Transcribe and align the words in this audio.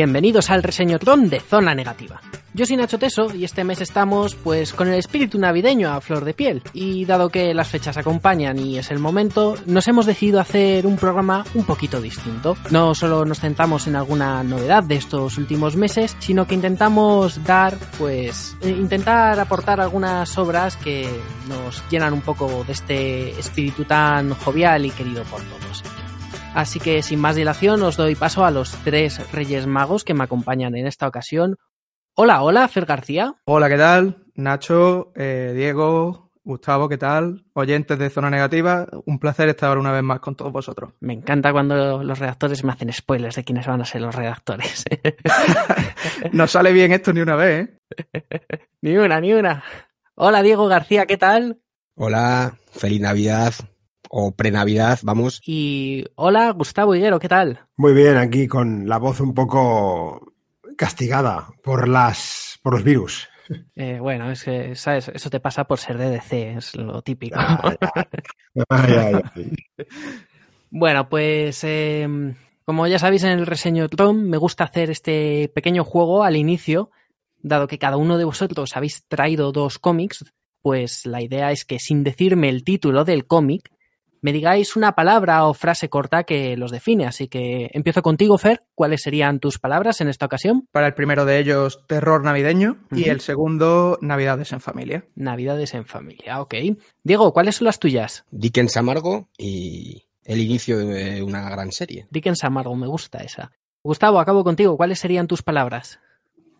Bienvenidos 0.00 0.48
al 0.48 0.62
reseñotron 0.62 1.28
de 1.28 1.40
Zona 1.40 1.74
Negativa. 1.74 2.22
Yo 2.54 2.64
soy 2.64 2.78
Nacho 2.78 2.98
Teso 2.98 3.34
y 3.34 3.44
este 3.44 3.64
mes 3.64 3.82
estamos 3.82 4.34
pues 4.34 4.72
con 4.72 4.88
el 4.88 4.94
espíritu 4.94 5.38
navideño 5.38 5.92
a 5.92 6.00
flor 6.00 6.24
de 6.24 6.32
piel 6.32 6.62
y 6.72 7.04
dado 7.04 7.28
que 7.28 7.52
las 7.52 7.68
fechas 7.68 7.98
acompañan 7.98 8.58
y 8.58 8.78
es 8.78 8.90
el 8.90 8.98
momento, 8.98 9.56
nos 9.66 9.86
hemos 9.88 10.06
decidido 10.06 10.40
hacer 10.40 10.86
un 10.86 10.96
programa 10.96 11.44
un 11.52 11.64
poquito 11.64 12.00
distinto. 12.00 12.56
No 12.70 12.94
solo 12.94 13.26
nos 13.26 13.40
centramos 13.40 13.88
en 13.88 13.96
alguna 13.96 14.42
novedad 14.42 14.82
de 14.82 14.96
estos 14.96 15.36
últimos 15.36 15.76
meses, 15.76 16.16
sino 16.18 16.46
que 16.46 16.54
intentamos 16.54 17.44
dar 17.44 17.76
pues 17.98 18.56
eh, 18.62 18.70
intentar 18.70 19.38
aportar 19.38 19.82
algunas 19.82 20.38
obras 20.38 20.78
que 20.78 21.10
nos 21.46 21.84
llenan 21.90 22.14
un 22.14 22.22
poco 22.22 22.64
de 22.64 22.72
este 22.72 23.38
espíritu 23.38 23.84
tan 23.84 24.32
jovial 24.32 24.86
y 24.86 24.90
querido 24.92 25.24
por 25.24 25.42
todos. 25.42 25.84
Así 26.54 26.80
que 26.80 27.02
sin 27.02 27.20
más 27.20 27.36
dilación 27.36 27.80
os 27.82 27.96
doy 27.96 28.16
paso 28.16 28.44
a 28.44 28.50
los 28.50 28.72
tres 28.82 29.20
Reyes 29.32 29.66
Magos 29.66 30.04
que 30.04 30.14
me 30.14 30.24
acompañan 30.24 30.74
en 30.74 30.86
esta 30.86 31.06
ocasión. 31.06 31.56
Hola, 32.16 32.42
hola, 32.42 32.66
Fer 32.66 32.86
García. 32.86 33.34
Hola, 33.44 33.68
¿qué 33.68 33.78
tal? 33.78 34.24
Nacho, 34.34 35.12
eh, 35.14 35.52
Diego, 35.54 36.32
Gustavo, 36.42 36.88
¿qué 36.88 36.98
tal? 36.98 37.44
Oyentes 37.52 37.96
de 37.98 38.10
Zona 38.10 38.30
Negativa, 38.30 38.88
un 39.06 39.20
placer 39.20 39.48
estar 39.48 39.78
una 39.78 39.92
vez 39.92 40.02
más 40.02 40.18
con 40.18 40.34
todos 40.34 40.52
vosotros. 40.52 40.92
Me 40.98 41.12
encanta 41.12 41.52
cuando 41.52 42.02
los 42.02 42.18
redactores 42.18 42.64
me 42.64 42.72
hacen 42.72 42.92
spoilers 42.92 43.36
de 43.36 43.44
quiénes 43.44 43.66
van 43.66 43.80
a 43.80 43.84
ser 43.84 44.00
los 44.02 44.14
redactores. 44.14 44.84
no 46.32 46.48
sale 46.48 46.72
bien 46.72 46.90
esto 46.90 47.12
ni 47.12 47.20
una 47.20 47.36
vez, 47.36 47.68
¿eh? 47.68 47.78
ni 48.82 48.96
una, 48.96 49.20
ni 49.20 49.32
una. 49.32 49.62
Hola, 50.16 50.42
Diego 50.42 50.66
García, 50.66 51.06
¿qué 51.06 51.16
tal? 51.16 51.60
Hola, 51.94 52.58
feliz 52.72 53.00
Navidad 53.00 53.54
o 54.12 54.32
pre-Navidad, 54.34 54.98
vamos. 55.02 55.40
Y 55.46 56.04
hola, 56.16 56.50
Gustavo 56.50 56.94
Higuero, 56.94 57.20
¿qué 57.20 57.28
tal? 57.28 57.60
Muy 57.76 57.94
bien, 57.94 58.16
aquí 58.16 58.48
con 58.48 58.88
la 58.88 58.98
voz 58.98 59.20
un 59.20 59.32
poco 59.32 60.32
castigada 60.76 61.48
por 61.62 61.88
las 61.88 62.58
por 62.62 62.74
los 62.74 62.84
virus. 62.84 63.28
Eh, 63.74 63.98
bueno, 64.00 64.30
es 64.30 64.44
que, 64.44 64.74
¿sabes? 64.74 65.08
Eso 65.08 65.30
te 65.30 65.40
pasa 65.40 65.64
por 65.64 65.78
ser 65.78 65.96
DDC, 65.96 66.32
es 66.56 66.76
lo 66.76 67.02
típico. 67.02 67.38
Ay, 67.38 67.76
ay, 68.68 69.14
ay. 69.34 69.52
Bueno, 70.70 71.08
pues 71.08 71.64
eh, 71.64 72.06
como 72.64 72.86
ya 72.86 72.98
sabéis 72.98 73.24
en 73.24 73.30
el 73.30 73.46
reseño 73.46 73.88
Tron, 73.88 74.28
me 74.28 74.36
gusta 74.36 74.64
hacer 74.64 74.90
este 74.90 75.50
pequeño 75.54 75.84
juego 75.84 76.22
al 76.22 76.36
inicio, 76.36 76.90
dado 77.38 77.66
que 77.66 77.78
cada 77.78 77.96
uno 77.96 78.18
de 78.18 78.24
vosotros 78.24 78.76
habéis 78.76 79.04
traído 79.06 79.50
dos 79.50 79.78
cómics, 79.78 80.24
pues 80.62 81.06
la 81.06 81.22
idea 81.22 81.50
es 81.50 81.64
que 81.64 81.78
sin 81.78 82.04
decirme 82.04 82.48
el 82.48 82.62
título 82.62 83.04
del 83.04 83.26
cómic, 83.26 83.72
me 84.20 84.32
digáis 84.32 84.76
una 84.76 84.92
palabra 84.92 85.46
o 85.46 85.54
frase 85.54 85.88
corta 85.88 86.24
que 86.24 86.56
los 86.56 86.70
define. 86.70 87.06
Así 87.06 87.28
que 87.28 87.70
empiezo 87.72 88.02
contigo, 88.02 88.38
Fer. 88.38 88.62
¿Cuáles 88.74 89.02
serían 89.02 89.40
tus 89.40 89.58
palabras 89.58 90.00
en 90.00 90.08
esta 90.08 90.26
ocasión? 90.26 90.68
Para 90.72 90.86
el 90.86 90.94
primero 90.94 91.24
de 91.24 91.38
ellos, 91.38 91.84
terror 91.86 92.24
navideño. 92.24 92.78
Y 92.90 93.08
el 93.08 93.20
segundo, 93.20 93.98
Navidades 94.00 94.52
en 94.52 94.60
familia. 94.60 95.04
Navidades 95.14 95.74
en 95.74 95.86
familia, 95.86 96.40
ok. 96.40 96.54
Diego, 97.02 97.32
¿cuáles 97.32 97.56
son 97.56 97.66
las 97.66 97.78
tuyas? 97.78 98.24
Dickens 98.30 98.76
amargo 98.76 99.28
y 99.38 100.04
el 100.24 100.40
inicio 100.40 100.78
de 100.78 101.22
una 101.22 101.48
gran 101.50 101.72
serie. 101.72 102.06
Dickens 102.10 102.44
Amargo, 102.44 102.74
me 102.76 102.86
gusta 102.86 103.18
esa. 103.18 103.50
Gustavo, 103.82 104.20
acabo 104.20 104.44
contigo. 104.44 104.76
¿Cuáles 104.76 105.00
serían 105.00 105.26
tus 105.26 105.42
palabras? 105.42 105.98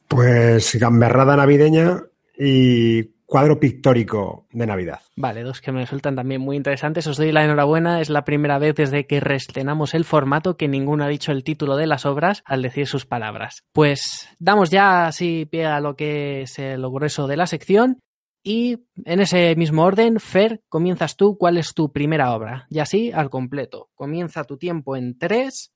Pues 0.08 0.74
gamberrada 0.74 1.36
navideña 1.36 2.02
y 2.36 3.04
cuadro 3.30 3.60
pictórico 3.60 4.48
de 4.50 4.66
Navidad. 4.66 5.00
Vale, 5.16 5.44
dos 5.44 5.60
que 5.60 5.70
me 5.70 5.82
resultan 5.82 6.16
también 6.16 6.40
muy 6.40 6.56
interesantes. 6.56 7.06
Os 7.06 7.16
doy 7.16 7.30
la 7.30 7.44
enhorabuena. 7.44 8.00
Es 8.00 8.10
la 8.10 8.24
primera 8.24 8.58
vez 8.58 8.74
desde 8.74 9.06
que 9.06 9.20
reestrenamos 9.20 9.94
el 9.94 10.04
formato 10.04 10.56
que 10.56 10.66
ninguno 10.66 11.04
ha 11.04 11.08
dicho 11.08 11.30
el 11.30 11.44
título 11.44 11.76
de 11.76 11.86
las 11.86 12.04
obras 12.04 12.42
al 12.44 12.60
decir 12.60 12.88
sus 12.88 13.06
palabras. 13.06 13.62
Pues 13.72 14.28
damos 14.40 14.70
ya 14.70 15.06
así 15.06 15.46
pie 15.46 15.66
a 15.66 15.78
lo 15.78 15.94
que 15.94 16.42
es 16.42 16.58
lo 16.58 16.90
grueso 16.90 17.28
de 17.28 17.36
la 17.36 17.46
sección. 17.46 18.00
Y 18.42 18.78
en 19.04 19.20
ese 19.20 19.54
mismo 19.54 19.84
orden, 19.84 20.18
Fer, 20.18 20.60
comienzas 20.68 21.16
tú. 21.16 21.38
¿Cuál 21.38 21.56
es 21.56 21.72
tu 21.72 21.92
primera 21.92 22.34
obra? 22.34 22.66
Y 22.68 22.80
así 22.80 23.12
al 23.12 23.30
completo. 23.30 23.90
Comienza 23.94 24.42
tu 24.42 24.56
tiempo 24.56 24.96
en 24.96 25.16
3, 25.16 25.72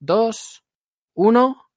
2, 0.00 0.62
1. 1.14 1.67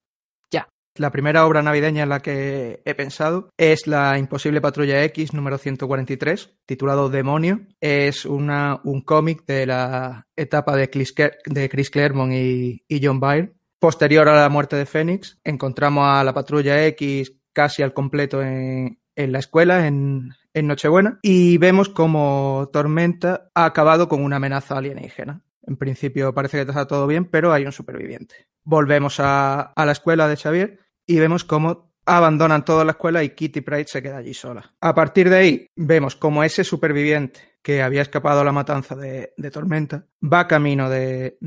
La 0.97 1.09
primera 1.09 1.45
obra 1.45 1.61
navideña 1.61 2.03
en 2.03 2.09
la 2.09 2.19
que 2.19 2.81
he 2.83 2.95
pensado 2.95 3.49
es 3.57 3.87
La 3.87 4.17
Imposible 4.17 4.59
Patrulla 4.59 5.01
X 5.05 5.33
número 5.33 5.57
143, 5.57 6.53
titulado 6.65 7.09
Demonio. 7.09 7.61
Es 7.79 8.25
una, 8.25 8.81
un 8.83 8.99
cómic 9.01 9.45
de 9.45 9.65
la 9.67 10.27
etapa 10.35 10.75
de 10.75 10.89
Chris, 10.89 11.15
de 11.45 11.69
Claremont 11.69 12.33
y, 12.33 12.83
John 13.01 13.21
Byrne. 13.21 13.53
Posterior 13.79 14.27
a 14.27 14.41
la 14.41 14.49
muerte 14.49 14.75
de 14.75 14.85
Fénix, 14.85 15.39
encontramos 15.45 16.05
a 16.05 16.23
la 16.25 16.33
Patrulla 16.33 16.85
X 16.87 17.33
casi 17.53 17.83
al 17.83 17.93
completo 17.93 18.41
en, 18.41 18.99
la 19.15 19.39
escuela, 19.39 19.87
en, 19.87 20.33
en 20.53 20.67
Nochebuena, 20.67 21.19
y 21.21 21.57
vemos 21.57 21.87
como 21.87 22.69
Tormenta 22.71 23.49
ha 23.55 23.63
acabado 23.63 24.09
con 24.09 24.21
una 24.21 24.35
amenaza 24.35 24.77
alienígena. 24.77 25.41
En 25.65 25.77
principio 25.77 26.33
parece 26.33 26.57
que 26.57 26.69
está 26.69 26.85
todo 26.85 27.07
bien, 27.07 27.25
pero 27.25 27.53
hay 27.53 27.65
un 27.65 27.71
superviviente. 27.71 28.47
Volvemos 28.63 29.19
a 29.19 29.73
la 29.75 29.91
escuela 29.91 30.27
de 30.27 30.35
Xavier 30.35 30.80
y 31.05 31.19
vemos 31.19 31.43
cómo 31.43 31.91
abandonan 32.05 32.65
toda 32.65 32.83
la 32.83 32.91
escuela 32.91 33.23
y 33.23 33.29
Kitty 33.29 33.61
Pryde 33.61 33.87
se 33.87 34.01
queda 34.01 34.17
allí 34.17 34.33
sola. 34.33 34.73
A 34.81 34.93
partir 34.93 35.29
de 35.29 35.37
ahí 35.37 35.67
vemos 35.75 36.15
cómo 36.15 36.43
ese 36.43 36.63
superviviente 36.63 37.39
que 37.61 37.81
había 37.81 38.01
escapado 38.01 38.41
a 38.41 38.43
la 38.43 38.51
matanza 38.51 38.95
de, 38.95 39.33
Tormenta 39.51 40.05
va 40.21 40.47
camino 40.47 40.89
de, 40.89 41.37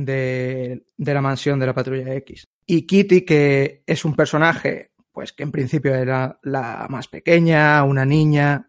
la 0.96 1.20
mansión 1.20 1.58
de 1.58 1.66
la 1.66 1.74
Patrulla 1.74 2.14
X. 2.14 2.46
Y 2.66 2.86
Kitty, 2.86 3.22
que 3.22 3.82
es 3.86 4.04
un 4.04 4.14
personaje 4.14 4.90
pues 5.12 5.32
que 5.32 5.44
en 5.44 5.52
principio 5.52 5.94
era 5.94 6.38
la 6.42 6.86
más 6.90 7.06
pequeña, 7.06 7.84
una 7.84 8.04
niña, 8.04 8.68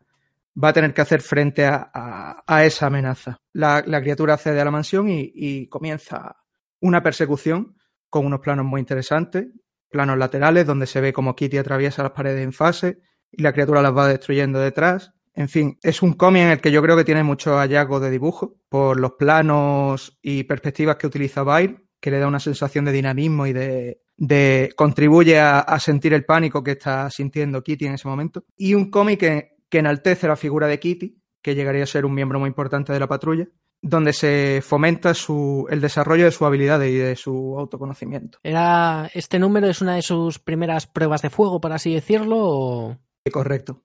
va 0.61 0.69
a 0.69 0.73
tener 0.73 0.93
que 0.93 1.01
hacer 1.01 1.21
frente 1.21 1.65
a, 1.65 2.43
esa 2.63 2.85
amenaza. 2.85 3.39
La, 3.53 3.83
criatura 3.83 4.35
accede 4.35 4.61
a 4.61 4.65
la 4.65 4.69
mansión 4.69 5.07
y 5.09 5.67
comienza 5.67 6.35
una 6.81 7.01
persecución 7.01 7.75
con 8.09 8.25
unos 8.25 8.39
planos 8.41 8.65
muy 8.65 8.79
interesantes, 8.79 9.47
planos 9.95 10.17
laterales 10.17 10.67
donde 10.67 10.87
se 10.87 10.99
ve 10.99 11.13
como 11.13 11.37
Kitty 11.37 11.57
atraviesa 11.57 12.03
las 12.03 12.11
paredes 12.11 12.43
en 12.43 12.51
fase 12.51 12.99
y 13.31 13.41
la 13.41 13.53
criatura 13.53 13.81
las 13.81 13.95
va 13.95 14.09
destruyendo 14.09 14.59
detrás. 14.59 15.13
En 15.33 15.47
fin, 15.47 15.79
es 15.81 16.01
un 16.01 16.13
cómic 16.13 16.43
en 16.43 16.49
el 16.49 16.59
que 16.59 16.69
yo 16.69 16.81
creo 16.81 16.97
que 16.97 17.05
tiene 17.05 17.23
mucho 17.23 17.55
hallazgo 17.55 18.01
de 18.01 18.11
dibujo 18.11 18.57
por 18.67 18.99
los 18.99 19.13
planos 19.13 20.17
y 20.21 20.43
perspectivas 20.43 20.97
que 20.97 21.07
utiliza 21.07 21.43
Byrne, 21.43 21.77
que 22.01 22.11
le 22.11 22.19
da 22.19 22.27
una 22.27 22.41
sensación 22.41 22.83
de 22.83 22.91
dinamismo 22.91 23.47
y 23.47 23.53
de, 23.53 24.01
de 24.17 24.73
contribuye 24.75 25.39
a, 25.39 25.59
a 25.61 25.79
sentir 25.79 26.13
el 26.13 26.25
pánico 26.25 26.61
que 26.61 26.71
está 26.71 27.09
sintiendo 27.09 27.63
Kitty 27.63 27.85
en 27.85 27.93
ese 27.93 28.09
momento. 28.09 28.43
Y 28.57 28.73
un 28.73 28.91
cómic 28.91 29.21
que, 29.21 29.49
que 29.69 29.79
enaltece 29.79 30.27
la 30.27 30.35
figura 30.35 30.67
de 30.67 30.77
Kitty, 30.77 31.21
que 31.41 31.55
llegaría 31.55 31.83
a 31.83 31.87
ser 31.87 32.05
un 32.05 32.13
miembro 32.13 32.37
muy 32.37 32.49
importante 32.49 32.91
de 32.91 32.99
la 32.99 33.07
patrulla, 33.07 33.47
donde 33.81 34.13
se 34.13 34.61
fomenta 34.65 35.13
su, 35.13 35.67
el 35.69 35.79
desarrollo 35.81 36.25
de 36.25 36.31
sus 36.31 36.41
habilidades 36.47 36.91
y 36.91 36.95
de 36.95 37.15
su 37.15 37.55
autoconocimiento. 37.59 38.39
¿Era 38.43 39.09
este 39.13 39.37
número 39.39 39.67
es 39.67 39.81
una 39.81 39.95
de 39.95 40.01
sus 40.01 40.39
primeras 40.39 40.87
pruebas 40.87 41.21
de 41.21 41.29
fuego, 41.29 41.61
por 41.61 41.71
así 41.71 41.93
decirlo? 41.93 42.37
o- 42.39 42.97
Correcto. 43.31 43.83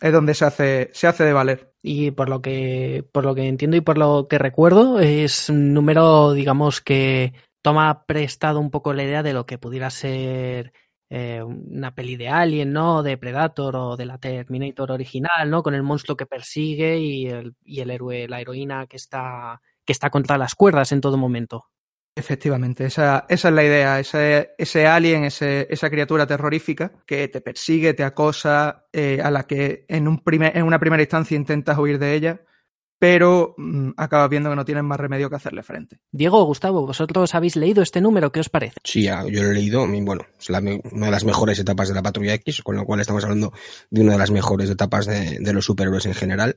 Es 0.00 0.12
donde 0.12 0.34
se 0.34 0.44
hace, 0.44 0.90
se 0.92 1.06
hace 1.06 1.24
de 1.24 1.32
valer. 1.32 1.72
Y 1.82 2.10
por 2.10 2.28
lo 2.28 2.42
que 2.42 3.06
por 3.12 3.24
lo 3.24 3.34
que 3.34 3.46
entiendo 3.48 3.76
y 3.76 3.80
por 3.80 3.96
lo 3.98 4.26
que 4.28 4.38
recuerdo, 4.38 4.98
es 5.00 5.48
un 5.48 5.72
número, 5.72 6.32
digamos, 6.32 6.80
que 6.80 7.32
toma 7.62 8.04
prestado 8.06 8.60
un 8.60 8.70
poco 8.70 8.92
la 8.92 9.04
idea 9.04 9.22
de 9.22 9.32
lo 9.32 9.46
que 9.46 9.56
pudiera 9.58 9.88
ser 9.90 10.72
eh, 11.10 11.42
una 11.42 11.94
peli 11.94 12.16
de 12.16 12.28
Alien, 12.28 12.72
¿no? 12.72 13.02
De 13.02 13.16
Predator 13.16 13.76
o 13.76 13.96
de 13.96 14.06
la 14.06 14.18
Terminator 14.18 14.90
original, 14.92 15.50
¿no? 15.50 15.62
Con 15.62 15.74
el 15.74 15.82
monstruo 15.82 16.16
que 16.16 16.26
persigue 16.26 16.98
y 16.98 17.26
el, 17.26 17.54
y 17.64 17.80
el 17.80 17.90
héroe, 17.90 18.28
la 18.28 18.40
heroína 18.40 18.86
que 18.86 18.96
está, 18.96 19.60
que 19.84 19.92
está 19.92 20.10
contra 20.10 20.38
las 20.38 20.54
cuerdas 20.54 20.92
en 20.92 21.00
todo 21.00 21.16
momento. 21.16 21.66
Efectivamente, 22.16 22.86
esa, 22.86 23.26
esa 23.28 23.48
es 23.48 23.54
la 23.54 23.64
idea, 23.64 23.98
ese, 23.98 24.52
ese 24.56 24.86
alien, 24.86 25.24
ese, 25.24 25.66
esa 25.68 25.90
criatura 25.90 26.28
terrorífica 26.28 26.92
que 27.06 27.26
te 27.26 27.40
persigue, 27.40 27.92
te 27.92 28.04
acosa, 28.04 28.86
eh, 28.92 29.20
a 29.20 29.32
la 29.32 29.48
que 29.48 29.84
en, 29.88 30.06
un 30.06 30.22
primer, 30.22 30.56
en 30.56 30.64
una 30.64 30.78
primera 30.78 31.02
instancia 31.02 31.36
intentas 31.36 31.76
huir 31.76 31.98
de 31.98 32.14
ella, 32.14 32.40
pero 33.04 33.54
mm, 33.58 33.90
acabas 33.98 34.30
viendo 34.30 34.48
que 34.48 34.56
no 34.56 34.64
tienen 34.64 34.86
más 34.86 34.98
remedio 34.98 35.28
que 35.28 35.36
hacerle 35.36 35.62
frente. 35.62 36.00
Diego, 36.10 36.42
Gustavo, 36.46 36.86
vosotros 36.86 37.34
habéis 37.34 37.54
leído 37.54 37.82
este 37.82 38.00
número, 38.00 38.32
¿qué 38.32 38.40
os 38.40 38.48
parece? 38.48 38.80
Sí, 38.82 39.02
yo 39.02 39.42
lo 39.42 39.50
he 39.50 39.52
leído, 39.52 39.86
bueno, 39.86 40.24
es 40.40 40.48
la 40.48 40.60
una 40.60 41.06
de 41.06 41.12
las 41.12 41.26
mejores 41.26 41.58
etapas 41.58 41.88
de 41.88 41.94
la 41.94 42.02
Patrulla 42.02 42.32
X, 42.32 42.62
con 42.62 42.76
lo 42.76 42.86
cual 42.86 43.00
estamos 43.00 43.22
hablando 43.22 43.52
de 43.90 44.00
una 44.00 44.12
de 44.12 44.18
las 44.18 44.30
mejores 44.30 44.70
etapas 44.70 45.04
de, 45.04 45.36
de 45.38 45.52
los 45.52 45.66
superhéroes 45.66 46.06
en 46.06 46.14
general. 46.14 46.56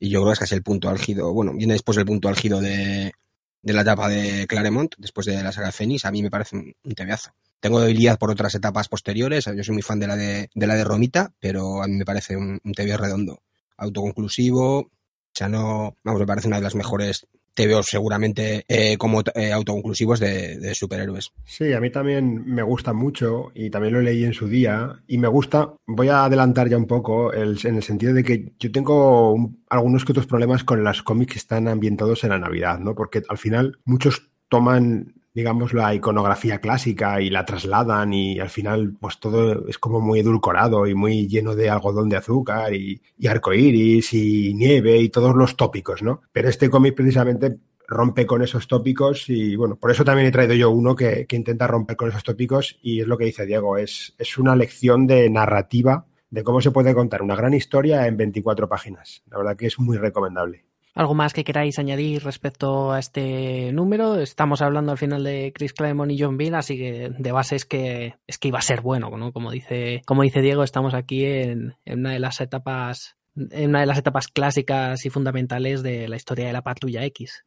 Y 0.00 0.08
yo 0.08 0.20
creo 0.20 0.28
que 0.28 0.32
es 0.32 0.38
casi 0.38 0.54
el 0.54 0.62
punto 0.62 0.88
álgido, 0.88 1.30
bueno, 1.34 1.52
viene 1.52 1.74
después 1.74 1.96
del 1.96 2.06
punto 2.06 2.30
álgido 2.30 2.62
de, 2.62 3.12
de 3.60 3.72
la 3.74 3.82
etapa 3.82 4.08
de 4.08 4.46
Claremont, 4.46 4.94
después 4.96 5.26
de 5.26 5.42
la 5.42 5.52
saga 5.52 5.72
Fénix, 5.72 6.06
a 6.06 6.10
mí 6.10 6.22
me 6.22 6.30
parece 6.30 6.56
un, 6.56 6.94
tebeazo. 6.94 7.32
Tengo 7.60 7.80
debilidad 7.80 8.18
por 8.18 8.30
otras 8.30 8.54
etapas 8.54 8.88
posteriores, 8.88 9.44
yo 9.44 9.62
soy 9.62 9.74
muy 9.74 9.82
fan 9.82 10.00
de 10.00 10.06
la 10.06 10.16
de, 10.16 10.48
de 10.54 10.66
la 10.66 10.74
de 10.74 10.84
Romita, 10.84 11.34
pero 11.38 11.82
a 11.82 11.86
mí 11.86 11.96
me 11.96 12.06
parece 12.06 12.34
un, 12.34 12.58
un 12.64 12.72
redondo, 12.74 13.42
autoconclusivo, 13.76 14.90
o 15.32 15.34
sea, 15.34 15.48
no, 15.48 15.96
vamos, 16.04 16.20
me 16.20 16.26
parece 16.26 16.48
una 16.48 16.56
de 16.56 16.62
las 16.62 16.74
mejores 16.74 17.26
TVOs 17.54 17.86
seguramente 17.86 18.64
eh, 18.68 18.96
como 18.96 19.22
eh, 19.34 19.52
autoconclusivos 19.52 20.20
de, 20.20 20.74
superhéroes. 20.74 21.32
Sí, 21.44 21.72
a 21.72 21.80
mí 21.80 21.90
también 21.90 22.44
me 22.46 22.62
gusta 22.62 22.92
mucho 22.92 23.50
y 23.54 23.70
también 23.70 23.94
lo 23.94 24.00
leí 24.00 24.24
en 24.24 24.32
su 24.32 24.46
día 24.46 25.02
y 25.06 25.18
me 25.18 25.28
gusta, 25.28 25.74
voy 25.86 26.08
a 26.08 26.24
adelantar 26.24 26.68
ya 26.68 26.76
un 26.78 26.86
poco 26.86 27.32
en 27.32 27.42
el 27.76 27.82
sentido 27.82 28.14
de 28.14 28.24
que 28.24 28.52
yo 28.58 28.72
tengo 28.72 29.32
un- 29.32 29.62
algunos 29.68 30.04
que 30.04 30.12
otros 30.12 30.26
problemas 30.26 30.64
con 30.64 30.82
las 30.84 31.02
cómics 31.02 31.32
que 31.32 31.38
están 31.38 31.68
ambientados 31.68 32.24
en 32.24 32.30
la 32.30 32.38
Navidad, 32.38 32.78
¿no? 32.78 32.94
Porque 32.94 33.22
al 33.28 33.38
final 33.38 33.78
muchos 33.84 34.30
toman 34.48 35.14
digamos 35.34 35.72
la 35.72 35.94
iconografía 35.94 36.60
clásica 36.60 37.20
y 37.20 37.30
la 37.30 37.44
trasladan 37.44 38.12
y 38.12 38.38
al 38.38 38.50
final 38.50 38.94
pues 39.00 39.18
todo 39.18 39.66
es 39.68 39.78
como 39.78 40.00
muy 40.00 40.20
edulcorado 40.20 40.86
y 40.86 40.94
muy 40.94 41.26
lleno 41.26 41.54
de 41.54 41.70
algodón 41.70 42.08
de 42.08 42.16
azúcar 42.16 42.74
y, 42.74 43.00
y 43.18 43.26
arcoíris 43.26 44.12
y 44.12 44.54
nieve 44.54 44.98
y 44.98 45.08
todos 45.08 45.34
los 45.34 45.56
tópicos, 45.56 46.02
¿no? 46.02 46.22
Pero 46.32 46.48
este 46.48 46.68
cómic 46.68 46.94
precisamente 46.94 47.58
rompe 47.88 48.26
con 48.26 48.42
esos 48.42 48.66
tópicos 48.68 49.28
y 49.28 49.56
bueno, 49.56 49.76
por 49.76 49.90
eso 49.90 50.04
también 50.04 50.28
he 50.28 50.32
traído 50.32 50.54
yo 50.54 50.70
uno 50.70 50.94
que, 50.96 51.26
que 51.26 51.36
intenta 51.36 51.66
romper 51.66 51.96
con 51.96 52.08
esos 52.08 52.24
tópicos 52.24 52.78
y 52.82 53.00
es 53.00 53.06
lo 53.06 53.18
que 53.18 53.26
dice 53.26 53.46
Diego, 53.46 53.76
es, 53.76 54.14
es 54.18 54.38
una 54.38 54.56
lección 54.56 55.06
de 55.06 55.28
narrativa 55.30 56.06
de 56.30 56.42
cómo 56.42 56.62
se 56.62 56.70
puede 56.70 56.94
contar 56.94 57.22
una 57.22 57.36
gran 57.36 57.52
historia 57.52 58.06
en 58.06 58.16
24 58.16 58.66
páginas. 58.66 59.22
La 59.30 59.36
verdad 59.36 59.56
que 59.56 59.66
es 59.66 59.78
muy 59.78 59.98
recomendable. 59.98 60.64
¿Algo 60.94 61.14
más 61.14 61.32
que 61.32 61.44
queráis 61.44 61.78
añadir 61.78 62.22
respecto 62.22 62.92
a 62.92 62.98
este 62.98 63.72
número? 63.72 64.18
Estamos 64.18 64.60
hablando 64.60 64.92
al 64.92 64.98
final 64.98 65.24
de 65.24 65.50
Chris 65.54 65.72
Claremont 65.72 66.12
y 66.12 66.20
John 66.20 66.36
Byrne, 66.36 66.58
así 66.58 66.76
que 66.76 67.10
de 67.18 67.32
base 67.32 67.56
es 67.56 67.64
que 67.64 68.16
es 68.26 68.36
que 68.36 68.48
iba 68.48 68.58
a 68.58 68.62
ser 68.62 68.82
bueno, 68.82 69.10
¿no? 69.16 69.32
Como 69.32 69.50
dice, 69.50 70.02
como 70.04 70.22
dice 70.22 70.42
Diego, 70.42 70.62
estamos 70.62 70.92
aquí 70.92 71.24
en, 71.24 71.74
una 71.86 72.12
de 72.12 72.18
las 72.18 72.42
etapas 72.42 73.16
en 73.34 73.70
una 73.70 73.80
de 73.80 73.86
las 73.86 73.96
etapas 73.96 74.28
clásicas 74.28 75.06
y 75.06 75.08
fundamentales 75.08 75.82
de 75.82 76.08
la 76.08 76.16
historia 76.16 76.46
de 76.46 76.52
la 76.52 76.62
Patrulla 76.62 77.02
X. 77.06 77.46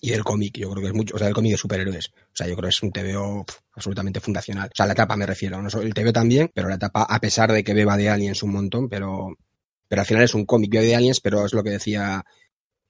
Y 0.00 0.12
el 0.12 0.24
cómic, 0.24 0.58
yo 0.58 0.68
creo 0.70 0.82
que 0.82 0.88
es 0.88 0.94
mucho, 0.94 1.14
o 1.14 1.18
sea, 1.18 1.28
el 1.28 1.34
cómic 1.34 1.52
de 1.52 1.58
superhéroes. 1.58 2.08
O 2.08 2.34
sea, 2.36 2.48
yo 2.48 2.56
creo 2.56 2.66
que 2.66 2.74
es 2.74 2.82
un 2.82 2.90
TVO 2.90 3.46
absolutamente 3.74 4.18
fundacional. 4.18 4.68
O 4.72 4.76
sea, 4.76 4.86
la 4.86 4.94
etapa 4.94 5.16
me 5.16 5.26
refiero, 5.26 5.62
no 5.62 5.68
el 5.80 5.94
TVO 5.94 6.12
también, 6.12 6.50
pero 6.52 6.68
la 6.68 6.74
etapa, 6.74 7.04
a 7.04 7.20
pesar 7.20 7.52
de 7.52 7.62
que 7.62 7.72
beba 7.72 7.96
de 7.96 8.08
Aliens 8.08 8.42
un 8.42 8.50
montón, 8.50 8.88
pero, 8.88 9.38
pero 9.86 10.02
al 10.02 10.06
final 10.06 10.24
es 10.24 10.34
un 10.34 10.44
cómic, 10.44 10.72
bebe 10.72 10.86
de 10.86 10.96
Aliens, 10.96 11.20
pero 11.20 11.46
es 11.46 11.54
lo 11.54 11.62
que 11.62 11.70
decía 11.70 12.24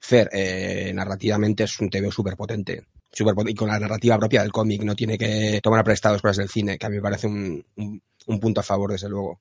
Fer, 0.05 0.29
eh, 0.33 0.93
narrativamente 0.95 1.65
es 1.65 1.81
un 1.81 1.89
TVO 1.89 2.13
súper 2.13 2.37
potente. 2.37 2.89
y 3.17 3.55
con 3.55 3.69
la 3.69 3.79
narrativa 3.79 4.19
propia 4.19 4.43
del 4.43 4.53
cómic, 4.53 4.83
no 4.83 4.95
tiene 4.95 5.17
que 5.17 5.61
tomar 5.63 5.83
prestados 5.83 6.21
cosas 6.21 6.37
del 6.37 6.51
cine, 6.51 6.77
que 6.77 6.85
a 6.85 6.91
mí 6.91 6.97
me 6.97 7.03
parece 7.03 7.27
un, 7.27 7.65
un, 7.77 8.03
un 8.27 8.41
punto 8.41 8.61
a 8.61 8.65
favor, 8.65 8.93
desde 8.93 9.09
luego. 9.09 9.41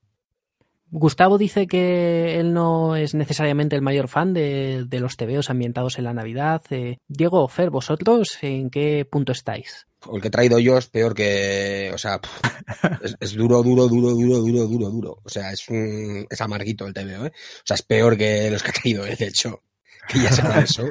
Gustavo 0.90 1.38
dice 1.38 1.68
que 1.68 2.40
él 2.40 2.54
no 2.54 2.96
es 2.96 3.14
necesariamente 3.14 3.76
el 3.76 3.82
mayor 3.82 4.08
fan 4.08 4.32
de, 4.32 4.86
de 4.88 5.00
los 5.02 5.18
TVOs 5.18 5.50
ambientados 5.50 5.98
en 5.98 6.06
la 6.06 6.14
Navidad. 6.14 6.62
Eh, 6.70 7.00
Diego, 7.10 7.46
Fer, 7.50 7.70
¿vosotros 7.70 8.38
en 8.42 8.70
qué 8.70 9.04
punto 9.04 9.34
estáis? 9.34 9.88
El 10.14 10.22
que 10.22 10.28
he 10.30 10.32
traído 10.32 10.60
yo 10.60 10.78
es 10.78 10.88
peor 10.88 11.14
que. 11.14 11.92
O 11.94 11.98
sea, 11.98 12.22
es, 13.02 13.18
es, 13.20 13.34
duro, 13.34 13.64
duro, 13.64 13.88
duro, 13.88 14.12
duro, 14.12 14.38
duro, 14.38 14.68
duro, 14.68 14.90
duro. 14.90 15.18
O 15.24 15.30
sea, 15.30 15.52
es 15.52 15.68
un. 15.68 16.26
Es 16.30 16.40
amarguito 16.40 16.86
el 16.86 16.94
TVO, 16.94 17.26
¿eh? 17.26 17.34
O 17.34 17.66
sea, 17.66 17.76
es 17.76 17.82
peor 17.82 18.16
que 18.16 18.50
los 18.52 18.64
que 18.64 18.70
he 18.70 18.74
traído, 18.74 19.06
¿eh? 19.06 19.16
de 19.18 19.26
hecho. 19.26 19.62
Que 20.08 20.20
ya 20.20 20.32
sepa 20.32 20.60
eso. 20.62 20.90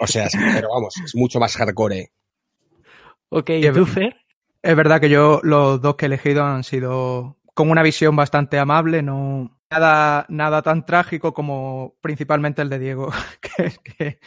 O 0.00 0.06
sea, 0.06 0.28
pero 0.54 0.68
vamos, 0.70 0.94
es 1.04 1.14
mucho 1.14 1.40
más 1.40 1.56
hardcore. 1.56 2.10
Ok, 3.28 3.50
¿y 3.50 3.72
tú, 3.72 3.86
Fer? 3.86 4.16
Es 4.62 4.76
verdad 4.76 5.00
que 5.00 5.08
yo 5.08 5.40
los 5.42 5.80
dos 5.80 5.96
que 5.96 6.06
he 6.06 6.08
elegido 6.08 6.44
han 6.44 6.64
sido 6.64 7.36
con 7.54 7.70
una 7.70 7.82
visión 7.82 8.14
bastante 8.16 8.58
amable, 8.58 9.02
no 9.02 9.58
nada, 9.70 10.26
nada 10.28 10.62
tan 10.62 10.84
trágico 10.84 11.32
como 11.32 11.94
principalmente 12.00 12.62
el 12.62 12.68
de 12.68 12.78
Diego. 12.78 13.10
que 13.40 13.66
es 13.66 13.78
que, 13.78 14.20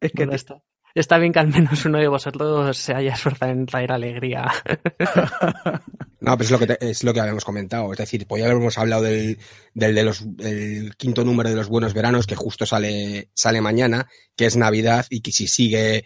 es 0.00 0.12
que 0.12 0.26
bueno, 0.26 0.62
está, 0.94 1.18
bien 1.18 1.32
que 1.32 1.38
al 1.38 1.48
menos 1.48 1.84
uno 1.84 1.98
de 1.98 2.08
vosotros 2.08 2.76
se 2.76 2.94
haya 2.94 3.14
esforzado 3.14 3.52
en 3.52 3.66
traer 3.66 3.92
alegría. 3.92 4.50
No, 6.22 6.36
pero 6.36 6.44
es 6.44 6.50
lo 6.50 6.58
que 6.58 6.66
te, 6.66 6.90
es 6.90 7.02
lo 7.02 7.14
que 7.14 7.20
habíamos 7.20 7.46
comentado. 7.46 7.90
Es 7.92 7.98
decir, 7.98 8.26
pues 8.26 8.42
ya 8.42 8.50
habíamos 8.50 8.76
hablado 8.76 9.04
del, 9.04 9.38
del 9.72 9.94
de 9.94 10.02
los 10.04 10.36
del 10.36 10.94
quinto 10.96 11.24
número 11.24 11.48
de 11.48 11.56
los 11.56 11.68
buenos 11.68 11.94
veranos, 11.94 12.26
que 12.26 12.36
justo 12.36 12.66
sale, 12.66 13.30
sale 13.32 13.62
mañana, 13.62 14.06
que 14.36 14.44
es 14.44 14.54
Navidad, 14.54 15.06
y 15.08 15.22
que 15.22 15.32
si 15.32 15.48
sigue 15.48 16.04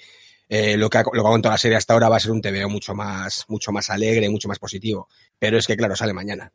eh, 0.49 0.77
lo 0.77 0.89
que 0.89 0.99
ha, 0.99 1.03
lo 1.03 1.11
que 1.11 1.29
ha 1.29 1.33
contado 1.33 1.53
la 1.53 1.59
serie 1.59 1.77
hasta 1.77 1.95
ahora 1.95 2.09
va 2.09 2.17
a 2.17 2.21
ser 2.21 2.31
un 2.31 2.41
TVO 2.41 2.69
mucho 2.69 2.95
más, 2.95 3.45
mucho 3.49 3.73
más 3.73 3.91
alegre, 3.91 4.31
mucho 4.31 4.47
más 4.47 4.61
positivo. 4.61 5.09
Pero 5.37 5.59
es 5.59 5.67
que 5.67 5.77
claro, 5.77 5.97
sale 5.97 6.13
mañana. 6.13 6.53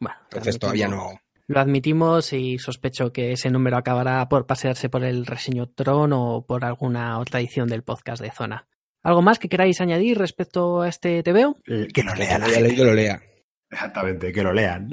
Bueno, 0.00 0.16
Entonces 0.24 0.58
todavía 0.58 0.88
no. 0.88 1.20
Lo 1.48 1.60
admitimos 1.60 2.32
y 2.32 2.58
sospecho 2.58 3.12
que 3.12 3.32
ese 3.32 3.50
número 3.50 3.76
acabará 3.76 4.28
por 4.28 4.46
pasearse 4.46 4.88
por 4.88 5.04
el 5.04 5.26
reseñotrón 5.26 6.12
o 6.12 6.44
por 6.44 6.64
alguna 6.64 7.18
otra 7.18 7.40
edición 7.40 7.68
del 7.68 7.82
podcast 7.82 8.20
de 8.20 8.32
Zona. 8.32 8.66
¿Algo 9.02 9.22
más 9.22 9.38
que 9.38 9.48
queráis 9.48 9.80
añadir 9.80 10.18
respecto 10.18 10.82
a 10.82 10.88
este 10.88 11.22
TVO? 11.22 11.56
Eh, 11.66 11.86
que 11.94 12.02
lo 12.02 12.14
lean. 12.16 12.42
Que 12.42 12.76
lo, 12.76 12.84
lo 12.86 12.94
lea. 12.94 13.22
Exactamente, 13.70 14.32
que 14.32 14.42
lo 14.42 14.52
lean. 14.52 14.90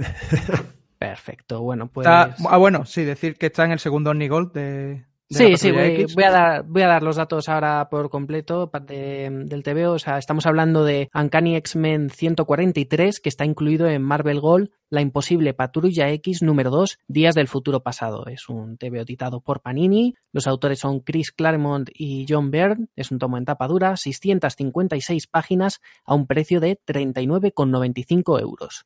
Perfecto, 0.99 1.61
bueno, 1.61 1.87
pues. 1.87 2.05
Está, 2.05 2.35
ah, 2.47 2.57
bueno, 2.57 2.85
sí, 2.85 3.03
decir 3.03 3.35
que 3.35 3.47
está 3.47 3.65
en 3.65 3.71
el 3.71 3.79
segundo 3.79 4.11
Omnigold 4.11 4.53
de. 4.53 5.05
Sí, 5.33 5.57
sí, 5.57 5.71
voy, 5.71 6.05
voy, 6.13 6.23
a 6.23 6.31
dar, 6.31 6.63
voy 6.63 6.81
a 6.81 6.87
dar 6.87 7.03
los 7.03 7.15
datos 7.15 7.49
ahora 7.49 7.87
por 7.89 8.09
completo 8.09 8.71
de, 8.85 9.29
del 9.45 9.63
TVO. 9.63 9.93
O 9.93 9.99
sea, 9.99 10.17
estamos 10.17 10.45
hablando 10.45 10.83
de 10.83 11.09
Uncanny 11.13 11.55
X-Men 11.57 12.09
143, 12.09 13.19
que 13.19 13.29
está 13.29 13.45
incluido 13.45 13.87
en 13.87 14.01
Marvel 14.01 14.39
Gold, 14.39 14.71
La 14.89 15.01
Imposible 15.01 15.53
Patrulla 15.53 16.09
X 16.11 16.41
número 16.41 16.69
2, 16.69 16.99
Días 17.07 17.35
del 17.35 17.47
Futuro 17.47 17.81
Pasado. 17.81 18.27
Es 18.27 18.49
un 18.49 18.77
TVO 18.77 19.01
editado 19.01 19.41
por 19.41 19.61
Panini. 19.61 20.15
Los 20.31 20.47
autores 20.47 20.79
son 20.79 20.99
Chris 20.99 21.31
Claremont 21.31 21.89
y 21.93 22.25
John 22.29 22.51
Byrne. 22.51 22.87
Es 22.95 23.11
un 23.11 23.19
tomo 23.19 23.37
en 23.37 23.45
tapa 23.45 23.67
dura, 23.67 23.97
656 23.97 25.27
páginas 25.27 25.81
a 26.05 26.15
un 26.15 26.27
precio 26.27 26.59
de 26.59 26.79
39,95 26.85 28.41
euros. 28.41 28.85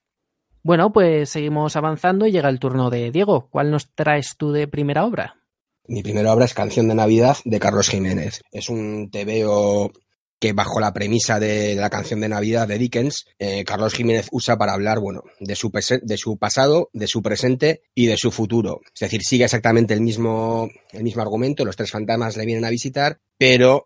Bueno, 0.68 0.92
pues 0.92 1.30
seguimos 1.30 1.78
avanzando 1.78 2.26
y 2.26 2.32
llega 2.32 2.50
el 2.50 2.60
turno 2.60 2.90
de 2.90 3.10
Diego. 3.10 3.48
¿Cuál 3.50 3.72
nos 3.72 3.94
traes 3.94 4.36
tú 4.36 4.52
de 4.52 4.68
primera 4.68 5.06
obra? 5.06 5.38
Mi 5.88 6.04
primera 6.04 6.34
obra 6.34 6.46
es 6.46 6.54
Canción 6.54 6.88
de 6.88 6.96
Navidad 6.96 7.38
de 7.46 7.60
Carlos 7.60 7.90
Jiménez. 7.90 8.42
Es 8.52 8.70
un 8.70 9.10
TVO 9.10 9.92
que 10.40 10.54
bajo 10.54 10.80
la 10.80 10.94
premisa 10.94 11.40
de, 11.40 11.76
de 11.76 11.82
la 11.82 11.90
canción 11.90 12.20
de 12.20 12.30
Navidad 12.30 12.68
de 12.68 12.78
Dickens, 12.78 13.26
eh, 13.40 13.64
Carlos 13.64 13.94
Jiménez 13.94 14.28
usa 14.32 14.58
para 14.58 14.74
hablar, 14.74 15.00
bueno, 15.00 15.24
de 15.40 15.56
su, 15.56 15.72
de 15.72 16.18
su 16.18 16.38
pasado, 16.38 16.90
de 16.94 17.08
su 17.08 17.24
presente 17.24 17.82
y 17.96 18.06
de 18.06 18.18
su 18.18 18.32
futuro. 18.32 18.82
Es 18.94 19.00
decir, 19.00 19.22
sigue 19.24 19.46
exactamente 19.46 19.94
el 19.94 20.02
mismo, 20.02 20.70
el 20.92 21.04
mismo 21.04 21.22
argumento, 21.22 21.66
los 21.66 21.76
tres 21.76 21.90
fantasmas 21.90 22.38
le 22.38 22.46
vienen 22.46 22.66
a 22.66 22.70
visitar, 22.70 23.20
pero 23.38 23.86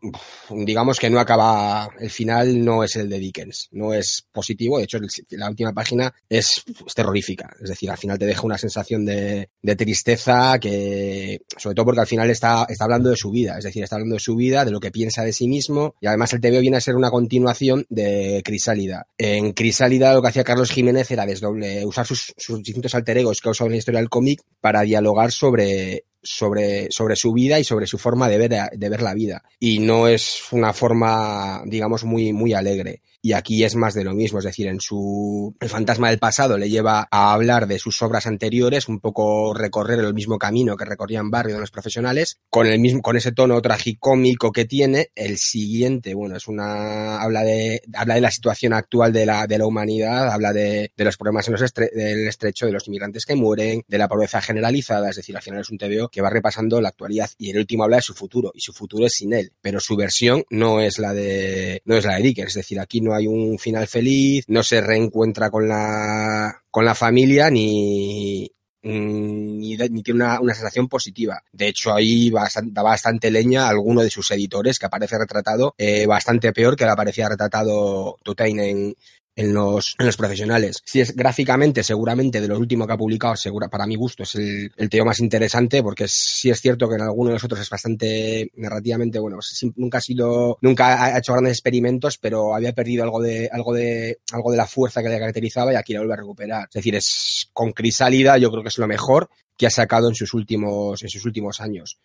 digamos 0.49 0.97
que 0.97 1.09
no 1.09 1.19
acaba, 1.19 1.89
el 1.99 2.09
final 2.09 2.63
no 2.63 2.83
es 2.83 2.95
el 2.95 3.09
de 3.09 3.19
Dickens, 3.19 3.67
no 3.71 3.93
es 3.93 4.25
positivo, 4.31 4.77
de 4.77 4.85
hecho 4.85 4.97
la 5.31 5.49
última 5.49 5.73
página 5.73 6.13
es, 6.29 6.63
terrorífica, 6.95 7.53
es 7.61 7.69
decir, 7.69 7.91
al 7.91 7.97
final 7.97 8.17
te 8.17 8.25
deja 8.25 8.43
una 8.43 8.57
sensación 8.57 9.05
de, 9.05 9.49
de, 9.61 9.75
tristeza 9.75 10.57
que, 10.59 11.41
sobre 11.57 11.75
todo 11.75 11.85
porque 11.85 12.01
al 12.01 12.07
final 12.07 12.29
está, 12.29 12.65
está 12.69 12.85
hablando 12.85 13.09
de 13.09 13.17
su 13.17 13.29
vida, 13.29 13.57
es 13.57 13.65
decir, 13.65 13.83
está 13.83 13.97
hablando 13.97 14.15
de 14.15 14.21
su 14.21 14.35
vida, 14.35 14.63
de 14.63 14.71
lo 14.71 14.79
que 14.79 14.91
piensa 14.91 15.23
de 15.23 15.33
sí 15.33 15.47
mismo 15.47 15.95
y 15.99 16.07
además 16.07 16.31
el 16.33 16.41
TVO 16.41 16.61
viene 16.61 16.77
a 16.77 16.81
ser 16.81 16.95
una 16.95 17.11
continuación 17.11 17.85
de 17.89 18.41
Crisálida. 18.45 19.07
En 19.17 19.51
Crisálida 19.51 20.13
lo 20.13 20.21
que 20.21 20.29
hacía 20.29 20.43
Carlos 20.43 20.71
Jiménez 20.71 21.11
era 21.11 21.25
desdoble, 21.25 21.85
usar 21.85 22.05
sus, 22.05 22.33
sus 22.37 22.63
distintos 22.63 22.95
alter 22.95 23.17
egos 23.17 23.41
que 23.41 23.49
ha 23.49 23.51
usado 23.51 23.67
en 23.67 23.73
la 23.73 23.77
historia 23.79 23.99
del 23.99 24.09
cómic 24.09 24.41
para 24.61 24.81
dialogar 24.81 25.31
sobre 25.31 26.05
sobre, 26.21 26.87
sobre 26.91 27.15
su 27.15 27.33
vida 27.33 27.59
y 27.59 27.63
sobre 27.63 27.87
su 27.87 27.97
forma 27.97 28.29
de 28.29 28.37
ver, 28.37 28.69
de 28.71 28.89
ver 28.89 29.01
la 29.01 29.13
vida. 29.13 29.43
Y 29.59 29.79
no 29.79 30.07
es 30.07 30.41
una 30.51 30.73
forma, 30.73 31.61
digamos, 31.65 32.03
muy, 32.03 32.33
muy 32.33 32.53
alegre. 32.53 33.01
Y 33.21 33.33
aquí 33.33 33.63
es 33.63 33.75
más 33.75 33.93
de 33.93 34.03
lo 34.03 34.13
mismo, 34.13 34.39
es 34.39 34.45
decir, 34.45 34.67
en 34.67 34.79
su 34.79 35.55
el 35.59 35.69
fantasma 35.69 36.09
del 36.09 36.19
pasado 36.19 36.57
le 36.57 36.69
lleva 36.69 37.07
a 37.11 37.33
hablar 37.33 37.67
de 37.67 37.77
sus 37.77 38.01
obras 38.01 38.25
anteriores, 38.25 38.87
un 38.87 38.99
poco 38.99 39.53
recorrer 39.53 39.99
el 39.99 40.13
mismo 40.13 40.39
camino 40.39 40.75
que 40.75 40.85
recorrían 40.85 41.29
Barrio 41.29 41.55
de 41.55 41.61
los 41.61 41.71
profesionales, 41.71 42.39
con 42.49 42.65
el 42.65 42.79
mismo 42.79 43.01
con 43.01 43.17
ese 43.17 43.31
tono 43.31 43.61
tragicómico 43.61 44.51
que 44.51 44.65
tiene. 44.65 45.09
El 45.15 45.37
siguiente, 45.37 46.15
bueno, 46.15 46.35
es 46.35 46.47
una 46.47 47.21
habla 47.21 47.43
de 47.43 47.81
habla 47.93 48.15
de 48.15 48.21
la 48.21 48.31
situación 48.31 48.73
actual 48.73 49.13
de 49.13 49.25
la 49.25 49.45
de 49.45 49.57
la 49.57 49.67
humanidad, 49.67 50.31
habla 50.31 50.51
de, 50.51 50.91
de 50.95 51.05
los 51.05 51.17
problemas 51.17 51.47
en 51.47 51.53
los 51.53 51.61
estre, 51.61 51.89
del 51.93 52.27
estrecho, 52.27 52.65
de 52.65 52.71
los 52.71 52.87
inmigrantes 52.87 53.25
que 53.25 53.35
mueren, 53.35 53.83
de 53.87 53.97
la 53.97 54.07
pobreza 54.07 54.41
generalizada, 54.41 55.09
es 55.09 55.17
decir, 55.17 55.35
al 55.35 55.43
final 55.43 55.61
es 55.61 55.69
un 55.69 55.77
TVO 55.77 56.09
que 56.09 56.21
va 56.21 56.29
repasando 56.29 56.81
la 56.81 56.89
actualidad 56.89 57.29
y 57.37 57.51
el 57.51 57.59
último 57.59 57.83
habla 57.83 57.97
de 57.97 58.01
su 58.01 58.13
futuro 58.13 58.51
y 58.55 58.61
su 58.61 58.73
futuro 58.73 59.05
es 59.05 59.13
sin 59.13 59.33
él, 59.33 59.51
pero 59.61 59.79
su 59.79 59.95
versión 59.95 60.43
no 60.49 60.79
es 60.79 60.97
la 60.97 61.13
de 61.13 61.81
no 61.85 61.95
es 61.95 62.05
la 62.05 62.15
de 62.15 62.23
Dickens, 62.23 62.49
es 62.49 62.55
decir, 62.55 62.79
aquí 62.79 63.01
no 63.01 63.10
hay 63.13 63.27
un 63.27 63.57
final 63.59 63.87
feliz, 63.87 64.45
no 64.47 64.63
se 64.63 64.81
reencuentra 64.81 65.49
con 65.49 65.67
la 65.67 66.63
con 66.69 66.85
la 66.85 66.95
familia 66.95 67.49
ni 67.49 68.51
ni, 68.83 69.77
tiene 69.77 70.23
una, 70.23 70.39
una, 70.39 70.53
sensación 70.53 70.87
positiva. 70.87 71.43
De 71.51 71.67
hecho, 71.67 71.93
ahí 71.93 72.31
da 72.65 72.81
bastante 72.81 73.29
leña 73.29 73.65
a 73.65 73.69
alguno 73.69 74.01
de 74.01 74.09
sus 74.09 74.31
editores 74.31 74.79
que 74.79 74.87
aparece 74.87 75.17
retratado 75.17 75.75
eh, 75.77 76.07
bastante 76.07 76.51
peor 76.51 76.75
que 76.75 76.85
aparecía 76.85 77.29
retratado 77.29 78.17
Tutain 78.23 78.59
en, 78.59 78.95
en 79.41 79.53
los, 79.53 79.95
en 79.97 80.05
los 80.05 80.17
profesionales. 80.17 80.81
Si 80.85 81.01
es 81.01 81.15
gráficamente, 81.15 81.83
seguramente 81.83 82.39
de 82.39 82.47
lo 82.47 82.57
último 82.57 82.85
que 82.85 82.93
ha 82.93 82.97
publicado, 82.97 83.35
segura, 83.35 83.67
para 83.69 83.87
mi 83.87 83.95
gusto, 83.95 84.23
es 84.23 84.35
el, 84.35 84.71
el 84.77 84.89
teo 84.89 85.03
más 85.03 85.19
interesante, 85.19 85.81
porque 85.81 86.07
sí 86.07 86.49
es 86.49 86.61
cierto 86.61 86.87
que 86.87 86.95
en 86.95 87.01
alguno 87.01 87.29
de 87.29 87.35
los 87.35 87.43
otros 87.43 87.59
es 87.59 87.69
bastante 87.69 88.51
narrativamente, 88.55 89.19
bueno, 89.19 89.39
nunca 89.75 89.97
ha 89.97 90.01
sido, 90.01 90.57
nunca 90.61 91.03
ha 91.03 91.17
hecho 91.17 91.33
grandes 91.33 91.53
experimentos, 91.53 92.17
pero 92.19 92.53
había 92.53 92.73
perdido 92.73 93.03
algo 93.03 93.19
de, 93.21 93.49
algo 93.51 93.73
de, 93.73 94.19
algo 94.31 94.51
de 94.51 94.57
la 94.57 94.67
fuerza 94.67 95.01
que 95.01 95.09
le 95.09 95.19
caracterizaba 95.19 95.73
y 95.73 95.75
aquí 95.75 95.93
la 95.93 95.99
vuelve 95.99 96.13
a 96.13 96.17
recuperar. 96.17 96.67
Es 96.69 96.75
decir, 96.75 96.95
es 96.95 97.49
con 97.53 97.71
Crisálida, 97.71 98.37
yo 98.37 98.51
creo 98.51 98.61
que 98.61 98.69
es 98.69 98.77
lo 98.77 98.87
mejor 98.87 99.29
que 99.57 99.67
ha 99.67 99.71
sacado 99.71 100.07
en 100.07 100.15
sus 100.15 100.33
últimos, 100.33 101.01
en 101.01 101.09
sus 101.09 101.25
últimos 101.25 101.61
años. 101.61 101.99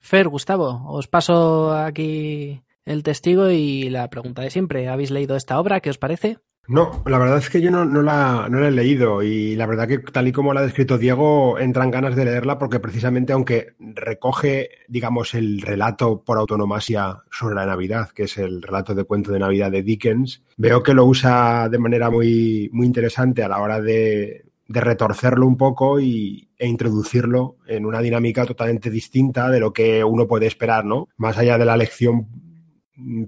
Fer, 0.00 0.28
Gustavo, 0.28 0.82
os 0.88 1.08
paso 1.08 1.72
aquí 1.72 2.62
el 2.84 3.02
testigo 3.02 3.50
y 3.50 3.88
la 3.88 4.10
pregunta 4.10 4.42
de 4.42 4.50
siempre. 4.50 4.88
¿Habéis 4.88 5.10
leído 5.10 5.34
esta 5.34 5.58
obra? 5.58 5.80
¿Qué 5.80 5.88
os 5.88 5.98
parece? 5.98 6.38
No, 6.66 7.02
la 7.06 7.18
verdad 7.18 7.38
es 7.38 7.50
que 7.50 7.60
yo 7.60 7.70
no, 7.70 7.84
la, 7.84 8.48
no 8.50 8.60
la 8.60 8.68
he 8.68 8.70
leído 8.70 9.22
y 9.22 9.54
la 9.54 9.66
verdad 9.66 9.86
que 9.86 9.98
tal 9.98 10.28
y 10.28 10.32
como 10.32 10.54
la 10.54 10.60
ha 10.60 10.64
descrito 10.64 10.96
Diego, 10.96 11.58
entran 11.58 11.90
ganas 11.90 12.16
de 12.16 12.24
leerla 12.24 12.58
porque 12.58 12.80
precisamente 12.80 13.34
aunque 13.34 13.74
recoge, 13.78 14.70
digamos, 14.88 15.34
el 15.34 15.60
relato 15.60 16.22
por 16.22 16.38
autonomasia 16.38 17.22
sobre 17.30 17.54
la 17.54 17.66
Navidad, 17.66 18.10
que 18.10 18.24
es 18.24 18.38
el 18.38 18.62
relato 18.62 18.94
de 18.94 19.04
cuento 19.04 19.30
de 19.30 19.40
Navidad 19.40 19.70
de 19.70 19.82
Dickens, 19.82 20.42
veo 20.56 20.82
que 20.82 20.94
lo 20.94 21.04
usa 21.04 21.68
de 21.68 21.78
manera 21.78 22.10
muy, 22.10 22.70
muy 22.72 22.86
interesante 22.86 23.42
a 23.42 23.48
la 23.48 23.60
hora 23.60 23.80
de, 23.80 24.46
de 24.66 24.80
retorcerlo 24.80 25.46
un 25.46 25.58
poco 25.58 26.00
y, 26.00 26.48
e 26.56 26.66
introducirlo 26.66 27.56
en 27.66 27.84
una 27.84 28.00
dinámica 28.00 28.46
totalmente 28.46 28.90
distinta 28.90 29.50
de 29.50 29.60
lo 29.60 29.72
que 29.72 30.02
uno 30.02 30.26
puede 30.26 30.46
esperar, 30.46 30.86
¿no? 30.86 31.08
Más 31.18 31.36
allá 31.36 31.58
de 31.58 31.64
la 31.66 31.76
lección 31.76 32.26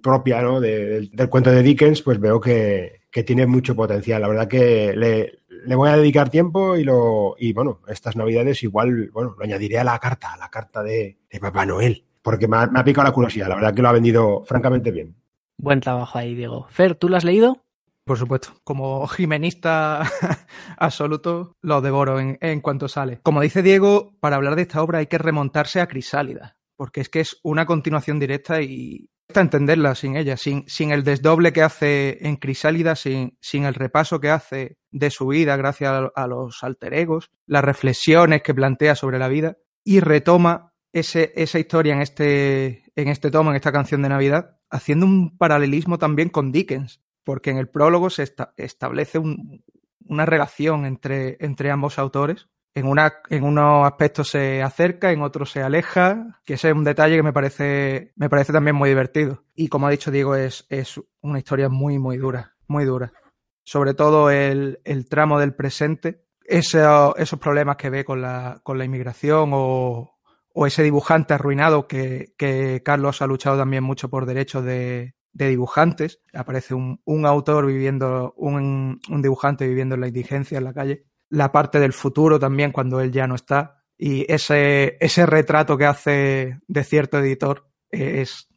propia 0.01 0.41
¿no? 0.41 0.61
de, 0.61 0.87
del, 0.87 1.11
del 1.11 1.29
cuento 1.29 1.51
de 1.51 1.63
Dickens, 1.63 2.01
pues 2.01 2.21
veo 2.21 2.41
que, 2.41 3.01
que 3.17 3.25
tiene 3.25 3.47
mucho 3.47 3.75
potencial. 3.75 4.21
La 4.21 4.29
verdad 4.29 4.47
que 4.47 4.93
le, 4.95 5.39
le, 5.49 5.75
voy 5.75 5.89
a 5.89 5.97
dedicar 5.97 6.29
tiempo 6.29 6.77
y 6.77 6.85
lo 6.85 7.35
y 7.39 7.55
bueno, 7.55 7.81
estas 7.89 8.15
navidades 8.15 8.63
igual, 8.63 9.09
bueno, 9.11 9.35
lo 9.39 9.43
añadiré 9.43 9.79
a 9.79 9.85
la 9.85 9.99
carta, 9.99 10.35
a 10.35 10.37
la 10.37 10.51
carta 10.51 10.83
de, 10.83 11.17
de 11.31 11.41
Papá 11.41 11.65
Noel, 11.65 12.05
porque 12.21 12.47
me 12.47 12.59
ha, 12.59 12.67
me 12.67 12.79
ha, 12.79 12.85
picado 12.85 13.07
la 13.07 13.15
curiosidad. 13.15 13.49
La 13.49 13.55
verdad 13.55 13.73
que 13.73 13.81
lo 13.81 13.89
ha 13.89 13.93
vendido 13.93 14.45
francamente 14.45 14.91
bien. 14.91 15.17
Buen 15.57 15.81
trabajo 15.81 16.19
ahí, 16.19 16.35
Diego. 16.35 16.67
Fer, 16.69 16.95
¿tú 16.95 17.09
lo 17.09 17.17
has 17.17 17.25
leído? 17.25 17.65
Por 18.05 18.19
supuesto, 18.19 18.51
como 18.65 19.07
jimenista 19.07 20.03
absoluto, 20.77 21.55
lo 21.63 21.81
devoro 21.81 22.21
en, 22.21 22.37
en 22.43 22.61
cuanto 22.61 22.87
sale. 22.87 23.21
Como 23.23 23.41
dice 23.41 23.63
Diego, 23.63 24.13
para 24.21 24.37
hablar 24.37 24.57
de 24.57 24.63
esta 24.63 24.83
obra 24.83 24.99
hay 24.99 25.07
que 25.07 25.17
remontarse 25.17 25.81
a 25.81 25.89
Crisálida, 25.89 26.59
porque 26.77 27.01
es 27.01 27.09
que 27.09 27.21
es 27.21 27.41
una 27.43 27.65
continuación 27.65 28.19
directa 28.19 28.61
y, 28.61 29.09
entenderla 29.35 29.95
sin 29.95 30.17
ella, 30.17 30.37
sin, 30.37 30.65
sin 30.69 30.91
el 30.91 31.05
desdoble 31.05 31.53
que 31.53 31.63
hace 31.63 32.19
en 32.27 32.37
Crisálida, 32.37 32.97
sin, 32.97 33.37
sin 33.41 33.65
el 33.65 33.75
repaso 33.75 34.21
que 34.21 34.31
hace 34.31 34.79
de 34.91 35.11
su 35.11 35.27
vida 35.29 35.57
gracias 35.57 35.93
a, 35.93 36.11
a, 36.15 36.27
los 36.27 36.63
alter 36.63 36.95
egos, 36.95 37.31
las 37.47 37.65
reflexiones 37.65 38.43
que 38.43 38.55
plantea 38.55 38.95
sobre 38.95 39.19
la 39.19 39.29
vida 39.29 39.57
y 39.85 40.01
retoma 40.01 40.73
ese, 40.93 41.33
esa 41.37 41.59
historia 41.59 41.95
en 41.95 42.03
este, 42.03 42.85
en 42.95 43.09
este 43.09 43.31
tomo, 43.31 43.51
en 43.51 43.57
esta 43.57 43.73
canción 43.73 44.03
de 44.03 44.09
Navidad, 44.09 44.57
haciendo 44.71 45.07
un 45.07 45.37
paralelismo 45.37 45.99
también 45.99 46.29
con 46.29 46.53
Dickens, 46.53 47.01
porque 47.25 47.51
en 47.51 47.59
el 47.59 47.69
prólogo 47.69 48.11
se 48.11 48.23
esta, 48.23 48.55
establece 48.57 49.19
un, 49.19 49.63
una 50.07 50.27
relación 50.27 50.87
entre, 50.87 51.37
entre 51.41 51.71
ambos 51.71 51.99
autores 51.99 52.49
en, 52.77 52.87
una, 52.87 53.21
en 53.31 53.43
unos 53.43 53.87
aspectos 53.87 54.29
se 54.29 54.63
acerca, 54.63 55.11
en 55.11 55.23
otros 55.23 55.51
se 55.51 55.63
aleja, 55.63 56.39
que 56.45 56.55
ese 56.55 56.69
es 56.69 56.75
un 56.75 56.85
detalle 56.85 57.17
que 57.17 57.23
me 57.23 57.33
parece, 57.33 58.13
me 58.17 58.29
parece 58.29 58.53
también 58.53 58.77
muy 58.77 58.91
divertido. 58.91 59.45
Y 59.55 59.69
como 59.69 59.87
ha 59.87 59.91
dicho 59.91 60.11
Diego, 60.11 60.37
es, 60.37 60.67
es 60.69 61.01
una 61.23 61.39
historia 61.39 61.71
muy, 61.71 61.99
muy 61.99 62.19
dura, 62.19 62.55
muy 62.67 62.85
dura. 62.85 63.15
Sobre 63.65 63.95
todo 63.95 64.31
el, 64.31 64.81
el 64.85 65.09
tramo 65.09 65.41
del 65.41 65.55
presente, 65.55 66.27
ese, 66.45 66.85
esos 67.17 67.39
problemas 67.39 67.79
que 67.79 67.89
ve 67.89 68.05
con 68.05 68.21
la, 68.21 68.61
con 68.63 68.77
la 68.77 68.85
inmigración 68.85 69.53
o, 69.55 70.19
o 70.53 70.67
ese 70.67 70.83
dibujante 70.83 71.33
arruinado 71.33 71.89
que, 71.89 72.35
que, 72.37 72.83
Carlos 72.85 73.23
ha 73.23 73.27
luchado 73.27 73.57
también 73.57 73.85
mucho 73.85 74.11
por 74.11 74.27
derechos 74.27 74.67
de, 74.67 75.15
de 75.33 75.49
dibujantes. 75.49 76.21
Aparece 76.35 76.75
un, 76.75 77.01
un 77.07 77.25
autor 77.25 77.65
viviendo, 77.65 78.35
un, 78.37 79.01
un 79.09 79.23
dibujante 79.23 79.67
viviendo 79.67 79.95
en 79.95 80.03
la 80.03 80.09
indigencia 80.09 80.59
en 80.59 80.65
la 80.65 80.75
calle 80.75 81.07
la 81.29 81.53
parte 81.53 81.81
del 81.81 81.93
futuro 81.93 82.39
también 82.39 82.73
cuando 82.73 83.01
él 83.01 83.13
ya 83.13 83.27
no 83.27 83.35
está. 83.35 83.85
Y 83.99 84.31
ese, 84.31 84.97
ese 85.01 85.27
retrato 85.27 85.79
que 85.79 85.87
hace 85.87 86.61
de 86.67 86.85
cierto 86.85 87.19
editor 87.19 87.69
es, 87.91 88.49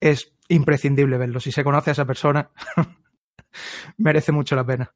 es 0.00 0.32
imprescindible 0.48 1.18
verlo. 1.18 1.40
Si 1.40 1.52
se 1.52 1.64
conoce 1.64 1.90
a 1.90 1.92
esa 1.92 2.06
persona, 2.06 2.50
merece 3.98 4.32
mucho 4.32 4.56
la 4.56 4.64
pena. 4.64 4.94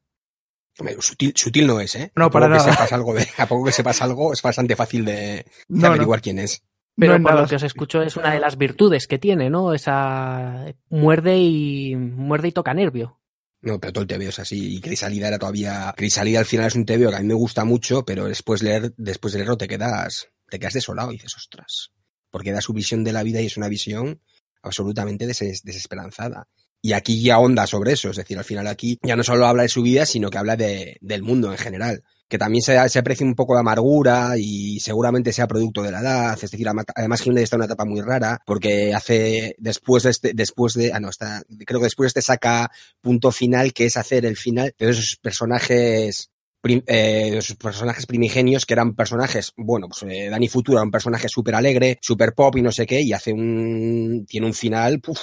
Sutil, 0.99 1.33
sutil, 1.35 1.67
no 1.67 1.79
es, 1.79 1.95
¿eh? 1.95 2.11
No, 2.15 2.31
para 2.31 2.47
que 2.47 2.53
nada. 2.53 2.71
Sepas 2.71 2.93
algo 2.93 3.13
de, 3.13 3.27
a 3.37 3.45
poco 3.45 3.65
que 3.65 3.71
sepas 3.71 4.01
algo, 4.01 4.33
es 4.33 4.41
bastante 4.41 4.75
fácil 4.75 5.05
de, 5.05 5.13
de 5.13 5.45
no, 5.67 5.87
averiguar 5.87 6.19
no. 6.19 6.23
quién 6.23 6.39
es. 6.39 6.63
Pero 6.95 7.17
no 7.19 7.29
por 7.29 7.39
lo 7.39 7.47
que 7.47 7.55
os 7.55 7.63
escucho 7.63 8.01
es 8.01 8.17
una 8.17 8.31
de 8.31 8.39
las 8.39 8.57
virtudes 8.57 9.07
que 9.07 9.17
tiene, 9.17 9.49
¿no? 9.49 9.73
Esa 9.73 10.73
muerde 10.89 11.37
y 11.37 11.95
muerde 11.95 12.49
y 12.49 12.51
toca 12.51 12.73
nervio. 12.73 13.20
No, 13.61 13.79
pero 13.79 13.93
todo 13.93 14.01
el 14.03 14.07
TVO 14.07 14.29
es 14.29 14.39
así. 14.39 14.75
Y 14.75 14.81
Crisalida 14.81 15.27
era 15.27 15.37
todavía. 15.37 15.93
Crisalida 15.95 16.39
al 16.39 16.45
final 16.45 16.67
es 16.67 16.75
un 16.75 16.85
TVO 16.85 17.09
que 17.09 17.15
a 17.15 17.19
mí 17.19 17.27
me 17.27 17.33
gusta 17.35 17.63
mucho, 17.63 18.03
pero 18.03 18.25
después 18.25 18.63
leer, 18.63 18.93
después 18.97 19.33
de 19.33 19.39
leerlo 19.39 19.57
te 19.57 19.67
quedas, 19.67 20.29
te 20.49 20.59
quedas 20.59 20.73
desolado 20.73 21.11
y 21.11 21.15
dices, 21.15 21.35
ostras. 21.35 21.91
Porque 22.31 22.51
da 22.51 22.61
su 22.61 22.73
visión 22.73 23.03
de 23.03 23.13
la 23.13 23.23
vida 23.23 23.41
y 23.41 23.45
es 23.45 23.57
una 23.57 23.67
visión 23.67 24.21
absolutamente 24.63 25.27
des 25.27 25.61
desesperanzada. 25.63 26.47
Y 26.81 26.93
aquí 26.93 27.21
ya 27.21 27.37
onda 27.37 27.67
sobre 27.67 27.93
eso, 27.93 28.09
es 28.09 28.17
decir, 28.17 28.37
al 28.37 28.43
final 28.43 28.65
aquí 28.65 28.97
ya 29.03 29.15
no 29.15 29.23
solo 29.23 29.45
habla 29.45 29.63
de 29.63 29.69
su 29.69 29.83
vida, 29.83 30.05
sino 30.07 30.31
que 30.31 30.39
habla 30.39 30.55
de, 30.55 30.97
del 31.01 31.21
mundo 31.21 31.51
en 31.51 31.57
general. 31.57 32.03
Que 32.31 32.37
también 32.37 32.61
se, 32.61 32.77
aprecia 32.77 33.25
un 33.25 33.35
poco 33.35 33.55
de 33.55 33.59
amargura 33.59 34.35
y 34.37 34.79
seguramente 34.79 35.33
sea 35.33 35.49
producto 35.49 35.81
de 35.81 35.91
la 35.91 35.99
edad. 35.99 36.39
Es 36.41 36.49
decir, 36.49 36.65
además 36.95 37.21
Jiménez 37.21 37.43
está 37.43 37.57
en 37.57 37.59
una 37.59 37.65
etapa 37.65 37.83
muy 37.83 37.99
rara 37.99 38.39
porque 38.45 38.93
hace 38.93 39.53
después 39.57 40.03
de 40.03 40.11
este, 40.11 40.31
después 40.33 40.75
de, 40.75 40.93
ah 40.93 41.01
no, 41.01 41.09
está, 41.09 41.43
creo 41.65 41.81
que 41.81 41.87
después 41.87 42.05
de 42.05 42.19
este 42.19 42.21
saca 42.21 42.71
punto 43.01 43.33
final 43.33 43.73
que 43.73 43.83
es 43.87 43.97
hacer 43.97 44.25
el 44.25 44.37
final 44.37 44.73
de 44.79 44.89
esos 44.89 45.17
personajes 45.21 46.31
eh, 46.63 47.37
esos 47.37 47.57
personajes 47.57 48.05
primigenios 48.05 48.65
que 48.65 48.75
eran 48.75 48.95
personajes, 48.95 49.51
bueno, 49.57 49.89
pues 49.89 50.03
eh, 50.09 50.29
Dani 50.29 50.47
Futuro 50.47 50.77
era 50.77 50.85
un 50.85 50.91
personaje 50.91 51.27
súper 51.27 51.55
alegre, 51.55 51.97
súper 52.01 52.33
pop 52.33 52.55
y 52.55 52.61
no 52.61 52.71
sé 52.71 52.85
qué, 52.85 53.01
y 53.01 53.11
hace 53.11 53.33
un, 53.33 54.25
tiene 54.25 54.47
un 54.47 54.53
final, 54.53 55.01
puf, 55.01 55.19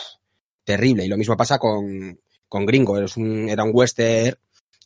terrible. 0.63 1.07
Y 1.07 1.09
lo 1.09 1.17
mismo 1.17 1.39
pasa 1.39 1.59
con, 1.59 2.21
con 2.49 2.67
Gringo, 2.67 2.99
un, 3.17 3.49
era 3.49 3.65
un 3.65 3.71
western 3.73 4.37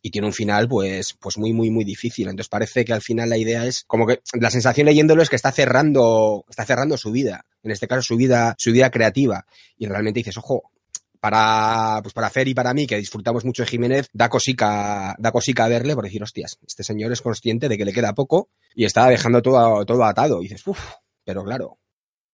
y 0.03 0.11
tiene 0.11 0.27
un 0.27 0.33
final 0.33 0.69
pues, 0.69 1.15
pues 1.19 1.39
muy, 1.39 1.53
muy, 1.53 1.71
muy 1.71 1.85
difícil. 1.85 2.29
Entonces 2.29 2.49
parece 2.49 2.85
que 2.85 2.93
al 2.93 3.01
final 3.01 3.31
la 3.31 3.39
idea 3.39 3.65
es 3.67 3.85
como 3.87 4.07
que 4.07 4.21
la 4.39 4.51
sensación 4.51 4.87
leyéndolo 4.87 5.23
es 5.23 5.31
que 5.31 5.37
está 5.37 5.53
cerrando, 5.53 6.45
está 6.51 6.65
cerrando 6.65 6.99
su 6.99 7.13
vida. 7.13 7.47
En 7.63 7.71
este 7.71 7.87
caso 7.87 8.03
su 8.03 8.17
vida, 8.17 8.57
su 8.59 8.73
vida 8.73 8.91
creativa. 8.91 9.47
Y 9.79 9.87
realmente 9.87 10.19
dices, 10.19 10.37
ojo, 10.37 10.73
para, 11.21 12.01
pues 12.03 12.13
para 12.13 12.31
Fer 12.31 12.49
y 12.49 12.55
para 12.55 12.75
mí, 12.75 12.85
que 12.85 12.97
disfrutamos 12.97 13.45
mucho 13.45 13.63
de 13.63 13.69
Jiménez, 13.69 14.09
da 14.13 14.29
cosica, 14.29 15.15
da 15.19 15.31
cosica 15.31 15.69
verle 15.69 15.95
por 15.95 16.03
decir, 16.03 16.21
hostias, 16.21 16.59
este 16.67 16.83
señor 16.83 17.13
es 17.13 17.23
consciente 17.23 17.69
de 17.69 17.79
que 17.79 17.85
le 17.85 17.93
queda 17.93 18.13
poco 18.13 18.49
y 18.75 18.85
está 18.85 19.07
dejando 19.07 19.41
todo, 19.41 19.87
todo 19.87 20.05
atado. 20.05 20.41
Y 20.41 20.49
dices, 20.49 20.67
uff, 20.67 20.95
pero 21.25 21.45
claro, 21.45 21.79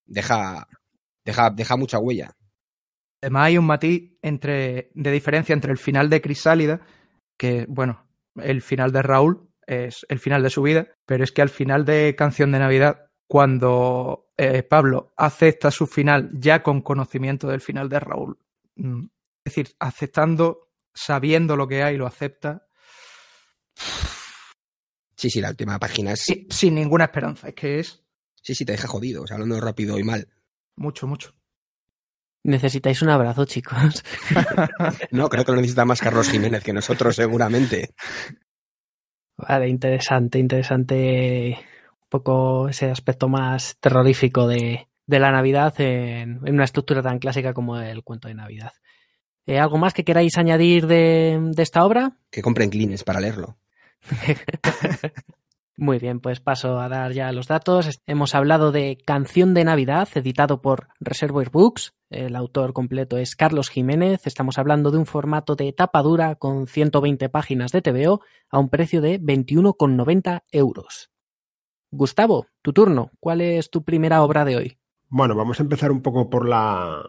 deja, 0.07 0.67
deja, 1.23 1.51
deja 1.51 1.77
mucha 1.77 1.99
huella. 1.99 2.35
Además 3.21 3.45
hay 3.45 3.57
un 3.59 3.65
matiz 3.65 4.11
entre, 4.23 4.89
de 4.95 5.11
diferencia 5.11 5.53
entre 5.53 5.71
el 5.71 5.77
final 5.77 6.09
de 6.09 6.21
Crisálida, 6.21 6.81
que, 7.39 7.65
bueno, 7.69 8.05
el 8.35 8.61
final 8.61 8.91
de 8.91 9.01
Raúl 9.01 9.49
es 9.65 10.05
el 10.09 10.19
final 10.19 10.43
de 10.43 10.49
su 10.49 10.61
vida, 10.61 10.89
pero 11.05 11.23
es 11.23 11.31
que 11.31 11.41
al 11.41 11.49
final 11.49 11.85
de 11.85 12.15
Canción 12.17 12.51
de 12.51 12.59
Navidad, 12.59 13.07
cuando 13.27 14.29
eh, 14.37 14.61
Pablo 14.61 15.13
acepta 15.15 15.71
su 15.71 15.87
final 15.87 16.29
ya 16.33 16.61
con 16.61 16.81
conocimiento 16.81 17.47
del 17.47 17.61
final 17.61 17.87
de 17.87 17.99
Raúl, 17.99 18.37
es 18.75 19.55
decir, 19.55 19.75
aceptando 19.79 20.69
sabiendo 20.93 21.55
lo 21.55 21.67
que 21.67 21.81
hay, 21.81 21.97
lo 21.97 22.05
acepta. 22.05 22.67
Sí, 25.15 25.29
sí, 25.29 25.39
la 25.39 25.49
última 25.49 25.79
página 25.79 26.13
es. 26.13 26.25
Sin 26.49 26.75
ninguna 26.75 27.05
esperanza. 27.05 27.47
Es 27.49 27.55
que 27.55 27.79
es 27.79 28.03
Sí, 28.41 28.55
sí, 28.55 28.65
te 28.65 28.73
deja 28.73 28.87
jodido. 28.87 29.23
O 29.23 29.27
sea, 29.27 29.35
hablando 29.35 29.59
rápido 29.59 29.97
y 29.99 30.03
mal. 30.03 30.27
mucho, 30.75 31.07
mucho. 31.07 31.33
Necesitáis 32.43 33.01
un 33.01 33.09
abrazo, 33.09 33.45
chicos. 33.45 34.03
No, 35.11 35.29
creo 35.29 35.43
que 35.43 35.51
lo 35.51 35.57
necesita 35.57 35.85
más 35.85 35.99
Carlos 36.01 36.29
Jiménez 36.29 36.63
que 36.63 36.73
nosotros, 36.73 37.15
seguramente. 37.15 37.93
Vale, 39.37 39.67
interesante, 39.67 40.39
interesante. 40.39 41.57
Un 42.01 42.09
poco 42.09 42.69
ese 42.69 42.89
aspecto 42.89 43.27
más 43.27 43.77
terrorífico 43.79 44.47
de, 44.47 44.87
de 45.05 45.19
la 45.19 45.31
Navidad 45.31 45.73
en, 45.79 46.39
en 46.45 46.53
una 46.53 46.63
estructura 46.65 47.01
tan 47.01 47.19
clásica 47.19 47.53
como 47.53 47.77
el 47.79 48.03
cuento 48.03 48.27
de 48.27 48.35
Navidad. 48.35 48.71
Eh, 49.45 49.59
¿Algo 49.59 49.77
más 49.77 49.93
que 49.93 50.03
queráis 50.03 50.37
añadir 50.37 50.85
de, 50.87 51.39
de 51.41 51.63
esta 51.63 51.83
obra? 51.83 52.17
Que 52.29 52.41
compren 52.41 52.69
clines 52.69 53.03
para 53.03 53.19
leerlo. 53.19 53.57
Muy 55.79 55.97
bien, 55.97 56.19
pues 56.19 56.41
paso 56.41 56.77
a 56.81 56.89
dar 56.89 57.13
ya 57.13 57.31
los 57.31 57.47
datos. 57.47 58.01
Hemos 58.05 58.35
hablado 58.35 58.73
de 58.73 58.97
Canción 59.05 59.53
de 59.53 59.63
Navidad, 59.63 60.09
editado 60.13 60.61
por 60.61 60.89
Reservoir 60.99 61.51
Books. 61.51 61.93
El 62.09 62.35
autor 62.35 62.73
completo 62.73 63.17
es 63.17 63.37
Carlos 63.37 63.69
Jiménez. 63.69 64.27
Estamos 64.27 64.57
hablando 64.57 64.91
de 64.91 64.97
un 64.97 65.05
formato 65.05 65.55
de 65.55 65.71
tapa 65.71 66.01
dura 66.01 66.35
con 66.35 66.67
120 66.67 67.29
páginas 67.29 67.71
de 67.71 67.81
TVO 67.81 68.19
a 68.49 68.59
un 68.59 68.67
precio 68.67 68.99
de 68.99 69.21
21,90 69.21 70.41
euros. 70.51 71.11
Gustavo, 71.91 72.47
tu 72.61 72.73
turno. 72.73 73.11
¿Cuál 73.21 73.39
es 73.39 73.69
tu 73.69 73.85
primera 73.85 74.21
obra 74.21 74.43
de 74.43 74.57
hoy? 74.57 74.77
Bueno, 75.07 75.33
vamos 75.33 75.61
a 75.61 75.63
empezar 75.63 75.93
un 75.93 76.01
poco 76.01 76.29
por 76.29 76.45
la, 76.45 77.01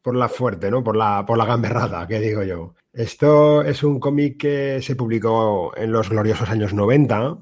por 0.00 0.16
la 0.16 0.30
fuerte, 0.30 0.70
¿no? 0.70 0.82
Por 0.82 0.96
la, 0.96 1.26
por 1.26 1.36
la 1.36 1.44
gamberrada, 1.44 2.06
que 2.06 2.20
digo 2.20 2.42
yo. 2.42 2.74
Esto 2.90 3.60
es 3.60 3.84
un 3.84 4.00
cómic 4.00 4.40
que 4.40 4.80
se 4.80 4.96
publicó 4.96 5.76
en 5.76 5.92
los 5.92 6.08
gloriosos 6.08 6.48
años 6.48 6.72
90, 6.72 7.36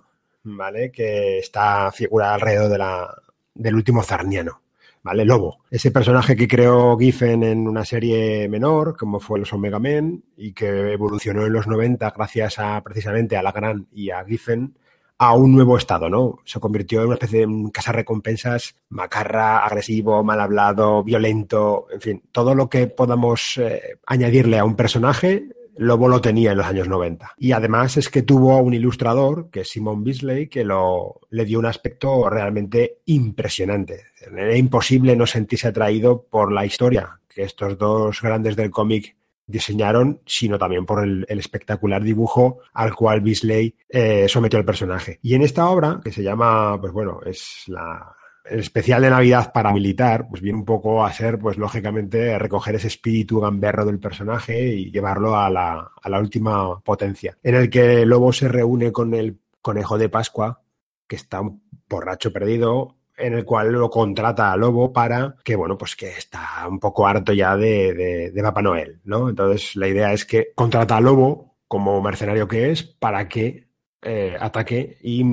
¿vale? 0.45 0.91
Que 0.91 1.39
está 1.39 1.91
figura 1.93 2.35
alrededor 2.35 2.71
de 2.71 2.79
la, 2.79 3.15
del 3.55 3.75
último 3.75 4.03
zarniano, 4.03 4.63
¿vale? 5.03 5.25
Lobo. 5.25 5.59
Ese 5.71 5.91
personaje 5.91 6.37
que 6.37 6.49
creó 6.49 6.97
Giffen 6.99 7.43
en 7.43 7.69
una 7.69 7.85
serie 7.85 8.49
menor, 8.49 8.97
como 8.97 9.21
fue 9.21 9.39
los 9.39 9.53
Omega 9.53 9.79
Men, 9.79 10.25
y 10.37 10.53
que 10.53 10.93
evolucionó 10.93 11.47
en 11.47 11.53
los 11.53 11.67
90 11.67 12.11
gracias 12.11 12.59
a 12.59 12.81
precisamente 12.83 13.37
a 13.37 13.43
la 13.43 13.53
Gran 13.53 13.87
y 13.93 14.11
a 14.11 14.25
Giffen, 14.25 14.75
a 15.19 15.35
un 15.35 15.53
nuevo 15.53 15.77
estado, 15.77 16.09
¿no? 16.09 16.41
Se 16.45 16.59
convirtió 16.59 17.01
en 17.01 17.07
una 17.07 17.15
especie 17.15 17.41
de 17.41 17.47
un 17.47 17.71
recompensas 17.73 18.75
macarra, 18.89 19.59
agresivo, 19.59 20.25
mal 20.25 20.41
hablado, 20.41 21.05
violento, 21.05 21.87
en 21.93 22.01
fin, 22.01 22.23
todo 22.33 22.57
lo 22.57 22.69
que 22.69 22.89
podamos 22.89 23.57
eh, 23.59 23.99
añadirle 24.05 24.59
a 24.59 24.65
un 24.65 24.75
personaje, 24.75 25.47
Lobo 25.77 26.09
lo 26.09 26.21
tenía 26.21 26.53
en 26.53 26.59
los 26.59 26.67
años 26.67 26.89
90. 26.89 27.35
Y 27.39 27.53
además 27.53 27.97
es 27.97 28.09
que 28.09 28.23
tuvo 28.23 28.59
un 28.59 28.75
ilustrador, 28.75 29.51
que 29.51 29.61
es 29.61 29.69
Simon 29.69 30.05
Beasley, 30.05 30.49
que 30.49 30.65
lo, 30.65 31.21
le 31.31 31.45
dio 31.45 31.59
un 31.59 31.67
aspecto 31.67 32.29
realmente 32.29 32.99
impresionante. 33.07 34.07
Era 34.21 34.57
imposible 34.57 35.17
no 35.17 35.27
sentirse 35.27 35.69
atraído 35.69 36.23
por 36.23 36.53
la 36.53 36.67
historia 36.67 37.19
que 37.35 37.43
estos 37.43 37.79
dos 37.79 38.21
grandes 38.21 38.57
del 38.57 38.71
cómic 38.71 39.17
diseñaron, 39.47 40.21
sino 40.27 40.59
también 40.59 40.87
por 40.87 41.03
el, 41.03 41.27
espectacular 41.29 42.03
dibujo 42.03 42.61
al 42.75 42.95
cual 42.95 43.21
Beasley 43.21 43.75
eh, 43.89 44.27
sometió 44.29 44.59
al 44.59 44.65
personaje. 44.65 45.19
Y 45.23 45.35
en 45.35 45.43
esta 45.43 45.69
obra, 45.69 46.01
que 46.03 46.13
se 46.13 46.23
llama, 46.23 46.81
pues 46.81 46.93
bueno, 46.93 47.21
es 47.25 47.65
la, 47.67 48.15
el 48.45 48.61
especial 48.61 49.03
de 49.03 49.11
Navidad 49.11 49.53
paramilitar, 49.53 50.29
pues 50.29 50.43
viene 50.43 50.59
un 50.59 50.65
poco 50.65 51.05
a 51.05 51.13
ser, 51.13 51.39
pues 51.39 51.57
lógicamente, 51.59 52.39
recoger 52.39 52.75
ese 52.75 52.89
espíritu 52.89 53.41
gamberro 53.41 53.85
del 53.85 54.01
personaje 54.01 54.67
y 54.75 54.91
llevarlo 54.91 55.37
a 55.37 55.49
la, 55.49 55.91
a 56.01 56.09
la 56.09 56.19
última 56.19 56.81
potencia, 56.81 57.39
en 57.43 57.55
el 57.55 57.71
que 57.71 58.05
Lobo 58.05 58.33
se 58.33 58.49
reúne 58.49 58.93
con 58.93 59.15
el 59.15 59.39
conejo 59.61 59.97
de 59.97 60.09
Pascua, 60.09 60.63
que 61.07 61.17
está 61.17 61.41
un 61.41 61.63
borracho 61.89 62.33
perdido, 62.33 62.97
en 63.17 63.35
el 63.35 63.45
cual 63.45 63.71
lo 63.73 63.91
contrata 63.91 64.53
a 64.53 64.57
Lobo 64.57 64.93
para 64.93 65.37
que, 65.45 65.55
bueno, 65.57 65.79
pues 65.79 65.95
que 65.95 66.09
está 66.09 66.67
un 66.69 66.81
poco 66.81 67.07
harto 67.07 67.33
ya 67.33 67.57
de, 67.57 68.31
de, 68.33 68.43
Papá 68.43 68.63
Noel, 68.63 69.01
¿no? 69.05 69.29
Entonces 69.29 69.77
la 69.77 69.89
idea 69.89 70.13
es 70.13 70.25
que 70.25 70.53
contrata 70.55 70.97
a 70.97 71.01
Lobo 71.01 71.55
como 71.69 72.01
mercenario 72.03 72.49
que 72.49 72.71
es 72.71 72.83
para 72.83 73.29
que 73.29 73.69
eh, 74.03 74.37
ataque 74.41 74.99
y 75.03 75.25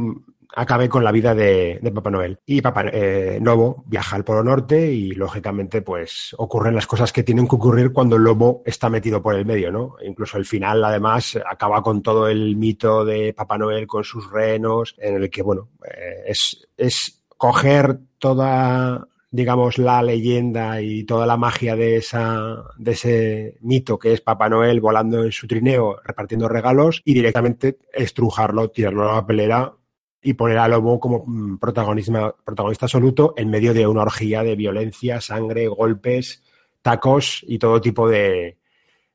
acabe 0.55 0.89
con 0.89 1.03
la 1.03 1.11
vida 1.11 1.35
de, 1.35 1.79
Papá 1.93 2.09
Noel. 2.09 2.39
Y 2.45 2.61
Papá 2.61 2.85
eh, 2.91 3.39
Lobo 3.41 3.83
viaja 3.87 4.15
al 4.15 4.23
Polo 4.23 4.43
Norte 4.43 4.91
y, 4.91 5.13
lógicamente, 5.13 5.81
pues 5.81 6.35
ocurren 6.37 6.75
las 6.75 6.87
cosas 6.87 7.13
que 7.13 7.23
tienen 7.23 7.47
que 7.47 7.55
ocurrir 7.55 7.93
cuando 7.93 8.15
el 8.15 8.23
lobo 8.23 8.63
está 8.65 8.89
metido 8.89 9.21
por 9.21 9.35
el 9.35 9.45
medio, 9.45 9.71
¿no? 9.71 9.95
Incluso 10.03 10.37
el 10.37 10.45
final, 10.45 10.83
además, 10.83 11.37
acaba 11.49 11.81
con 11.81 12.01
todo 12.01 12.27
el 12.27 12.55
mito 12.55 13.05
de 13.05 13.33
Papá 13.33 13.57
Noel 13.57 13.87
con 13.87 14.03
sus 14.03 14.29
renos, 14.31 14.95
en 14.97 15.15
el 15.15 15.29
que, 15.29 15.41
bueno, 15.41 15.69
eh, 15.85 16.23
es, 16.27 16.67
es 16.77 17.23
coger 17.37 17.99
toda 18.17 19.07
digamos, 19.31 19.77
la 19.77 20.01
leyenda 20.01 20.81
y 20.81 21.03
toda 21.03 21.27
la 21.27 21.37
magia 21.37 21.75
de, 21.75 21.97
esa, 21.97 22.63
de 22.77 22.91
ese 22.91 23.57
mito 23.61 23.99
que 23.99 24.13
es 24.13 24.21
Papá 24.21 24.49
Noel 24.49 24.81
volando 24.81 25.23
en 25.23 25.31
su 25.31 25.45
trineo, 25.45 25.97
repartiendo 26.03 26.47
regalos 26.47 27.01
y 27.05 27.13
directamente 27.13 27.77
estrujarlo, 27.93 28.71
tirarlo 28.71 29.09
a 29.09 29.15
la 29.17 29.25
pelera 29.27 29.73
y 30.21 30.33
poner 30.33 30.57
a 30.57 30.67
Lobo 30.67 30.99
como 30.99 31.23
mm, 31.25 31.57
protagonista, 31.57 32.35
protagonista 32.43 32.85
absoluto 32.85 33.33
en 33.37 33.49
medio 33.49 33.73
de 33.73 33.87
una 33.87 34.01
orgía 34.01 34.43
de 34.43 34.55
violencia, 34.55 35.21
sangre, 35.21 35.67
golpes, 35.67 36.43
tacos 36.81 37.43
y 37.47 37.59
todo 37.59 37.81
tipo 37.81 38.09
de, 38.09 38.57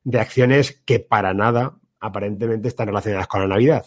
de 0.03 0.19
acciones 0.19 0.81
que 0.85 0.99
para 0.99 1.33
nada 1.33 1.77
aparentemente 1.99 2.67
están 2.67 2.87
relacionadas 2.87 3.27
con 3.27 3.41
la 3.41 3.47
Navidad. 3.47 3.85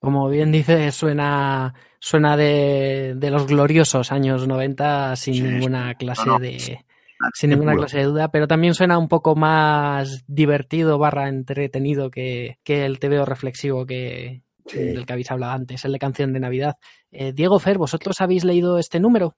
Como 0.00 0.28
bien 0.28 0.52
dice, 0.52 0.92
suena, 0.92 1.74
suena 1.98 2.36
de, 2.36 3.14
de 3.16 3.30
los 3.30 3.46
gloriosos 3.46 4.12
años 4.12 4.46
90 4.46 5.16
sin 5.16 5.34
Sí, 5.34 5.42
ninguna 5.42 5.94
clase 5.94 6.26
no, 6.26 6.34
no, 6.34 6.38
de 6.38 6.84
sin 7.34 7.50
ninguna 7.50 7.74
clase 7.74 7.98
de 7.98 8.04
duda, 8.04 8.30
pero 8.30 8.46
también 8.46 8.74
suena 8.74 8.96
un 8.96 9.08
poco 9.08 9.34
más 9.34 10.24
divertido 10.28 10.98
barra 10.98 11.28
entretenido 11.28 12.10
que, 12.10 12.58
que 12.62 12.84
el 12.84 13.00
TVO 13.00 13.24
reflexivo 13.24 13.86
que, 13.86 14.42
Sí. 14.68 14.78
del 14.78 15.06
que 15.06 15.12
habéis 15.12 15.30
hablado 15.30 15.52
antes, 15.52 15.84
el 15.84 15.92
de 15.92 15.98
canción 15.98 16.32
de 16.32 16.40
Navidad. 16.40 16.76
Eh, 17.10 17.32
Diego 17.32 17.58
Fer, 17.58 17.78
¿vosotros 17.78 18.20
habéis 18.20 18.44
leído 18.44 18.78
este 18.78 19.00
número? 19.00 19.36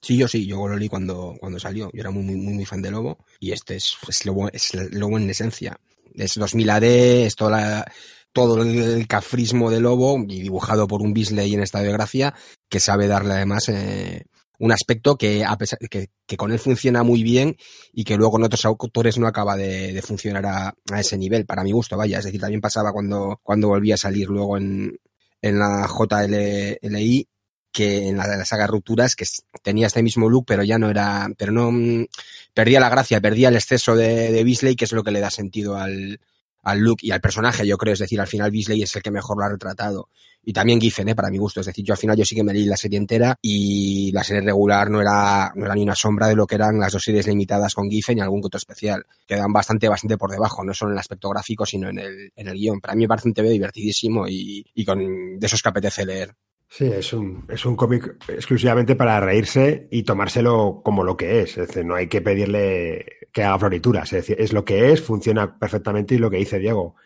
Sí, 0.00 0.16
yo 0.16 0.28
sí, 0.28 0.46
yo 0.46 0.66
lo 0.68 0.76
leí 0.76 0.88
cuando, 0.88 1.34
cuando 1.40 1.58
salió. 1.58 1.90
Yo 1.92 2.00
era 2.00 2.10
muy, 2.10 2.22
muy, 2.22 2.36
muy, 2.36 2.64
fan 2.64 2.82
de 2.82 2.90
Lobo. 2.90 3.18
Y 3.40 3.52
este 3.52 3.76
es, 3.76 3.96
es, 4.08 4.24
Lobo, 4.26 4.48
es 4.52 4.72
Lobo 4.92 5.16
en 5.18 5.28
esencia. 5.30 5.78
Es 6.14 6.34
2000 6.34 6.70
AD, 6.70 6.84
es 7.26 7.34
toda 7.36 7.50
la- 7.50 7.92
todo 8.32 8.62
el 8.62 9.06
cafrismo 9.06 9.70
de 9.70 9.80
Lobo 9.80 10.18
y 10.28 10.42
dibujado 10.42 10.86
por 10.86 11.00
un 11.00 11.14
Beasley 11.14 11.54
en 11.54 11.62
estado 11.62 11.84
de 11.84 11.92
gracia 11.92 12.34
que 12.68 12.80
sabe 12.80 13.06
darle 13.06 13.32
además 13.32 13.68
eh, 13.70 14.26
un 14.58 14.72
aspecto 14.72 15.16
que, 15.16 15.44
a 15.44 15.56
pesar, 15.56 15.78
que, 15.78 16.08
que 16.26 16.36
con 16.36 16.52
él 16.52 16.58
funciona 16.58 17.02
muy 17.02 17.22
bien 17.22 17.56
y 17.92 18.04
que 18.04 18.16
luego 18.16 18.38
en 18.38 18.44
otros 18.44 18.64
autores 18.64 19.18
no 19.18 19.26
acaba 19.26 19.56
de, 19.56 20.00
funcionar 20.02 20.46
a, 20.46 20.74
ese 20.98 21.16
nivel, 21.18 21.46
para 21.46 21.62
mi 21.62 21.72
gusto, 21.72 21.96
vaya. 21.96 22.18
Es 22.18 22.24
decir, 22.24 22.40
también 22.40 22.60
pasaba 22.60 22.92
cuando, 22.92 23.40
cuando 23.42 23.68
volvía 23.68 23.94
a 23.94 23.98
salir 23.98 24.28
luego 24.28 24.56
en, 24.56 24.98
en 25.42 25.58
la 25.58 25.88
JLI 25.88 27.28
que 27.72 28.08
en 28.08 28.16
la, 28.16 28.26
la 28.26 28.44
saga 28.46 28.66
Rupturas, 28.66 29.14
que 29.14 29.26
tenía 29.62 29.86
este 29.86 30.02
mismo 30.02 30.30
look, 30.30 30.46
pero 30.46 30.62
ya 30.62 30.78
no 30.78 30.88
era, 30.88 31.28
pero 31.36 31.52
no, 31.52 31.70
mm, 31.70 32.06
perdía 32.54 32.80
la 32.80 32.88
gracia, 32.88 33.20
perdía 33.20 33.50
el 33.50 33.56
exceso 33.56 33.94
de, 33.94 34.32
de 34.32 34.44
Beasley, 34.44 34.76
que 34.76 34.86
es 34.86 34.92
lo 34.92 35.04
que 35.04 35.10
le 35.10 35.20
da 35.20 35.30
sentido 35.30 35.76
al, 35.76 36.18
al 36.66 36.80
look 36.80 36.98
y 37.00 37.12
al 37.12 37.20
personaje, 37.20 37.64
yo 37.64 37.78
creo, 37.78 37.94
es 37.94 38.00
decir, 38.00 38.20
al 38.20 38.26
final 38.26 38.50
Beasley 38.50 38.82
es 38.82 38.96
el 38.96 39.02
que 39.02 39.12
mejor 39.12 39.38
lo 39.38 39.44
ha 39.44 39.48
retratado. 39.48 40.08
Y 40.44 40.52
también 40.52 40.80
Giffen, 40.80 41.08
¿eh? 41.08 41.14
para 41.14 41.30
mi 41.30 41.38
gusto, 41.38 41.60
es 41.60 41.66
decir, 41.66 41.84
yo 41.84 41.94
al 41.94 41.98
final 41.98 42.16
yo 42.16 42.24
sí 42.24 42.34
que 42.34 42.42
me 42.42 42.52
leí 42.52 42.64
la 42.64 42.76
serie 42.76 42.98
entera 42.98 43.36
y 43.40 44.10
la 44.10 44.24
serie 44.24 44.42
regular 44.42 44.90
no 44.90 45.00
era, 45.00 45.52
no 45.54 45.64
era 45.64 45.74
ni 45.76 45.82
una 45.82 45.94
sombra 45.94 46.26
de 46.26 46.34
lo 46.34 46.44
que 46.44 46.56
eran 46.56 46.80
las 46.80 46.92
dos 46.92 47.04
series 47.04 47.28
limitadas 47.28 47.72
con 47.72 47.88
Giffen 47.88 48.18
y 48.18 48.20
algún 48.20 48.42
otro 48.44 48.58
especial. 48.58 49.04
Quedan 49.26 49.52
bastante, 49.52 49.88
bastante 49.88 50.18
por 50.18 50.30
debajo, 50.32 50.64
no 50.64 50.74
solo 50.74 50.90
en 50.90 50.96
el 50.96 51.00
aspecto 51.00 51.30
gráfico, 51.30 51.64
sino 51.64 51.88
en 51.88 52.00
el, 52.00 52.32
en 52.34 52.48
el 52.48 52.54
guion. 52.54 52.80
Para 52.80 52.94
mí 52.96 53.04
me 53.04 53.08
parece 53.08 53.28
un 53.28 53.34
TV 53.34 53.50
divertidísimo 53.50 54.26
y, 54.26 54.66
y 54.74 54.84
con, 54.84 55.38
de 55.38 55.46
esos 55.46 55.62
que 55.62 55.68
apetece 55.68 56.04
leer. 56.04 56.34
Sí, 56.68 56.86
es 56.86 57.12
un, 57.12 57.46
es 57.48 57.64
un 57.64 57.76
cómic 57.76 58.16
exclusivamente 58.28 58.96
para 58.96 59.20
reírse 59.20 59.88
y 59.90 60.02
tomárselo 60.02 60.80
como 60.84 61.04
lo 61.04 61.16
que 61.16 61.40
es. 61.40 61.56
Es 61.56 61.68
decir, 61.68 61.84
no 61.84 61.94
hay 61.94 62.08
que 62.08 62.20
pedirle 62.20 63.06
que 63.32 63.44
haga 63.44 63.58
florituras. 63.58 64.12
Es 64.12 64.26
decir, 64.26 64.36
es 64.40 64.52
lo 64.52 64.64
que 64.64 64.92
es, 64.92 65.00
funciona 65.00 65.58
perfectamente 65.58 66.14
y 66.14 66.18
lo 66.18 66.30
que 66.30 66.38
dice 66.38 66.58
Diego. 66.58 66.96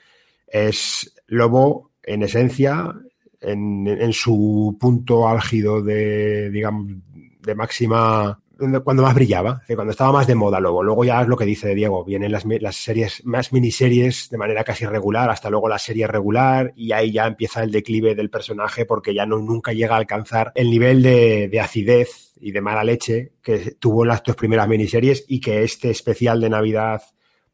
Es 0.46 1.14
Lobo 1.26 1.92
en 2.02 2.22
esencia, 2.22 2.94
en, 3.40 3.86
en 3.86 4.12
su 4.12 4.76
punto 4.80 5.28
álgido 5.28 5.82
de, 5.82 6.50
digamos, 6.50 6.92
de 7.40 7.54
máxima 7.54 8.40
cuando 8.84 9.02
más 9.02 9.14
brillaba, 9.14 9.62
cuando 9.74 9.90
estaba 9.90 10.12
más 10.12 10.26
de 10.26 10.34
moda 10.34 10.60
luego. 10.60 10.82
Luego 10.82 11.04
ya 11.04 11.22
es 11.22 11.28
lo 11.28 11.36
que 11.36 11.44
dice 11.44 11.74
Diego, 11.74 12.04
vienen 12.04 12.32
las, 12.32 12.44
las 12.44 12.76
series, 12.76 13.24
más 13.24 13.52
miniseries 13.52 14.28
de 14.30 14.38
manera 14.38 14.64
casi 14.64 14.86
regular, 14.86 15.30
hasta 15.30 15.50
luego 15.50 15.68
la 15.68 15.78
serie 15.78 16.06
regular, 16.06 16.72
y 16.76 16.92
ahí 16.92 17.12
ya 17.12 17.26
empieza 17.26 17.62
el 17.62 17.70
declive 17.70 18.14
del 18.14 18.30
personaje 18.30 18.84
porque 18.84 19.14
ya 19.14 19.26
no 19.26 19.38
nunca 19.38 19.72
llega 19.72 19.94
a 19.94 19.98
alcanzar 19.98 20.52
el 20.54 20.70
nivel 20.70 21.02
de, 21.02 21.48
de 21.48 21.60
acidez 21.60 22.32
y 22.40 22.52
de 22.52 22.60
mala 22.60 22.84
leche 22.84 23.32
que 23.42 23.76
tuvo 23.78 24.02
en 24.02 24.08
las 24.08 24.22
dos 24.22 24.36
primeras 24.36 24.68
miniseries 24.68 25.24
y 25.28 25.40
que 25.40 25.62
este 25.62 25.90
especial 25.90 26.40
de 26.40 26.50
Navidad 26.50 27.02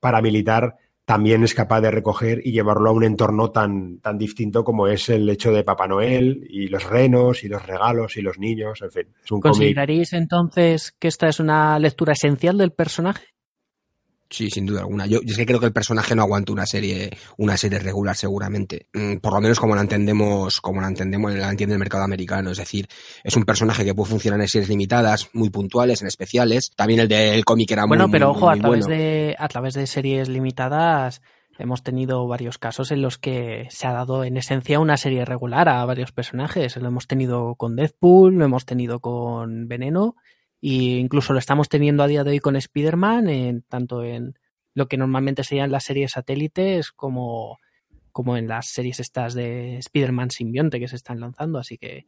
paramilitar 0.00 0.76
también 1.06 1.44
es 1.44 1.54
capaz 1.54 1.80
de 1.80 1.92
recoger 1.92 2.42
y 2.44 2.50
llevarlo 2.50 2.90
a 2.90 2.92
un 2.92 3.04
entorno 3.04 3.52
tan, 3.52 4.00
tan 4.00 4.18
distinto 4.18 4.64
como 4.64 4.88
es 4.88 5.08
el 5.08 5.28
hecho 5.30 5.52
de 5.52 5.62
Papá 5.62 5.86
Noel 5.86 6.44
y 6.50 6.66
los 6.66 6.82
renos 6.84 7.44
y 7.44 7.48
los 7.48 7.64
regalos 7.64 8.16
y 8.16 8.22
los 8.22 8.38
niños, 8.38 8.82
en 8.82 8.90
fin. 8.90 9.06
¿Consideraréis 9.40 10.12
entonces 10.12 10.92
que 10.98 11.06
esta 11.06 11.28
es 11.28 11.38
una 11.38 11.78
lectura 11.78 12.12
esencial 12.12 12.58
del 12.58 12.72
personaje? 12.72 13.35
Sí, 14.28 14.50
sin 14.50 14.66
duda 14.66 14.80
alguna. 14.80 15.06
Yo, 15.06 15.20
yo 15.22 15.30
es 15.32 15.36
que 15.36 15.46
creo 15.46 15.60
que 15.60 15.66
el 15.66 15.72
personaje 15.72 16.14
no 16.16 16.22
aguanta 16.22 16.52
una 16.52 16.66
serie, 16.66 17.10
una 17.36 17.56
serie 17.56 17.78
regular, 17.78 18.16
seguramente. 18.16 18.86
Mm, 18.92 19.16
Por 19.18 19.32
lo 19.32 19.40
menos 19.40 19.60
como 19.60 19.74
la 19.74 19.82
entendemos, 19.82 20.60
como 20.60 20.80
la 20.80 20.88
entendemos, 20.88 21.32
la 21.34 21.50
entiende 21.50 21.74
el 21.74 21.78
mercado 21.78 22.04
americano. 22.04 22.50
Es 22.50 22.58
decir, 22.58 22.88
es 23.22 23.36
un 23.36 23.44
personaje 23.44 23.84
que 23.84 23.94
puede 23.94 24.10
funcionar 24.10 24.40
en 24.40 24.48
series 24.48 24.68
limitadas, 24.68 25.28
muy 25.32 25.50
puntuales, 25.50 26.02
en 26.02 26.08
especiales. 26.08 26.70
También 26.74 27.00
el 27.00 27.08
del 27.08 27.44
cómic 27.44 27.70
era 27.70 27.86
Bueno, 27.86 28.08
muy, 28.08 28.12
pero 28.12 28.28
muy, 28.28 28.36
ojo, 28.36 28.50
a 28.50 28.56
través, 28.56 28.86
bueno. 28.86 29.00
de, 29.02 29.36
a 29.38 29.48
través 29.48 29.74
de 29.74 29.86
series 29.86 30.28
limitadas 30.28 31.22
hemos 31.58 31.82
tenido 31.82 32.26
varios 32.26 32.58
casos 32.58 32.90
en 32.90 33.00
los 33.00 33.16
que 33.18 33.66
se 33.70 33.86
ha 33.86 33.92
dado 33.92 34.24
en 34.24 34.36
esencia 34.36 34.78
una 34.78 34.96
serie 34.96 35.24
regular 35.24 35.68
a 35.68 35.84
varios 35.84 36.12
personajes. 36.12 36.76
Lo 36.76 36.88
hemos 36.88 37.06
tenido 37.06 37.54
con 37.54 37.76
Deadpool, 37.76 38.34
lo 38.34 38.44
hemos 38.44 38.66
tenido 38.66 39.00
con 39.00 39.68
Veneno 39.68 40.16
e 40.62 40.98
incluso 40.98 41.32
lo 41.32 41.38
estamos 41.38 41.68
teniendo 41.68 42.02
a 42.02 42.06
día 42.06 42.24
de 42.24 42.30
hoy 42.32 42.38
con 42.40 42.56
Spider-Man, 42.56 43.28
en- 43.28 43.62
tanto 43.62 44.02
en 44.04 44.34
lo 44.74 44.86
que 44.88 44.96
normalmente 44.96 45.44
serían 45.44 45.70
las 45.72 45.84
series 45.84 46.12
satélites 46.12 46.92
como, 46.92 47.58
como 48.12 48.36
en 48.36 48.48
las 48.48 48.68
series 48.68 49.00
estas 49.00 49.34
de 49.34 49.78
Spider-Man 49.78 50.30
simbionte 50.30 50.80
que 50.80 50.88
se 50.88 50.96
están 50.96 51.20
lanzando. 51.20 51.58
Así 51.58 51.78
que 51.78 52.06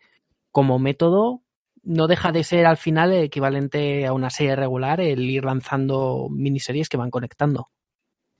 como 0.53 0.79
método 0.79 1.43
no 1.83 2.07
deja 2.09 2.33
de 2.33 2.45
ser 2.45 2.67
al 2.67 2.77
final 2.77 3.13
el 3.13 3.25
equivalente 3.25 4.07
a 4.07 4.13
una 4.13 4.31
serie 4.31 4.57
regular 4.57 5.01
el 5.01 5.21
ir 5.31 5.45
lanzando 5.45 6.29
miniseries 6.31 6.89
que 6.89 6.97
van 6.97 7.11
conectando. 7.11 7.69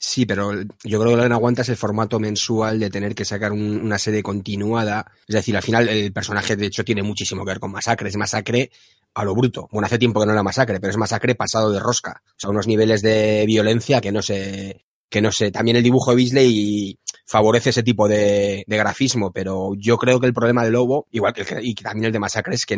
Sí, 0.01 0.27
pero 0.27 0.53
yo 0.53 1.01
creo 1.01 1.11
que 1.11 1.17
lo 1.17 1.23
que 1.25 1.29
no 1.29 1.35
aguanta 1.35 1.63
es 1.63 1.69
el 1.71 1.77
formato 1.77 2.21
mensual 2.21 2.79
de 2.79 2.89
tener 2.89 3.15
que 3.17 3.25
sacar 3.25 3.51
un- 3.51 3.81
una 3.83 3.99
serie 3.99 4.23
continuada. 4.23 5.11
Es 5.27 5.35
decir, 5.35 5.57
al 5.57 5.63
final 5.63 5.89
el 5.89 6.13
personaje 6.13 6.55
de 6.57 6.67
hecho 6.67 6.85
tiene 6.85 7.03
muchísimo 7.03 7.45
que 7.45 7.51
ver 7.51 7.61
con 7.61 7.73
Masacre. 7.73 8.09
Es 8.09 8.17
Masacre 8.17 8.71
a 9.15 9.25
lo 9.25 9.35
bruto. 9.35 9.69
Bueno, 9.73 9.87
hace 9.87 9.99
tiempo 9.99 10.21
que 10.21 10.27
no 10.27 10.33
era 10.33 10.43
Masacre, 10.45 10.79
pero 10.79 10.93
es 10.93 10.97
Masacre 10.97 11.35
pasado 11.35 11.73
de 11.73 11.81
rosca. 11.81 12.23
O 12.25 12.35
sea, 12.37 12.51
unos 12.51 12.69
niveles 12.69 13.03
de 13.03 13.45
violencia 13.47 14.01
que 14.01 14.13
no 14.13 14.23
sé, 14.23 14.85
que 15.09 15.21
no 15.21 15.33
sé. 15.33 15.51
También 15.51 15.77
el 15.77 15.83
dibujo 15.83 16.13
de 16.13 16.17
Beasley 16.19 16.97
favorece 17.27 17.71
ese 17.71 17.83
tipo 17.83 18.07
de, 18.09 18.63
de 18.67 18.77
grafismo, 18.77 19.33
pero 19.33 19.73
yo 19.77 19.99
creo 19.99 20.21
que 20.21 20.27
el 20.29 20.33
problema 20.35 20.65
de 20.65 20.71
Lobo, 20.71 21.09
igual 21.11 21.33
que, 21.33 21.43
el 21.43 21.67
y 21.67 21.75
también 21.75 22.05
el 22.07 22.13
de 22.13 22.21
Masacre, 22.21 22.55
es 22.55 22.65
que 22.67 22.77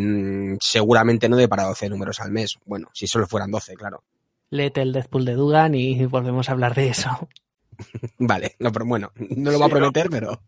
seguramente 0.60 1.28
no 1.28 1.36
de 1.36 1.48
para 1.48 1.64
12 1.64 1.88
números 1.90 2.18
al 2.20 2.30
mes. 2.32 2.56
Bueno, 2.64 2.88
si 2.94 3.06
solo 3.06 3.26
fueran 3.26 3.50
12, 3.50 3.74
claro. 3.74 4.02
Léete 4.50 4.82
el 4.82 4.92
Deadpool 4.92 5.24
de 5.24 5.34
Dugan 5.34 5.74
y 5.74 6.06
volvemos 6.06 6.48
a 6.48 6.52
hablar 6.52 6.74
de 6.76 6.88
eso. 6.88 7.28
Vale, 8.18 8.56
no, 8.58 8.72
pero 8.72 8.84
bueno, 8.86 9.12
no 9.36 9.50
lo 9.50 9.58
va 9.58 9.66
a 9.66 9.68
Sí, 9.68 9.70
prometer, 9.70 10.08
pero... 10.10 10.42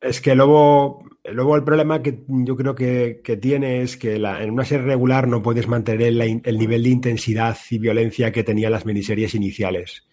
Es 0.00 0.20
que 0.20 0.32
el 0.32 0.38
lobo, 0.38 1.04
el 1.24 1.36
lobo 1.36 1.56
el 1.56 1.64
problema 1.64 2.02
que 2.02 2.24
yo 2.28 2.56
creo 2.56 2.74
que, 2.74 3.20
que 3.24 3.36
tiene 3.38 3.82
es 3.82 3.96
que 3.96 4.18
la- 4.18 4.42
en 4.42 4.50
una 4.50 4.64
serie 4.64 4.84
regular 4.86 5.26
no 5.26 5.42
puedes 5.42 5.68
mantener 5.68 6.12
la 6.12 6.26
el 6.26 6.58
nivel 6.58 6.82
de 6.82 6.90
intensidad 6.90 7.56
y 7.70 7.78
violencia 7.78 8.30
que 8.30 8.44
tenían 8.44 8.72
las 8.72 8.84
miniseries 8.86 9.34
iniciales. 9.34 10.04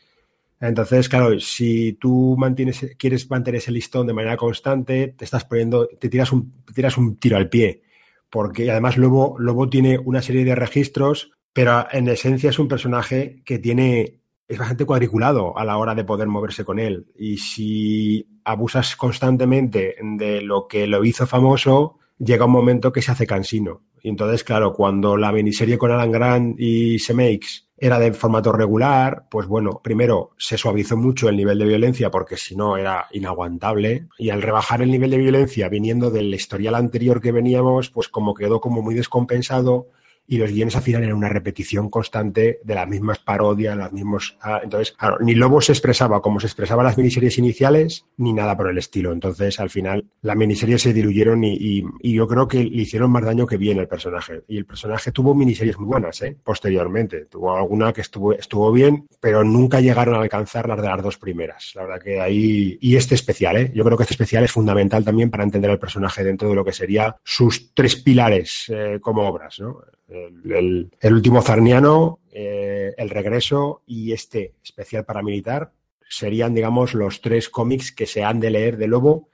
Entonces, 0.61 1.09
claro, 1.09 1.39
si 1.39 1.93
tú 1.93 2.35
mantienes, 2.37 2.95
quieres 2.97 3.29
mantener 3.29 3.59
ese 3.59 3.71
listón 3.71 4.07
de 4.07 4.13
manera 4.13 4.37
constante, 4.37 5.09
te 5.17 5.25
estás 5.25 5.45
poniendo, 5.45 5.87
te 5.87 6.09
tiras 6.09 6.31
un, 6.33 6.63
te 6.65 6.73
tiras 6.73 6.97
un 6.97 7.17
tiro 7.17 7.37
al 7.37 7.49
pie. 7.49 7.83
Porque 8.29 8.71
además 8.71 8.97
Lobo, 8.97 9.37
Lobo 9.39 9.69
tiene 9.69 9.99
una 9.99 10.21
serie 10.21 10.45
de 10.45 10.55
registros, 10.55 11.31
pero 11.53 11.85
en 11.91 12.07
esencia 12.07 12.49
es 12.49 12.59
un 12.59 12.67
personaje 12.67 13.41
que 13.45 13.59
tiene, 13.59 14.19
es 14.47 14.57
bastante 14.57 14.85
cuadriculado 14.85 15.57
a 15.57 15.63
la 15.63 15.77
hora 15.77 15.93
de 15.93 16.03
poder 16.03 16.27
moverse 16.27 16.65
con 16.65 16.79
él. 16.79 17.05
Y 17.15 17.37
si 17.37 18.27
abusas 18.43 18.95
constantemente 18.95 19.95
de 20.01 20.41
lo 20.41 20.67
que 20.67 20.87
lo 20.87 21.05
hizo 21.05 21.27
famoso, 21.27 21.99
llega 22.17 22.45
un 22.45 22.51
momento 22.51 22.91
que 22.91 23.01
se 23.01 23.11
hace 23.11 23.27
cansino. 23.27 23.83
Y 24.01 24.09
entonces, 24.09 24.43
claro, 24.43 24.73
cuando 24.73 25.15
la 25.15 25.31
miniserie 25.31 25.77
con 25.77 25.91
Alan 25.91 26.11
Grant 26.11 26.59
y 26.59 26.99
Se 26.99 27.13
Makes 27.13 27.63
era 27.77 27.99
de 27.99 28.13
formato 28.13 28.51
regular, 28.51 29.27
pues 29.29 29.47
bueno, 29.47 29.81
primero 29.83 30.31
se 30.37 30.57
suavizó 30.57 30.97
mucho 30.97 31.29
el 31.29 31.37
nivel 31.37 31.59
de 31.59 31.65
violencia 31.65 32.09
porque 32.09 32.37
si 32.37 32.55
no 32.55 32.77
era 32.77 33.07
inaguantable. 33.11 34.07
Y 34.17 34.29
al 34.29 34.41
rebajar 34.41 34.81
el 34.81 34.91
nivel 34.91 35.11
de 35.11 35.17
violencia 35.17 35.69
viniendo 35.69 36.09
del 36.09 36.33
historial 36.33 36.75
anterior 36.75 37.21
que 37.21 37.31
veníamos, 37.31 37.89
pues 37.89 38.09
como 38.09 38.33
quedó 38.33 38.59
como 38.59 38.81
muy 38.81 38.95
descompensado 38.95 39.87
y 40.27 40.37
los 40.37 40.51
guiones 40.51 40.75
al 40.75 40.81
final 40.81 41.03
eran 41.03 41.15
una 41.17 41.29
repetición 41.29 41.89
constante 41.89 42.59
de 42.63 42.75
las 42.75 42.87
mismas 42.87 43.19
parodias, 43.19 43.77
las 43.77 43.91
mismos. 43.91 44.37
ah, 44.41 44.61
entonces, 44.63 44.93
claro, 44.97 45.17
ni 45.21 45.35
Lobo 45.35 45.61
se 45.61 45.71
expresaba 45.73 46.21
como 46.21 46.39
se 46.39 46.47
expresaban 46.47 46.85
las 46.85 46.97
miniseries 46.97 47.37
iniciales, 47.37 48.05
ni 48.17 48.33
nada 48.33 48.55
por 48.55 48.69
el 48.69 48.77
estilo. 48.77 49.11
Entonces, 49.11 49.59
al 49.59 49.69
final, 49.69 50.05
las 50.21 50.35
miniseries 50.35 50.81
se 50.81 50.93
diluyeron 50.93 51.43
y, 51.43 51.53
y- 51.53 51.83
y 52.01 52.13
yo 52.13 52.27
creo 52.27 52.47
que 52.47 52.63
le 52.63 52.81
hicieron 52.81 53.11
más 53.11 53.23
daño 53.23 53.45
que 53.45 53.57
bien 53.57 53.79
al 53.79 53.87
personaje. 53.87 54.43
Y 54.47 54.57
el 54.57 54.65
personaje 54.65 55.11
tuvo 55.11 55.35
miniseries 55.35 55.77
muy 55.77 55.87
buenas, 55.87 56.21
¿eh? 56.21 56.37
Posteriormente. 56.43 57.25
Tuvo 57.25 57.55
alguna 57.55 57.91
que 57.93 58.01
estuvo, 58.01 58.33
estuvo 58.33 58.71
bien, 58.71 59.05
pero 59.19 59.43
nunca 59.43 59.81
llegaron 59.81 60.15
a 60.15 60.21
alcanzar 60.21 60.67
las 60.67 60.81
de 60.81 60.87
las 60.87 61.01
dos 61.03 61.17
primeras. 61.17 61.71
La 61.75 61.83
verdad 61.83 62.01
que 62.03 62.21
ahí. 62.21 62.77
Y 62.81 62.95
este 62.95 63.15
especial, 63.15 63.57
¿eh? 63.57 63.71
Yo 63.75 63.83
creo 63.83 63.97
que 63.97 64.03
este 64.03 64.13
especial 64.13 64.43
es 64.43 64.51
fundamental 64.51 65.03
también 65.03 65.29
para 65.29 65.43
entender 65.43 65.69
al 65.71 65.79
personaje 65.79 66.23
dentro 66.23 66.49
de 66.49 66.55
lo 66.55 66.63
que 66.65 66.71
sería 66.73 67.15
sus 67.23 67.73
tres 67.73 67.95
pilares 67.97 68.65
eh, 68.69 68.99
como 69.01 69.27
obras, 69.27 69.59
¿no? 69.59 69.77
El, 70.13 70.51
el- 70.51 70.91
el 70.99 71.13
último 71.13 71.41
Zarniano, 71.41 72.19
eh, 72.31 72.93
El 72.97 73.09
regreso 73.09 73.81
y 73.87 74.11
este 74.11 74.55
especial 74.63 75.05
paramilitar 75.05 75.73
serían, 76.07 76.53
digamos, 76.53 76.93
los 76.93 77.21
tres 77.21 77.49
cómics 77.49 77.91
que 77.91 78.05
se 78.05 78.23
han 78.23 78.39
de 78.39 78.51
leer 78.51 78.77
de 78.77 78.87
Lobo 78.87 79.29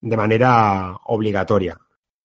de 0.00 0.16
manera 0.16 0.96
obligatoria. 1.04 1.78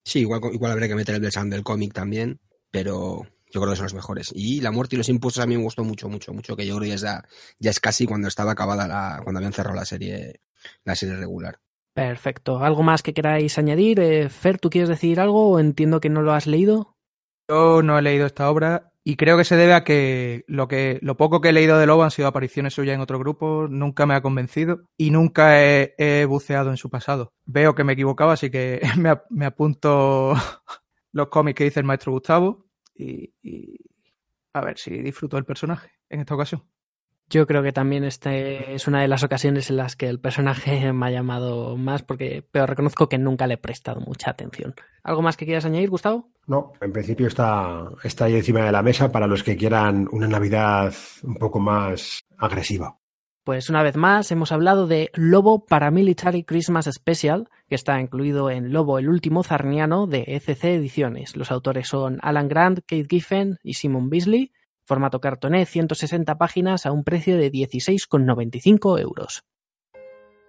Sí, 0.03 0.21
igual, 0.21 0.41
igual 0.51 0.71
habría 0.71 0.87
que 0.87 0.95
meter 0.95 1.15
el 1.15 1.21
Blood 1.21 1.45
del 1.49 1.63
cómic 1.63 1.93
también, 1.93 2.39
pero 2.71 3.23
yo 3.53 3.61
creo 3.61 3.71
que 3.71 3.75
son 3.77 3.85
los 3.85 3.93
mejores. 3.93 4.31
Y 4.35 4.61
La 4.61 4.71
muerte 4.71 4.95
y 4.95 4.97
los 4.97 5.09
impuestos 5.09 5.43
a 5.43 5.47
mí 5.47 5.55
me 5.55 5.63
gustó 5.63 5.83
mucho, 5.83 6.09
mucho, 6.09 6.33
mucho, 6.33 6.55
que 6.55 6.65
yo 6.65 6.75
creo 6.77 6.81
que 6.83 6.89
ya 6.89 6.95
es, 6.95 7.01
ya, 7.01 7.23
ya 7.59 7.69
es 7.69 7.79
casi 7.79 8.07
cuando 8.07 8.27
estaba 8.27 8.53
acabada 8.53 8.87
la, 8.87 9.21
cuando 9.23 9.37
habían 9.37 9.53
cerrado 9.53 9.75
la 9.75 9.85
serie, 9.85 10.41
la 10.83 10.95
serie 10.95 11.15
regular. 11.17 11.59
Perfecto. 11.93 12.59
¿Algo 12.63 12.81
más 12.83 13.03
que 13.03 13.13
queráis 13.13 13.57
añadir? 13.57 13.99
Eh, 13.99 14.29
Fer, 14.29 14.57
¿tú 14.57 14.69
quieres 14.69 14.89
decir 14.89 15.19
algo 15.19 15.49
o 15.51 15.59
entiendo 15.59 15.99
que 15.99 16.09
no 16.09 16.21
lo 16.21 16.33
has 16.33 16.47
leído? 16.47 16.95
Yo 17.51 17.81
no 17.83 17.99
he 17.99 18.01
leído 18.01 18.25
esta 18.25 18.49
obra 18.49 18.93
y 19.03 19.17
creo 19.17 19.35
que 19.37 19.43
se 19.43 19.57
debe 19.57 19.73
a 19.73 19.83
que 19.83 20.45
lo, 20.47 20.69
que 20.69 20.99
lo 21.01 21.17
poco 21.17 21.41
que 21.41 21.49
he 21.49 21.53
leído 21.53 21.77
de 21.77 21.85
Lobo 21.85 22.03
han 22.03 22.11
sido 22.11 22.29
apariciones 22.29 22.73
suyas 22.73 22.95
en 22.95 23.01
otro 23.01 23.19
grupo, 23.19 23.67
nunca 23.69 24.05
me 24.05 24.13
ha 24.13 24.21
convencido 24.21 24.83
y 24.95 25.11
nunca 25.11 25.61
he, 25.61 26.25
buceado 26.29 26.69
en 26.69 26.77
su 26.77 26.89
pasado. 26.89 27.33
Veo 27.45 27.75
que 27.75 27.83
me 27.83 27.93
equivocaba, 27.93 28.33
así 28.33 28.49
que 28.49 28.79
me, 28.97 29.09
ap- 29.09 29.25
me 29.29 29.45
apunto 29.45 30.33
los 31.11 31.27
cómics 31.27 31.57
que 31.57 31.63
dice 31.65 31.81
el 31.81 31.85
maestro 31.85 32.13
Gustavo 32.13 32.67
y, 32.95 33.33
y 33.41 33.77
a 34.53 34.61
ver 34.61 34.77
si 34.77 34.91
disfruto 35.01 35.37
del 35.37 35.45
personaje 35.45 35.91
en 36.09 36.21
esta 36.21 36.35
ocasión. 36.35 36.63
Yo 37.31 37.47
creo 37.47 37.63
que 37.63 37.71
también 37.71 38.03
este 38.03 38.75
es 38.75 38.89
una 38.89 39.01
de 39.01 39.07
las 39.07 39.23
ocasiones 39.23 39.69
en 39.69 39.77
las 39.77 39.95
que 39.95 40.09
el 40.09 40.19
personaje 40.19 40.91
me 40.93 41.07
ha 41.07 41.11
llamado 41.11 41.77
más, 41.77 42.03
porque, 42.03 42.45
pero 42.51 42.67
reconozco 42.67 43.07
que 43.07 43.17
nunca 43.17 43.47
le 43.47 43.53
he 43.53 43.57
prestado 43.57 44.01
mucha 44.01 44.31
atención. 44.31 44.75
¿Algo 45.01 45.21
más 45.21 45.37
que 45.37 45.45
quieras 45.45 45.63
añadir, 45.63 45.89
Gustavo? 45.89 46.29
No, 46.45 46.73
en 46.81 46.91
principio 46.91 47.27
está, 47.27 47.85
está 48.03 48.25
ahí 48.25 48.35
encima 48.35 48.65
de 48.65 48.73
la 48.73 48.83
mesa 48.83 49.13
para 49.13 49.27
los 49.27 49.43
que 49.43 49.55
quieran 49.55 50.09
una 50.11 50.27
Navidad 50.27 50.93
un 51.23 51.35
poco 51.35 51.59
más 51.61 52.19
agresiva. 52.37 52.97
Pues 53.45 53.69
una 53.69 53.81
vez 53.81 53.95
más 53.95 54.29
hemos 54.31 54.51
hablado 54.51 54.85
de 54.85 55.09
Lobo 55.15 55.65
Paramilitary 55.65 56.43
Christmas 56.43 56.89
Special, 56.91 57.49
que 57.69 57.75
está 57.75 57.99
incluido 57.99 58.51
en 58.51 58.73
Lobo 58.73 58.99
el 58.99 59.09
último 59.09 59.43
zarniano 59.43 60.05
de 60.05 60.25
ECC 60.27 60.65
Ediciones. 60.65 61.35
Los 61.37 61.49
autores 61.49 61.87
son 61.87 62.19
Alan 62.21 62.49
Grant, 62.49 62.81
Kate 62.81 63.07
Giffen 63.09 63.57
y 63.63 63.75
Simon 63.75 64.09
Beasley. 64.09 64.51
Formato 64.91 65.21
cartoné, 65.21 65.65
160 65.65 66.37
páginas 66.37 66.85
a 66.85 66.91
un 66.91 67.05
precio 67.05 67.37
de 67.37 67.49
16,95 67.49 68.99
euros. 68.99 69.45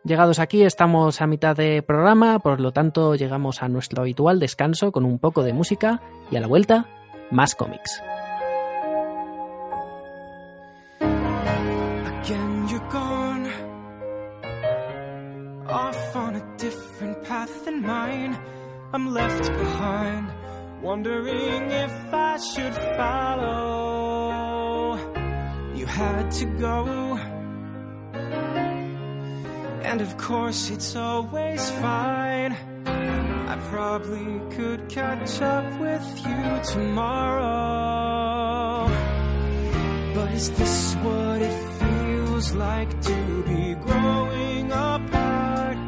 Llegados 0.02 0.40
aquí 0.40 0.64
estamos 0.64 1.20
a 1.20 1.28
mitad 1.28 1.54
de 1.54 1.80
programa, 1.80 2.40
por 2.40 2.58
lo 2.58 2.72
tanto 2.72 3.14
llegamos 3.14 3.62
a 3.62 3.68
nuestro 3.68 4.02
habitual 4.02 4.40
descanso 4.40 4.90
con 4.90 5.04
un 5.04 5.20
poco 5.20 5.44
de 5.44 5.52
música 5.52 6.02
y 6.32 6.34
a 6.34 6.40
la 6.40 6.48
vuelta, 6.48 6.88
más 7.30 7.54
cómics. 7.54 8.02
You 25.82 25.88
had 25.88 26.30
to 26.30 26.44
go. 26.44 27.18
And 29.82 30.00
of 30.00 30.16
course, 30.16 30.70
it's 30.70 30.94
always 30.94 31.70
fine. 31.72 32.52
I 32.86 33.56
probably 33.68 34.40
could 34.54 34.88
catch 34.88 35.42
up 35.42 35.66
with 35.80 36.06
you 36.24 36.60
tomorrow. 36.72 37.42
But 40.14 40.30
is 40.34 40.52
this 40.52 40.94
what 41.02 41.42
it 41.42 41.58
feels 41.80 42.52
like 42.52 43.00
to 43.00 43.42
be 43.42 43.74
growing 43.74 44.70
apart? 44.70 45.78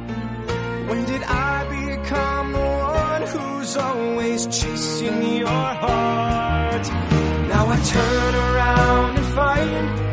When 0.89 1.05
did 1.05 1.23
I 1.23 1.69
become 1.71 2.53
the 2.53 2.59
one 2.59 3.23
who's 3.23 3.77
always 3.77 4.47
chasing 4.49 5.37
your 5.37 5.69
heart? 5.85 6.85
Now 7.49 7.69
I 7.69 7.77
turn 7.95 8.35
around 8.35 9.24
Thank. 9.65 10.04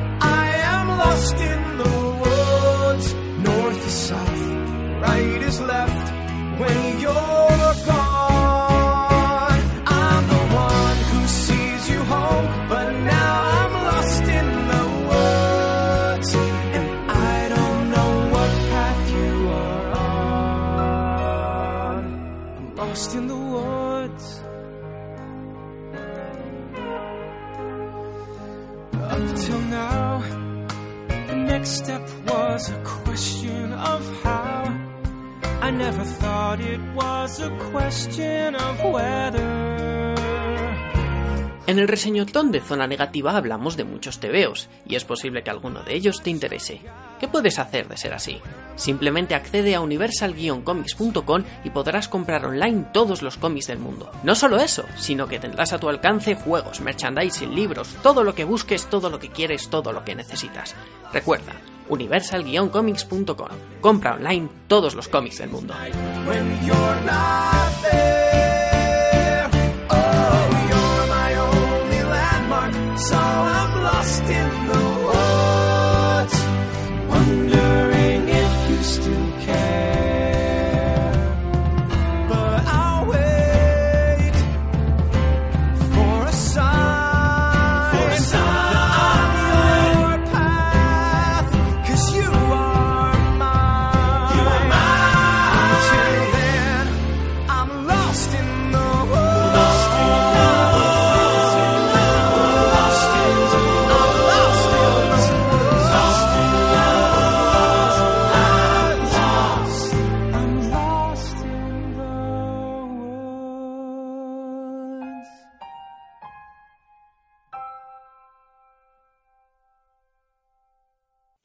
En 41.72 41.80
el 41.80 41.88
reseñotón 41.88 42.52
de 42.52 42.60
Zona 42.60 42.86
Negativa 42.86 43.38
hablamos 43.38 43.78
de 43.78 43.86
muchos 43.86 44.20
tebeos, 44.20 44.67
y 44.86 44.96
es 44.96 45.06
posible 45.06 45.41
que 45.41 45.52
alguno 45.52 45.84
de 45.84 45.96
ellos 45.96 46.22
te 46.22 46.30
interese. 46.30 46.82
¿Qué 47.20 47.30
puedes 47.30 47.60
hacer 47.60 47.88
de 47.88 47.96
ser 47.96 48.13
así? 48.13 48.41
Simplemente 48.76 49.36
accede 49.36 49.74
a 49.74 49.80
universal-comics.com 49.82 51.44
y 51.63 51.70
podrás 51.70 52.10
comprar 52.10 52.46
online 52.46 52.88
todos 52.91 53.22
los 53.22 53.38
cómics 53.38 53.67
del 53.67 53.80
mundo. 53.80 54.12
No 54.24 54.36
solo 54.36 54.58
eso, 54.58 54.84
sino 54.98 55.28
que 55.28 55.39
tendrás 55.39 55.72
a 55.72 55.80
tu 55.80 55.88
alcance 55.88 56.36
juegos, 56.36 56.82
merchandising, 56.82 57.56
libros, 57.56 57.96
todo 58.04 58.24
lo 58.24 58.36
que 58.36 58.44
busques, 58.44 58.89
todo 58.89 59.10
lo 59.10 59.20
que 59.20 59.30
quieres, 59.30 59.70
todo 59.70 59.94
lo 59.94 60.04
que 60.04 60.15
necesitas. 60.15 60.76
Recuerda, 61.13 61.54
universal-comics.com. 61.89 63.50
Compra 63.82 64.15
online 64.15 64.50
todos 64.67 64.96
los 64.96 65.08
cómics 65.08 65.38
del 65.39 65.50
mundo. 65.50 65.74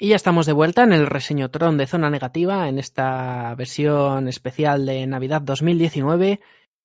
Y 0.06 0.10
ya 0.10 0.14
estamos 0.14 0.46
de 0.46 0.52
vuelta 0.52 0.84
en 0.84 0.92
el 0.92 1.08
reseñotrón 1.08 1.78
de 1.78 1.88
Zona 1.88 2.10
Negativa, 2.10 2.68
en 2.68 2.78
esta 2.78 3.52
versión 3.56 4.28
especial 4.28 4.86
de 4.86 5.04
Navidad 5.04 5.42
2019. 5.42 6.38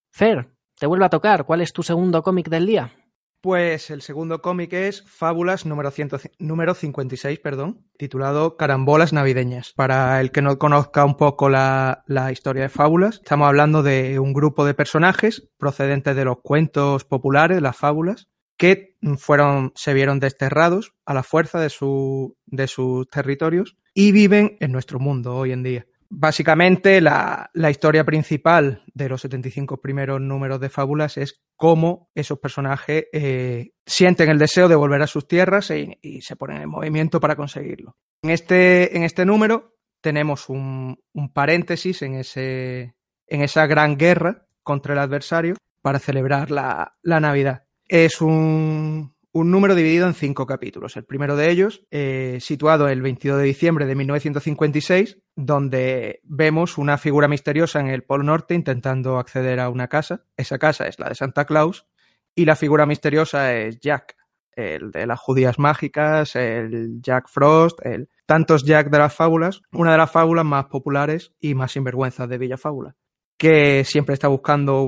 Fer, 0.09 0.49
te 0.79 0.87
vuelvo 0.87 1.05
a 1.05 1.11
tocar. 1.11 1.45
¿Cuál 1.45 1.61
es 1.61 1.71
tu 1.71 1.83
segundo 1.83 2.23
cómic 2.23 2.49
del 2.49 2.65
día? 2.65 2.95
Pues 3.39 3.91
el 3.91 4.01
segundo 4.01 4.41
cómic 4.41 4.73
es 4.73 5.03
Fábulas 5.05 5.67
número, 5.67 5.91
100 5.91 6.09
número 6.39 6.73
56, 6.73 7.37
perdón, 7.37 7.85
titulado 7.95 8.57
Carambolas 8.57 9.13
navideñas. 9.13 9.73
Para 9.75 10.19
el 10.19 10.31
que 10.31 10.41
no 10.41 10.57
conozca 10.57 11.05
un 11.05 11.15
poco 11.15 11.47
la, 11.47 12.03
la 12.07 12.31
historia 12.31 12.63
de 12.63 12.69
Fábulas, 12.69 13.17
estamos 13.17 13.47
hablando 13.47 13.83
de 13.83 14.17
un 14.17 14.33
grupo 14.33 14.65
de 14.65 14.73
personajes 14.73 15.47
procedentes 15.59 16.15
de 16.15 16.25
los 16.25 16.37
cuentos 16.41 17.05
populares, 17.05 17.61
las 17.61 17.77
fábulas, 17.77 18.30
que 18.61 18.95
fueron, 19.17 19.71
se 19.73 19.91
vieron 19.91 20.19
desterrados 20.19 20.93
a 21.07 21.15
la 21.15 21.23
fuerza 21.23 21.59
de, 21.59 21.71
su, 21.71 22.37
de 22.45 22.67
sus 22.67 23.09
territorios 23.09 23.75
y 23.95 24.11
viven 24.11 24.55
en 24.59 24.71
nuestro 24.71 24.99
mundo 24.99 25.35
hoy 25.35 25.51
en 25.51 25.63
día. 25.63 25.87
Básicamente, 26.11 27.01
la, 27.01 27.49
la, 27.55 27.71
historia 27.71 28.03
principal 28.03 28.83
de 28.93 29.09
los 29.09 29.21
75 29.21 29.81
primeros 29.81 30.21
números 30.21 30.59
de 30.59 30.69
fábulas 30.69 31.17
es 31.17 31.41
cómo 31.55 32.11
esos 32.13 32.37
personajes 32.37 33.05
eh, 33.11 33.71
sienten 33.83 34.29
el 34.29 34.37
deseo 34.37 34.67
de 34.67 34.75
volver 34.75 35.01
a 35.01 35.07
sus 35.07 35.27
tierras 35.27 35.71
y, 35.71 36.21
se 36.21 36.35
ponen 36.35 36.61
en 36.61 36.69
movimiento 36.69 37.19
para 37.19 37.35
conseguirlo. 37.35 37.97
En 38.21 38.29
este, 38.29 38.95
en 38.95 39.01
este 39.01 39.25
número 39.25 39.73
tenemos 40.01 40.49
un, 40.49 40.99
un 41.13 41.33
paréntesis 41.33 42.03
en, 42.03 42.13
ese, 42.13 42.93
en 43.25 43.41
esa 43.41 43.65
gran 43.65 43.97
guerra 43.97 44.45
contra 44.61 44.93
el 44.93 44.99
adversario 44.99 45.55
para 45.81 45.97
celebrar 45.97 46.51
la, 46.51 46.95
la 47.01 47.19
Navidad. 47.19 47.63
Es 47.91 48.21
un, 48.21 49.13
número 49.33 49.75
dividido 49.75 50.07
en 50.07 50.13
cinco 50.13 50.45
capítulos. 50.45 50.95
El 50.95 51.03
primero 51.03 51.35
de 51.35 51.51
ellos, 51.51 51.83
eh, 51.91 52.37
situado 52.39 52.87
el 52.87 53.01
22 53.01 53.39
de 53.39 53.43
diciembre 53.43 53.85
de 53.85 53.95
1956, 53.95 55.19
donde 55.35 56.21
vemos 56.23 56.77
una 56.77 56.97
figura 56.97 57.27
misteriosa 57.27 57.81
en 57.81 57.87
el 57.87 58.03
Polo 58.03 58.23
Norte 58.23 58.53
intentando 58.55 59.19
acceder 59.19 59.59
a 59.59 59.67
una 59.67 59.89
casa. 59.89 60.23
Esa 60.37 60.57
casa 60.57 60.87
es 60.87 60.99
la 60.99 61.09
de 61.09 61.15
Santa 61.15 61.43
Claus 61.43 61.85
y 62.33 62.45
la 62.45 62.55
figura 62.55 62.85
misteriosa 62.85 63.53
es 63.57 63.77
Jack, 63.81 64.15
el 64.53 64.91
de 64.91 65.05
las 65.05 65.19
judías 65.19 65.59
mágicas, 65.59 66.37
el 66.37 67.01
Jack 67.01 67.27
Frost, 67.27 67.85
el 67.85 68.07
tantos 68.25 68.63
Jack 68.63 68.89
de 68.89 68.99
las 68.99 69.13
fábulas, 69.13 69.63
una 69.73 69.91
de 69.91 69.97
las 69.97 70.09
fábulas 70.09 70.45
más 70.45 70.67
populares 70.67 71.33
y 71.41 71.55
más 71.55 71.73
sinvergüenzas 71.73 72.29
de 72.29 72.37
Villa 72.37 72.57
Fábula, 72.57 72.95
que 73.37 73.83
siempre 73.83 74.13
está 74.13 74.29
buscando 74.29 74.87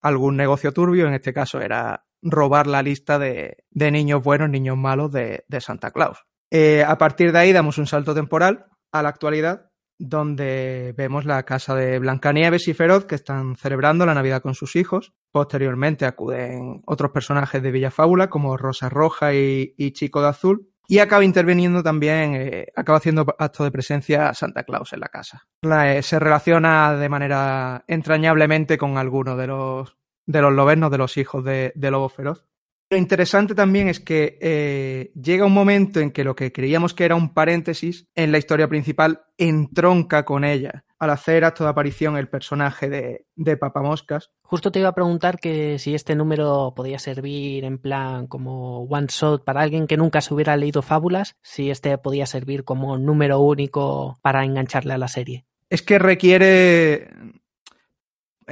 algún 0.00 0.36
negocio 0.38 0.72
turbio, 0.72 1.06
en 1.06 1.12
este 1.12 1.34
caso 1.34 1.60
era 1.60 2.06
robar 2.22 2.66
la 2.66 2.82
lista 2.82 3.18
de, 3.18 3.64
de 3.70 3.90
niños 3.90 4.22
buenos, 4.22 4.48
niños 4.48 4.76
malos 4.76 5.12
de, 5.12 5.44
de 5.48 5.60
Santa 5.60 5.90
Claus. 5.90 6.24
Eh, 6.54 6.84
a 6.86 6.98
partir 6.98 7.32
de 7.32 7.38
ahí 7.38 7.52
damos 7.52 7.78
un 7.78 7.86
salto 7.86 8.14
temporal 8.14 8.66
a 8.92 9.02
la 9.02 9.08
actualidad, 9.08 9.70
donde 9.98 10.94
vemos 10.98 11.24
la 11.24 11.44
casa 11.44 11.74
de 11.74 11.98
Blancanieves 11.98 12.68
y 12.68 12.74
Feroz 12.74 13.06
que 13.06 13.14
están 13.14 13.56
celebrando 13.56 14.04
la 14.04 14.12
Navidad 14.12 14.42
con 14.42 14.54
sus 14.54 14.76
hijos. 14.76 15.14
Posteriormente 15.30 16.04
acuden 16.04 16.82
otros 16.84 17.10
personajes 17.10 17.62
de 17.62 17.70
Villa 17.70 17.90
Fábula, 17.90 18.28
como 18.28 18.58
Rosa 18.58 18.90
Roja 18.90 19.32
y, 19.32 19.92
Chico 19.92 20.20
de 20.20 20.28
Azul. 20.28 20.68
Y 20.88 20.98
acaba 20.98 21.24
interviniendo 21.24 21.82
también, 21.82 22.34
eh, 22.34 22.66
acaba 22.76 22.98
haciendo 22.98 23.24
acto 23.38 23.64
de 23.64 23.70
presencia 23.70 24.34
Santa 24.34 24.64
Claus 24.64 24.92
en 24.92 25.00
la 25.00 25.08
casa. 25.08 25.46
Eh, 25.62 26.02
se 26.02 26.18
relaciona 26.18 26.94
de 26.96 27.08
manera 27.08 27.82
entrañablemente 27.86 28.76
con 28.76 28.98
alguno 28.98 29.36
de 29.36 29.46
los 29.46 29.96
de 30.26 30.42
los 30.42 30.52
lobernos, 30.52 30.90
de 30.90 30.98
los 30.98 31.16
hijos 31.16 31.44
de, 31.44 31.72
de 31.74 31.90
Lobo 31.90 32.08
Feroz. 32.08 32.44
Lo 32.92 32.98
interesante 32.98 33.54
también 33.54 33.88
es 33.88 34.00
que 34.00 34.36
eh, 34.42 35.12
llega 35.14 35.46
un 35.46 35.54
momento 35.54 35.98
en 35.98 36.10
que 36.10 36.24
lo 36.24 36.36
que 36.36 36.52
creíamos 36.52 36.92
que 36.92 37.06
era 37.06 37.14
un 37.14 37.32
paréntesis 37.32 38.06
en 38.14 38.32
la 38.32 38.36
historia 38.36 38.68
principal 38.68 39.22
entronca 39.38 40.26
con 40.26 40.44
ella. 40.44 40.84
Al 40.98 41.08
hacer 41.08 41.42
acto 41.46 41.64
de 41.64 41.70
aparición 41.70 42.18
el 42.18 42.28
personaje 42.28 42.90
de, 42.90 43.24
de 43.34 43.56
Papamoscas. 43.56 44.30
Justo 44.42 44.70
te 44.70 44.80
iba 44.80 44.90
a 44.90 44.94
preguntar 44.94 45.40
que 45.40 45.78
si 45.78 45.94
este 45.94 46.14
número 46.14 46.74
podía 46.76 46.98
servir 46.98 47.64
en 47.64 47.78
plan 47.78 48.26
como 48.26 48.82
one 48.82 49.06
shot 49.08 49.42
para 49.42 49.62
alguien 49.62 49.86
que 49.86 49.96
nunca 49.96 50.20
se 50.20 50.34
hubiera 50.34 50.54
leído 50.58 50.82
fábulas, 50.82 51.34
si 51.40 51.70
este 51.70 51.96
podía 51.96 52.26
servir 52.26 52.62
como 52.62 52.98
número 52.98 53.40
único 53.40 54.18
para 54.20 54.44
engancharle 54.44 54.92
a 54.92 54.98
la 54.98 55.08
serie. 55.08 55.46
Es 55.70 55.80
que 55.80 55.98
requiere 55.98 57.08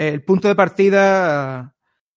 el 0.09 0.25
punto 0.25 0.49
de 0.49 0.55
partida 0.55 1.77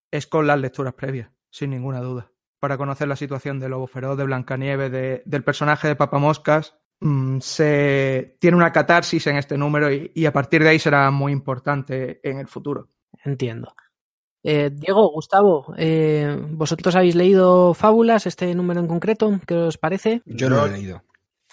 es 0.09 0.25
con 0.27 0.47
las 0.47 0.59
lecturas 0.59 0.93
previas, 0.93 1.29
sin 1.49 1.71
ninguna 1.71 1.99
duda. 1.99 2.31
Para 2.59 2.77
conocer 2.77 3.09
la 3.09 3.17
situación 3.17 3.59
de 3.59 3.67
Lobo 3.67 3.87
Feroz, 3.87 4.17
de 4.17 4.23
Blancanieves, 4.23 4.89
de, 4.89 5.21
del 5.25 5.43
personaje 5.43 5.89
de 5.89 5.97
Papamoscas, 5.97 6.77
mmm, 7.01 7.39
se 7.39 8.37
tiene 8.39 8.55
una 8.55 8.71
catarsis 8.71 9.27
en 9.27 9.35
este 9.35 9.57
número 9.57 9.91
y, 9.91 10.11
y, 10.15 10.25
a 10.25 10.31
partir 10.31 10.63
de 10.63 10.69
ahí 10.69 10.79
será 10.79 11.11
muy 11.11 11.33
importante 11.33 12.21
en 12.23 12.39
el 12.39 12.47
futuro. 12.47 12.89
Entiendo. 13.25 13.75
Eh, 14.43 14.71
Diego, 14.73 15.09
Gustavo, 15.11 15.73
eh, 15.77 16.37
¿vosotros 16.51 16.95
habéis 16.95 17.15
leído 17.15 17.73
Fábulas, 17.73 18.27
este 18.27 18.53
número 18.55 18.79
en 18.79 18.87
concreto? 18.87 19.39
¿Qué 19.45 19.55
os 19.55 19.77
parece? 19.77 20.21
Yo 20.25 20.49
no 20.49 20.57
lo 20.57 20.65
he 20.67 20.71
leído. 20.71 21.01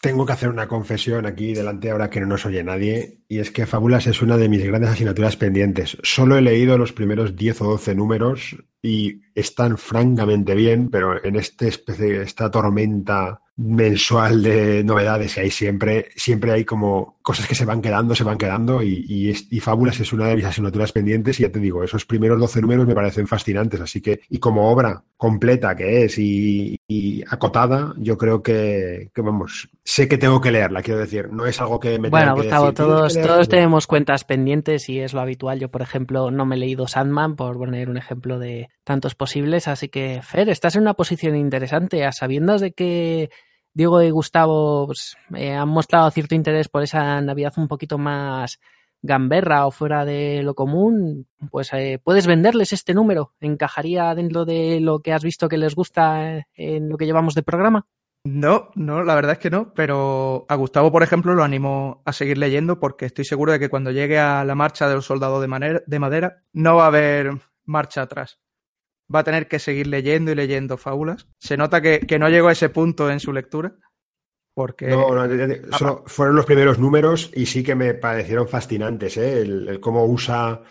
Tengo 0.00 0.24
que 0.24 0.32
hacer 0.32 0.48
una 0.48 0.66
confesión 0.66 1.26
aquí 1.26 1.52
delante 1.52 1.90
ahora 1.90 2.08
que 2.08 2.20
no 2.20 2.26
nos 2.26 2.46
oye 2.46 2.64
nadie, 2.64 3.18
y 3.28 3.38
es 3.38 3.50
que 3.50 3.66
Fábulas 3.66 4.06
es 4.06 4.22
una 4.22 4.38
de 4.38 4.48
mis 4.48 4.64
grandes 4.64 4.90
asignaturas 4.90 5.36
pendientes. 5.36 5.98
Solo 6.02 6.38
he 6.38 6.40
leído 6.40 6.78
los 6.78 6.94
primeros 6.94 7.36
10 7.36 7.60
o 7.60 7.64
12 7.72 7.94
números 7.94 8.56
y 8.80 9.20
están 9.34 9.76
francamente 9.76 10.54
bien, 10.54 10.88
pero 10.88 11.22
en 11.22 11.36
este 11.36 11.68
especie, 11.68 12.22
esta 12.22 12.50
tormenta 12.50 13.42
mensual 13.56 14.42
de 14.42 14.82
novedades 14.84 15.34
que 15.34 15.42
hay 15.42 15.50
siempre, 15.50 16.08
siempre 16.16 16.52
hay 16.52 16.64
como 16.64 17.19
cosas 17.22 17.46
que 17.46 17.54
se 17.54 17.64
van 17.64 17.82
quedando, 17.82 18.14
se 18.14 18.24
van 18.24 18.38
quedando 18.38 18.82
y, 18.82 19.04
y, 19.50 19.60
Fábulas 19.60 20.00
es 20.00 20.12
una 20.12 20.26
de 20.26 20.36
mis 20.36 20.44
asignaturas 20.44 20.92
pendientes 20.92 21.38
y 21.38 21.42
ya 21.42 21.52
te 21.52 21.58
digo, 21.58 21.84
esos 21.84 22.06
primeros 22.06 22.40
12 22.40 22.62
números 22.62 22.86
me 22.86 22.94
parecen 22.94 23.26
fascinantes, 23.26 23.80
así 23.80 24.00
que, 24.00 24.20
y 24.30 24.38
como 24.38 24.70
obra 24.70 25.02
completa 25.16 25.76
que 25.76 26.04
es 26.04 26.18
y, 26.18 26.78
acotada, 27.28 27.92
yo 27.98 28.16
creo 28.16 28.42
que, 28.42 29.10
vamos, 29.16 29.68
sé 29.84 30.08
que 30.08 30.16
tengo 30.16 30.40
que 30.40 30.50
leerla, 30.50 30.82
quiero 30.82 31.00
decir, 31.00 31.30
no 31.30 31.46
es 31.46 31.60
algo 31.60 31.78
que 31.78 31.98
me 31.98 32.08
Bueno, 32.08 32.34
que 32.34 32.42
Gustavo, 32.42 32.72
todos, 32.72 33.14
todos 33.14 33.48
tenemos 33.48 33.86
cuentas 33.86 34.24
pendientes 34.24 34.88
y 34.88 35.00
es 35.00 35.12
lo 35.12 35.20
habitual. 35.20 35.60
Yo, 35.60 35.70
por 35.70 35.82
ejemplo, 35.82 36.30
no 36.30 36.46
me 36.46 36.56
he 36.56 36.58
leído 36.58 36.88
Sandman, 36.88 37.36
por 37.36 37.58
poner 37.58 37.90
un 37.90 37.98
ejemplo 37.98 38.38
de 38.38 38.68
tantos 38.82 39.14
posibles, 39.14 39.68
así 39.68 39.88
que, 39.88 40.20
Fer, 40.22 40.48
estás 40.48 40.74
en 40.76 40.82
una 40.82 40.94
posición 40.94 41.36
interesante, 41.36 42.04
a 42.04 42.12
sabiendas 42.12 42.60
de 42.60 42.72
que 42.72 43.30
Diego 43.72 44.02
y 44.02 44.10
Gustavo 44.10 44.86
pues, 44.86 45.16
eh, 45.34 45.52
han 45.52 45.68
mostrado 45.68 46.10
cierto 46.10 46.34
interés 46.34 46.68
por 46.68 46.82
esa 46.82 47.20
Navidad 47.20 47.52
un 47.56 47.68
poquito 47.68 47.98
más 47.98 48.58
gamberra 49.02 49.66
o 49.66 49.70
fuera 49.70 50.04
de 50.04 50.42
lo 50.42 50.54
común, 50.54 51.26
pues 51.50 51.72
eh, 51.72 52.00
puedes 52.02 52.26
venderles 52.26 52.72
este 52.72 52.94
número. 52.94 53.32
¿Encajaría 53.40 54.14
dentro 54.14 54.44
de 54.44 54.80
lo 54.80 55.00
que 55.00 55.12
has 55.12 55.22
visto 55.22 55.48
que 55.48 55.56
les 55.56 55.74
gusta 55.74 56.36
eh, 56.36 56.46
en 56.54 56.88
lo 56.88 56.98
que 56.98 57.06
llevamos 57.06 57.34
de 57.34 57.42
programa? 57.42 57.86
No, 58.24 58.68
no, 58.74 59.02
la 59.02 59.14
verdad 59.14 59.32
es 59.32 59.38
que 59.38 59.48
no, 59.48 59.72
pero 59.72 60.44
a 60.50 60.54
Gustavo, 60.54 60.92
por 60.92 61.02
ejemplo, 61.02 61.34
lo 61.34 61.42
animo 61.42 62.02
a 62.04 62.12
seguir 62.12 62.36
leyendo 62.36 62.78
porque 62.78 63.06
estoy 63.06 63.24
seguro 63.24 63.52
de 63.52 63.58
que 63.58 63.70
cuando 63.70 63.92
llegue 63.92 64.18
a 64.18 64.44
la 64.44 64.54
marcha 64.54 64.88
de 64.88 64.96
los 64.96 65.06
soldados 65.06 65.40
de, 65.40 65.82
de 65.86 65.98
madera 65.98 66.42
no 66.52 66.76
va 66.76 66.84
a 66.84 66.88
haber 66.88 67.30
marcha 67.64 68.02
atrás 68.02 68.38
va 69.14 69.20
a 69.20 69.24
tener 69.24 69.48
que 69.48 69.58
seguir 69.58 69.86
leyendo 69.86 70.32
y 70.32 70.34
leyendo 70.34 70.76
fábulas. 70.76 71.26
Se 71.38 71.56
nota 71.56 71.80
que, 71.80 72.18
no 72.18 72.28
llegó 72.28 72.48
a 72.48 72.52
ese 72.52 72.68
punto 72.68 73.10
en 73.10 73.20
su 73.20 73.32
lectura. 73.32 73.74
Porque... 74.54 74.88
No, 74.88 75.14
no 75.14 76.04
fueron 76.06 76.36
los 76.36 76.44
primeros 76.44 76.78
números 76.78 77.30
y 77.34 77.46
sí 77.46 77.62
que 77.62 77.74
me 77.74 77.94
parecieron 77.94 78.48
fascinantes, 78.48 79.16
¿eh? 79.16 79.40
el, 79.42 79.80
cómo 79.80 80.04
usa 80.04 80.62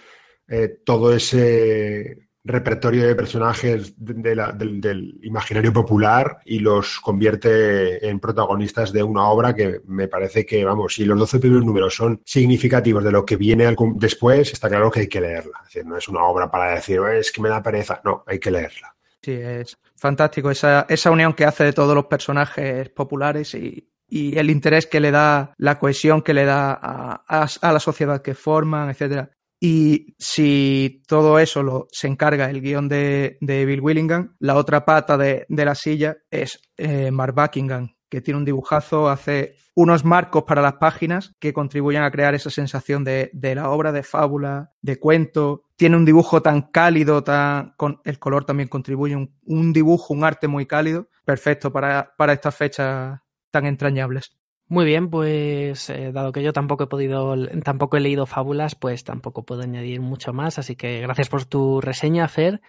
eh, 0.47 0.82
todo 0.86 1.13
ese 1.13 2.28
repertorio 2.43 3.06
de 3.06 3.15
personajes 3.15 3.93
del, 3.97 5.19
imaginario 5.21 5.73
popular 5.73 6.39
y 6.45 6.60
los 6.60 6.99
convierte 6.99 8.08
en 8.08 8.19
protagonistas 8.19 8.93
de 8.93 9.04
una 9.04 9.28
obra 9.30 9.54
que 9.54 9.82
me 9.86 10.08
parece 10.08 10.45
que, 10.45 10.63
vamos, 10.63 10.95
si 10.95 11.06
los 11.06 11.19
12 11.19 11.39
primeros 11.39 11.65
números 11.65 11.95
son 11.95 12.21
significativos 12.25 13.04
de 13.04 13.12
lo 13.12 13.25
que 13.25 13.36
viene 13.36 13.75
después, 13.95 14.52
está 14.54 14.69
claro 14.69 14.89
que 14.89 15.02
hay 15.02 15.08
que 15.08 15.21
leerla. 15.21 15.60
Es 15.62 15.73
decir, 15.73 15.86
no 15.86 15.97
es 15.97 16.08
una 16.08 16.23
obra 16.23 16.49
para 16.49 16.75
decir, 16.75 17.02
es 17.13 17.32
que 17.32 17.41
me 17.41 17.49
da 17.49 17.62
pereza. 17.62 18.02
No, 18.04 18.23
hay 18.25 18.39
que 18.39 18.52
leerla. 18.52 18.95
Sí, 19.21 19.34
es 19.34 19.78
fantástico 19.95 20.49
esa, 20.49 20.86
esa 20.89 21.12
unión 21.12 21.34
que 21.34 21.45
hace 21.45 21.65
de 21.65 21.73
todos 21.73 21.93
los 21.93 22.06
personajes 22.06 22.89
populares 22.89 23.54
y, 23.54 23.86
el 24.12 24.49
interés 24.49 24.88
que 24.88 24.99
le 24.99 25.12
da, 25.12 25.54
la 25.58 25.78
cohesión 25.78 26.23
que 26.23 26.34
le 26.34 26.43
da 26.43 26.71
a, 26.71 27.21
a, 27.28 27.71
la 27.71 27.80
sociedad 27.80 28.23
que 28.23 28.34
forman, 28.34 28.89
etcétera. 28.89 29.30
Y 29.60 30.15
si 30.17 31.04
todo 31.08 31.38
eso 31.38 31.63
lo, 31.63 31.88
se 31.91 32.08
encarga 32.08 32.50
el 32.50 32.62
guion 32.62 32.88
de, 32.88 33.38
Bill 33.41 33.82
Willingham, 33.82 34.36
la 34.39 34.56
otra 34.56 34.86
pata 34.86 35.17
de, 35.17 35.45
la 35.50 35.76
silla 35.76 36.17
es 36.32 36.62
eh, 36.78 37.12
Mark 37.12 37.36
Buckingham, 37.36 37.95
que 38.08 38.22
tiene 38.22 38.38
un 38.38 38.45
dibujazo, 38.45 39.10
hace 39.10 39.58
unos 39.76 40.04
marcos 40.06 40.43
para 40.43 40.62
las 40.62 40.74
páginas 40.74 41.36
que 41.39 41.54
contribuyen 41.54 42.04
a 42.04 42.12
crear 42.12 42.36
esa 42.36 42.50
sensación 42.50 43.04
de, 43.04 43.32
la 43.41 43.69
obra, 43.69 43.91
de 43.91 44.04
fábula, 44.04 44.72
de 44.82 44.98
cuento. 44.98 45.63
Tiene 45.76 45.98
un 45.98 46.06
dibujo 46.06 46.41
tan 46.41 46.63
cálido, 46.63 47.24
tan, 47.24 47.74
con, 47.78 48.02
el 48.04 48.19
color 48.19 48.45
también 48.45 48.69
contribuye, 48.69 49.15
un, 49.15 49.36
un 49.45 49.74
dibujo, 49.74 50.13
un 50.13 50.24
arte 50.24 50.48
muy 50.48 50.65
cálido, 50.65 51.10
perfecto 51.26 51.72
para, 51.72 52.13
para 52.17 52.34
estas 52.34 52.56
fechas 52.56 53.19
tan 53.52 53.65
entrañables. 53.65 54.38
Muy 54.71 54.86
bien, 54.86 55.10
pues 55.10 55.89
eh, 55.89 56.12
dado 56.12 56.32
que 56.32 56.43
yo 56.43 56.53
tampoco 56.53 56.84
he 56.84 56.88
podido, 56.88 57.36
tampoco 57.63 57.97
he 57.97 58.01
leído 58.01 58.27
fábulas, 58.27 58.75
pues 58.75 59.03
tampoco 59.03 59.43
puedo 59.43 59.63
añadir 59.63 59.99
mucho 59.99 60.32
más. 60.32 60.60
Así 60.60 60.75
que 60.75 61.01
gracias 61.01 61.27
por 61.27 61.45
tu 61.45 61.82
reseña, 61.82 62.27
Fer. 62.27 62.62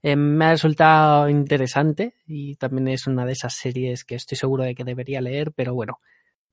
Eh, 0.00 0.14
me 0.14 0.44
ha 0.44 0.50
resultado 0.52 1.28
interesante 1.28 2.14
y 2.28 2.54
también 2.54 2.86
es 2.86 3.08
una 3.08 3.26
de 3.26 3.32
esas 3.32 3.54
series 3.54 4.04
que 4.04 4.14
estoy 4.14 4.38
seguro 4.38 4.62
de 4.62 4.76
que 4.76 4.84
debería 4.84 5.20
leer, 5.20 5.50
pero 5.52 5.74
bueno, 5.74 5.98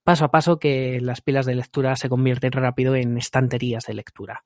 paso 0.04 0.26
a 0.26 0.32
paso 0.32 0.58
que 0.58 1.00
las 1.00 1.22
pilas 1.22 1.46
de 1.46 1.54
lectura 1.54 1.96
se 1.98 2.10
convierten 2.10 2.54
rápido 2.54 2.96
en 2.96 3.16
estanterías 3.20 3.86
de 3.86 3.94
lectura. 3.94 4.44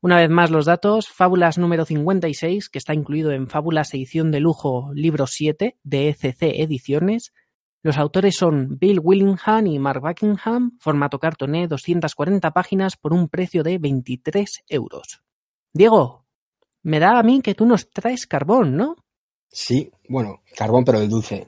Una 0.00 0.16
vez 0.16 0.30
más 0.30 0.50
los 0.50 0.66
datos, 0.66 1.10
Fábulas 1.10 1.58
número 1.58 1.84
56, 1.84 2.68
que 2.70 2.78
está 2.78 2.92
incluido 2.92 3.30
en 3.30 3.46
Fábulas 3.46 3.94
edición 3.94 4.32
de 4.32 4.40
lujo 4.40 4.90
libro 4.94 5.28
7 5.28 5.76
de 5.84 6.08
ECC 6.08 6.60
Ediciones, 6.60 7.32
los 7.82 7.98
autores 7.98 8.36
son 8.36 8.78
Bill 8.78 9.00
Willingham 9.02 9.66
y 9.66 9.78
Mark 9.80 10.00
Buckingham, 10.00 10.78
formato 10.78 11.18
cartoné, 11.18 11.66
240 11.66 12.52
páginas 12.52 12.96
por 12.96 13.12
un 13.12 13.28
precio 13.28 13.64
de 13.64 13.78
23 13.78 14.64
euros. 14.68 15.22
Diego, 15.72 16.24
me 16.82 17.00
da 17.00 17.18
a 17.18 17.22
mí 17.24 17.40
que 17.42 17.56
tú 17.56 17.66
nos 17.66 17.90
traes 17.90 18.26
carbón, 18.26 18.76
¿no? 18.76 18.96
Sí, 19.48 19.90
bueno, 20.08 20.42
carbón 20.56 20.84
pero 20.84 21.00
de 21.00 21.08
dulce, 21.08 21.46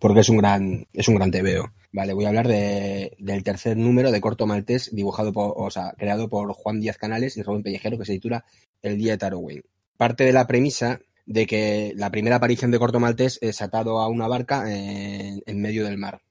porque 0.00 0.20
es 0.20 0.28
un 0.28 0.38
gran, 0.38 0.86
es 0.92 1.06
un 1.06 1.14
gran 1.14 1.30
tebeo. 1.30 1.72
Vale, 1.92 2.12
voy 2.12 2.24
a 2.24 2.28
hablar 2.28 2.48
del 2.48 3.42
tercer 3.44 3.76
número 3.76 4.10
de 4.10 4.20
Corto 4.20 4.46
Maltés, 4.46 4.90
dibujado 4.92 5.32
por, 5.32 5.54
o 5.56 5.70
sea, 5.70 5.94
creado 5.96 6.28
por 6.28 6.52
Juan 6.52 6.80
Díaz 6.80 6.98
Canales 6.98 7.36
y 7.36 7.42
Rubén 7.42 7.62
Pellejero, 7.62 7.98
que 7.98 8.04
se 8.04 8.14
titula 8.14 8.44
El 8.82 8.98
Día 8.98 9.12
de 9.12 9.18
Tarowin. 9.18 9.62
Parte 9.96 10.24
de 10.24 10.32
la 10.32 10.46
premisa 10.46 11.00
de 11.28 11.46
que 11.46 11.92
la 11.94 12.10
primera 12.10 12.36
aparición 12.36 12.70
de 12.70 12.78
Corto 12.78 12.98
Maltés 12.98 13.38
es 13.42 13.60
atado 13.60 14.00
a 14.00 14.08
una 14.08 14.26
barca 14.26 14.64
en, 14.66 15.60
medio 15.60 15.84
del 15.84 15.98
mar. 15.98 16.22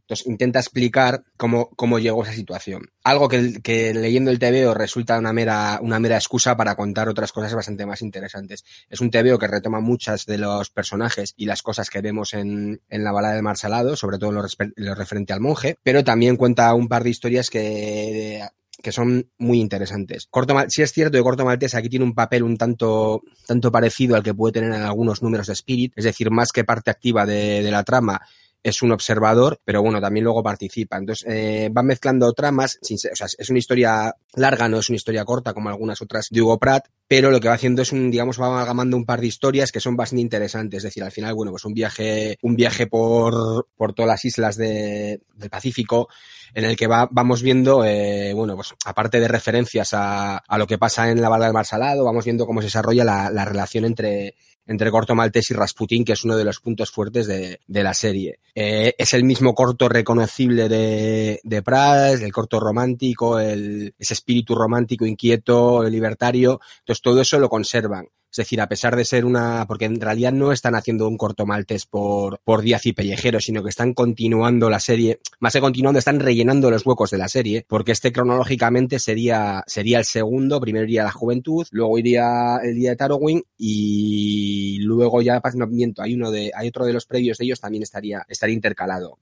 Entonces 0.00 0.26
intenta 0.26 0.58
explicar 0.58 1.22
cómo, 1.36 1.68
cómo 1.76 1.98
llegó 1.98 2.22
esa 2.22 2.32
situación. 2.32 2.88
Algo 3.04 3.28
que, 3.28 3.92
leyendo 3.92 4.30
el 4.30 4.38
TVO 4.38 4.72
resulta 4.72 5.18
una 5.18 5.34
mera, 5.34 5.78
una 5.82 6.00
mera 6.00 6.16
excusa 6.16 6.56
para 6.56 6.76
contar 6.76 7.10
otras 7.10 7.30
cosas 7.30 7.54
bastante 7.54 7.84
más 7.84 8.00
interesantes. 8.00 8.64
Es 8.88 9.02
un 9.02 9.10
TVO 9.10 9.38
que 9.38 9.48
retoma 9.48 9.80
muchas 9.80 10.24
de 10.24 10.38
los 10.38 10.70
personajes 10.70 11.34
y 11.36 11.44
las 11.44 11.62
cosas 11.62 11.90
que 11.90 12.00
vemos 12.00 12.32
en, 12.32 12.80
la 12.88 13.12
balada 13.12 13.34
del 13.34 13.42
mar 13.42 13.58
salado, 13.58 13.96
sobre 13.96 14.16
todo 14.16 14.30
en 14.30 14.36
lo, 14.76 14.94
referente 14.94 15.34
al 15.34 15.40
monje, 15.40 15.76
pero 15.82 16.02
también 16.02 16.38
cuenta 16.38 16.72
un 16.72 16.88
par 16.88 17.04
de 17.04 17.10
historias 17.10 17.50
que 17.50 18.48
que 18.82 18.92
son 18.92 19.30
muy 19.38 19.60
interesantes. 19.60 20.26
Corto 20.30 20.54
si 20.68 20.82
es 20.82 20.92
cierto 20.92 21.18
que 21.18 21.22
Corto 21.22 21.44
Maltés 21.44 21.74
aquí 21.74 21.88
tiene 21.88 22.04
un 22.04 22.14
papel 22.14 22.42
un 22.42 22.56
tanto, 22.56 23.22
tanto 23.46 23.72
parecido 23.72 24.16
al 24.16 24.22
que 24.22 24.34
puede 24.34 24.52
tener 24.52 24.72
en 24.72 24.82
algunos 24.82 25.22
números 25.22 25.48
de 25.48 25.52
Spirit, 25.54 25.92
es 25.96 26.04
decir, 26.04 26.30
más 26.30 26.52
que 26.52 26.64
parte 26.64 26.90
activa 26.90 27.26
de 27.26 27.68
la 27.70 27.82
trama, 27.82 28.20
es 28.68 28.82
un 28.82 28.92
observador, 28.92 29.60
pero 29.64 29.82
bueno, 29.82 30.00
también 30.00 30.24
luego 30.24 30.42
participa. 30.42 30.96
Entonces, 30.96 31.26
eh, 31.28 31.68
van 31.72 31.86
mezclando 31.86 32.32
tramas, 32.32 32.78
sin 32.82 32.96
o 32.96 33.16
sea, 33.16 33.26
es 33.36 33.50
una 33.50 33.58
historia 33.58 34.14
larga, 34.34 34.68
no 34.68 34.78
es 34.78 34.88
una 34.88 34.96
historia 34.96 35.24
corta 35.24 35.52
como 35.52 35.68
algunas 35.68 36.00
otras 36.02 36.28
de 36.30 36.42
Hugo 36.42 36.58
Pratt, 36.58 36.88
pero 37.06 37.30
lo 37.30 37.40
que 37.40 37.48
va 37.48 37.54
haciendo 37.54 37.82
es 37.82 37.92
un, 37.92 38.10
digamos, 38.10 38.40
va 38.40 38.48
amalgamando 38.48 38.96
un 38.96 39.06
par 39.06 39.20
de 39.20 39.26
historias 39.26 39.72
que 39.72 39.80
son 39.80 39.96
bastante 39.96 40.22
interesantes. 40.22 40.78
Es 40.78 40.82
decir, 40.84 41.02
al 41.02 41.12
final, 41.12 41.34
bueno, 41.34 41.50
pues 41.50 41.64
un 41.64 41.74
viaje, 41.74 42.36
un 42.42 42.54
viaje 42.54 42.86
por, 42.86 43.68
por 43.76 43.94
todas 43.94 44.08
las 44.08 44.24
islas 44.24 44.56
de, 44.56 45.20
del 45.34 45.50
Pacífico, 45.50 46.08
en 46.54 46.64
el 46.64 46.76
que 46.76 46.86
va, 46.86 47.08
vamos 47.10 47.42
viendo, 47.42 47.84
eh, 47.84 48.32
bueno, 48.34 48.56
pues 48.56 48.74
aparte 48.84 49.20
de 49.20 49.28
referencias 49.28 49.90
a, 49.92 50.42
lo 50.56 50.66
que 50.66 50.78
pasa 50.78 51.10
en 51.10 51.20
la 51.20 51.28
Balda 51.28 51.46
del 51.46 51.54
Mar 51.54 51.66
Salado, 51.66 52.04
vamos 52.04 52.24
viendo 52.24 52.46
cómo 52.46 52.60
se 52.60 52.66
desarrolla 52.66 53.04
la, 53.04 53.30
la 53.30 53.44
relación 53.44 53.84
entre, 53.84 54.34
entre 54.68 54.90
Corto 54.90 55.14
Maltés 55.14 55.50
y 55.50 55.54
Rasputin, 55.54 56.04
que 56.04 56.12
es 56.12 56.24
uno 56.24 56.36
de 56.36 56.44
los 56.44 56.60
puntos 56.60 56.90
fuertes 56.90 57.26
de, 57.26 57.58
de 57.66 57.82
la 57.82 57.94
serie. 57.94 58.38
Eh, 58.54 58.94
es 58.96 59.14
el 59.14 59.24
mismo 59.24 59.54
corto 59.54 59.88
reconocible 59.88 60.68
de, 60.68 61.40
de 61.42 61.62
Prats, 61.62 62.20
el 62.20 62.32
corto 62.32 62.60
romántico, 62.60 63.40
el, 63.40 63.94
ese 63.98 64.14
espíritu 64.14 64.54
romántico 64.54 65.06
inquieto, 65.06 65.82
libertario. 65.84 66.60
Entonces 66.80 67.02
todo 67.02 67.20
eso 67.20 67.38
lo 67.38 67.48
conservan. 67.48 68.08
Es 68.30 68.36
decir, 68.36 68.60
a 68.60 68.68
pesar 68.68 68.94
de 68.94 69.04
ser 69.04 69.24
una, 69.24 69.64
porque 69.66 69.86
en 69.86 70.00
realidad 70.00 70.32
no 70.32 70.52
están 70.52 70.74
haciendo 70.74 71.08
un 71.08 71.16
corto 71.16 71.46
maltés 71.46 71.86
por, 71.86 72.40
por 72.44 72.62
Díaz 72.62 72.84
y 72.86 72.92
Pellejero, 72.92 73.40
sino 73.40 73.62
que 73.62 73.70
están 73.70 73.94
continuando 73.94 74.68
la 74.68 74.80
serie, 74.80 75.20
más 75.40 75.54
que 75.54 75.60
continuando, 75.60 75.98
están 75.98 76.20
rellenando 76.20 76.70
los 76.70 76.84
huecos 76.84 77.10
de 77.10 77.18
la 77.18 77.28
serie, 77.28 77.64
porque 77.68 77.92
este 77.92 78.12
cronológicamente 78.12 78.98
sería, 78.98 79.64
sería 79.66 79.98
el 79.98 80.04
segundo, 80.04 80.60
primero 80.60 80.84
iría 80.84 81.04
la 81.04 81.12
juventud, 81.12 81.66
luego 81.70 81.98
iría 81.98 82.58
el 82.62 82.74
día 82.74 82.90
de 82.90 82.96
Tarowin 82.96 83.42
y 83.56 84.78
luego 84.80 85.22
ya, 85.22 85.40
no 85.54 85.66
miento, 85.66 86.02
hay 86.02 86.14
uno 86.14 86.30
de, 86.30 86.52
hay 86.54 86.68
otro 86.68 86.84
de 86.84 86.92
los 86.92 87.06
previos 87.06 87.38
de 87.38 87.46
ellos 87.46 87.60
también 87.60 87.82
estaría, 87.82 88.24
estaría 88.28 88.54
intercalado. 88.54 89.18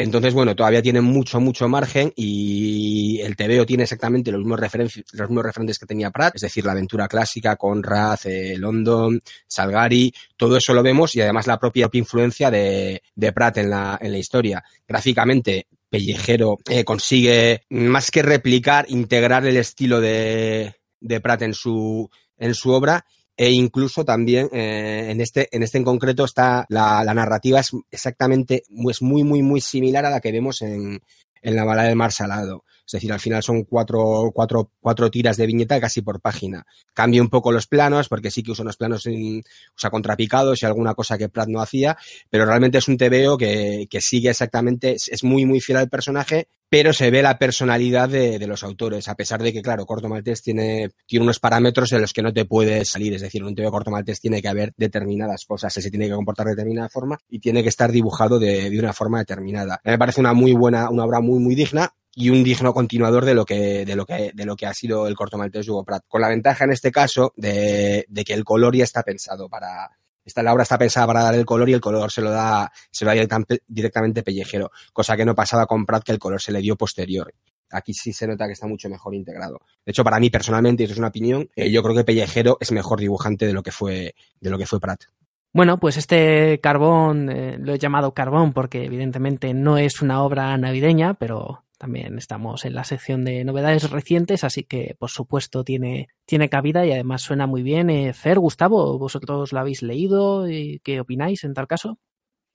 Entonces, 0.00 0.32
bueno, 0.32 0.54
todavía 0.54 0.80
tiene 0.80 1.00
mucho, 1.00 1.40
mucho 1.40 1.68
margen 1.68 2.12
y 2.14 3.20
el 3.20 3.34
TVO 3.34 3.66
tiene 3.66 3.82
exactamente 3.82 4.30
los 4.30 4.38
mismos, 4.38 4.60
los 4.60 5.28
mismos 5.28 5.44
referentes 5.44 5.76
que 5.76 5.86
tenía 5.86 6.12
Pratt, 6.12 6.36
es 6.36 6.42
decir, 6.42 6.64
la 6.64 6.70
aventura 6.70 7.08
clásica, 7.08 7.56
Conrad, 7.56 8.20
eh, 8.26 8.56
London, 8.56 9.20
Salgari, 9.48 10.14
todo 10.36 10.56
eso 10.56 10.72
lo 10.72 10.84
vemos 10.84 11.16
y 11.16 11.20
además 11.20 11.48
la 11.48 11.58
propia, 11.58 11.88
influencia 11.92 12.48
de, 12.48 13.02
de 13.16 13.32
Pratt 13.32 13.56
en 13.58 13.70
la, 13.70 13.98
en 14.00 14.12
la 14.12 14.18
historia. 14.18 14.62
Gráficamente 14.86 15.66
Pellejero 15.90 16.58
eh, 16.70 16.84
consigue, 16.84 17.64
más 17.70 18.12
que 18.12 18.22
replicar, 18.22 18.86
integrar 18.88 19.44
el 19.46 19.56
estilo 19.56 20.00
de, 20.00 20.76
de 21.00 21.20
Pratt 21.20 21.42
en 21.42 21.54
su, 21.54 22.08
en 22.36 22.54
su 22.54 22.70
obra 22.70 23.04
e 23.38 23.52
incluso 23.52 24.04
también 24.04 24.50
eh, 24.52 25.06
en 25.10 25.20
este 25.20 25.48
en 25.52 25.62
este 25.62 25.78
en 25.78 25.84
concreto 25.84 26.24
está 26.24 26.66
la, 26.68 27.04
la 27.04 27.14
narrativa 27.14 27.60
es 27.60 27.70
exactamente 27.88 28.64
es 28.90 29.00
muy 29.00 29.22
muy 29.22 29.42
muy 29.42 29.60
similar 29.60 30.04
a 30.04 30.10
la 30.10 30.20
que 30.20 30.32
vemos 30.32 30.60
en, 30.60 31.00
en 31.40 31.56
la 31.56 31.64
bala 31.64 31.84
del 31.84 31.94
mar 31.94 32.10
salado 32.10 32.64
es 32.88 32.92
decir, 32.92 33.12
al 33.12 33.20
final 33.20 33.42
son 33.42 33.64
cuatro, 33.64 34.30
cuatro, 34.34 34.72
cuatro 34.80 35.10
tiras 35.10 35.36
de 35.36 35.46
viñeta 35.46 35.78
casi 35.78 36.00
por 36.00 36.22
página. 36.22 36.64
Cambia 36.94 37.20
un 37.20 37.28
poco 37.28 37.52
los 37.52 37.66
planos, 37.66 38.08
porque 38.08 38.30
sí 38.30 38.42
que 38.42 38.52
usa 38.52 38.62
unos 38.62 38.78
planos 38.78 39.04
en, 39.04 39.42
usa 39.76 39.90
contrapicados 39.90 40.62
y 40.62 40.66
alguna 40.66 40.94
cosa 40.94 41.18
que 41.18 41.28
Pratt 41.28 41.48
no 41.48 41.60
hacía, 41.60 41.98
pero 42.30 42.46
realmente 42.46 42.78
es 42.78 42.88
un 42.88 42.96
TVO 42.96 43.36
que, 43.36 43.86
sigue 44.00 44.30
exactamente, 44.30 44.94
es 44.94 45.22
muy, 45.22 45.44
muy 45.44 45.60
fiel 45.60 45.76
al 45.76 45.90
personaje, 45.90 46.48
pero 46.70 46.92
se 46.92 47.10
ve 47.10 47.22
la 47.22 47.38
personalidad 47.38 48.08
de, 48.08 48.46
los 48.46 48.62
autores, 48.62 49.08
a 49.08 49.14
pesar 49.14 49.42
de 49.42 49.52
que, 49.52 49.62
claro, 49.62 49.86
Corto 49.86 50.08
Maltés 50.08 50.42
tiene, 50.42 50.90
unos 51.12 51.40
parámetros 51.40 51.92
en 51.92 52.02
los 52.02 52.12
que 52.12 52.22
no 52.22 52.32
te 52.32 52.44
puedes 52.44 52.90
salir, 52.90 53.14
es 53.14 53.22
decir, 53.22 53.42
un 53.42 53.54
TVO 53.54 53.70
Corto 53.70 53.90
Maltés 53.90 54.20
tiene 54.20 54.42
que 54.42 54.48
haber 54.48 54.74
determinadas 54.76 55.44
cosas, 55.46 55.72
se 55.72 55.90
tiene 55.90 56.08
que 56.08 56.14
comportar 56.14 56.46
de 56.46 56.52
determinada 56.52 56.88
forma 56.88 57.18
y 57.28 57.38
tiene 57.38 57.62
que 57.62 57.68
estar 57.68 57.90
dibujado 57.90 58.38
de, 58.38 58.70
de 58.70 58.78
una 58.78 58.92
forma 58.92 59.18
determinada. 59.18 59.80
Me 59.84 59.98
parece 59.98 60.20
una 60.20 60.34
muy 60.34 60.52
buena, 60.52 60.90
una 60.90 61.04
obra 61.04 61.20
muy, 61.20 61.38
muy 61.38 61.54
digna, 61.54 61.92
y 62.18 62.30
un 62.30 62.42
digno 62.42 62.74
continuador 62.74 63.24
de 63.24 63.32
lo 63.32 63.44
que, 63.44 63.84
de 63.84 63.94
lo 63.94 64.04
que, 64.04 64.32
de 64.34 64.44
lo 64.44 64.56
que 64.56 64.66
ha 64.66 64.74
sido 64.74 65.06
el 65.06 65.14
corto 65.14 65.38
maltés 65.38 65.66
de 65.66 65.70
Hugo 65.70 65.84
Pratt. 65.84 66.02
Con 66.08 66.20
la 66.20 66.28
ventaja 66.28 66.64
en 66.64 66.72
este 66.72 66.90
caso 66.90 67.32
de, 67.36 68.06
que 68.26 68.34
el 68.34 68.42
color 68.42 68.74
ya 68.74 68.82
está 68.82 69.04
pensado 69.04 69.48
para, 69.48 69.88
esta 70.24 70.42
la 70.42 70.52
obra 70.52 70.64
está 70.64 70.76
pensada 70.76 71.06
para 71.06 71.22
dar 71.22 71.36
el 71.36 71.46
color 71.46 71.68
y 71.68 71.74
el 71.74 71.80
color 71.80 72.10
se 72.10 72.20
lo 72.20 72.30
da, 72.30 72.72
se 72.90 73.04
lo 73.04 73.14
da 73.14 73.46
directamente 73.68 74.24
pellejero, 74.24 74.72
cosa 74.92 75.16
que 75.16 75.24
no 75.24 75.36
pasaba 75.36 75.66
con 75.66 75.86
Pratt 75.86 76.02
que 76.02 76.10
el 76.10 76.18
color 76.18 76.42
se 76.42 76.50
le 76.50 76.60
dio 76.60 76.74
posterior. 76.74 77.32
Aquí 77.70 77.94
sí 77.94 78.12
se 78.12 78.26
nota 78.26 78.46
que 78.46 78.54
está 78.54 78.66
mucho 78.66 78.88
mejor 78.88 79.14
integrado. 79.14 79.60
De 79.86 79.92
hecho, 79.92 80.02
para 80.02 80.18
mí 80.18 80.28
personalmente, 80.28 80.82
y 80.82 80.86
eso 80.86 80.94
es 80.94 80.98
una 80.98 81.08
opinión, 81.08 81.48
eh, 81.54 81.70
yo 81.70 81.84
creo 81.84 81.94
que 81.94 82.02
Pellejero 82.02 82.56
es 82.60 82.72
mejor 82.72 82.98
dibujante 82.98 83.46
de 83.46 83.52
lo 83.52 83.62
que 83.62 83.70
fue, 83.70 84.16
de 84.40 84.50
lo 84.50 84.58
que 84.58 84.66
fue 84.66 84.80
Pratt. 84.80 85.04
Bueno, 85.52 85.78
pues 85.78 85.96
este 85.96 86.58
carbón 86.60 87.30
eh, 87.30 87.58
lo 87.60 87.74
he 87.74 87.78
llamado 87.78 88.12
carbón 88.12 88.52
porque 88.52 88.84
evidentemente 88.84 89.54
no 89.54 89.78
es 89.78 90.02
una 90.02 90.22
obra 90.24 90.56
navideña, 90.58 91.14
pero 91.14 91.62
también 91.78 92.18
estamos 92.18 92.64
en 92.64 92.74
la 92.74 92.84
sección 92.84 93.24
de 93.24 93.44
novedades 93.44 93.90
recientes, 93.90 94.44
así 94.44 94.64
que 94.64 94.96
por 94.98 95.10
supuesto 95.10 95.64
tiene, 95.64 96.08
tiene 96.26 96.48
cabida 96.48 96.84
y 96.84 96.92
además 96.92 97.22
suena 97.22 97.46
muy 97.46 97.62
bien. 97.62 97.88
Eh, 97.88 98.12
Fer, 98.12 98.38
Gustavo, 98.38 98.98
¿vosotros 98.98 99.52
lo 99.52 99.60
habéis 99.60 99.82
leído? 99.82 100.50
y 100.50 100.80
¿Qué 100.84 101.00
opináis 101.00 101.44
en 101.44 101.54
tal 101.54 101.66
caso? 101.66 101.98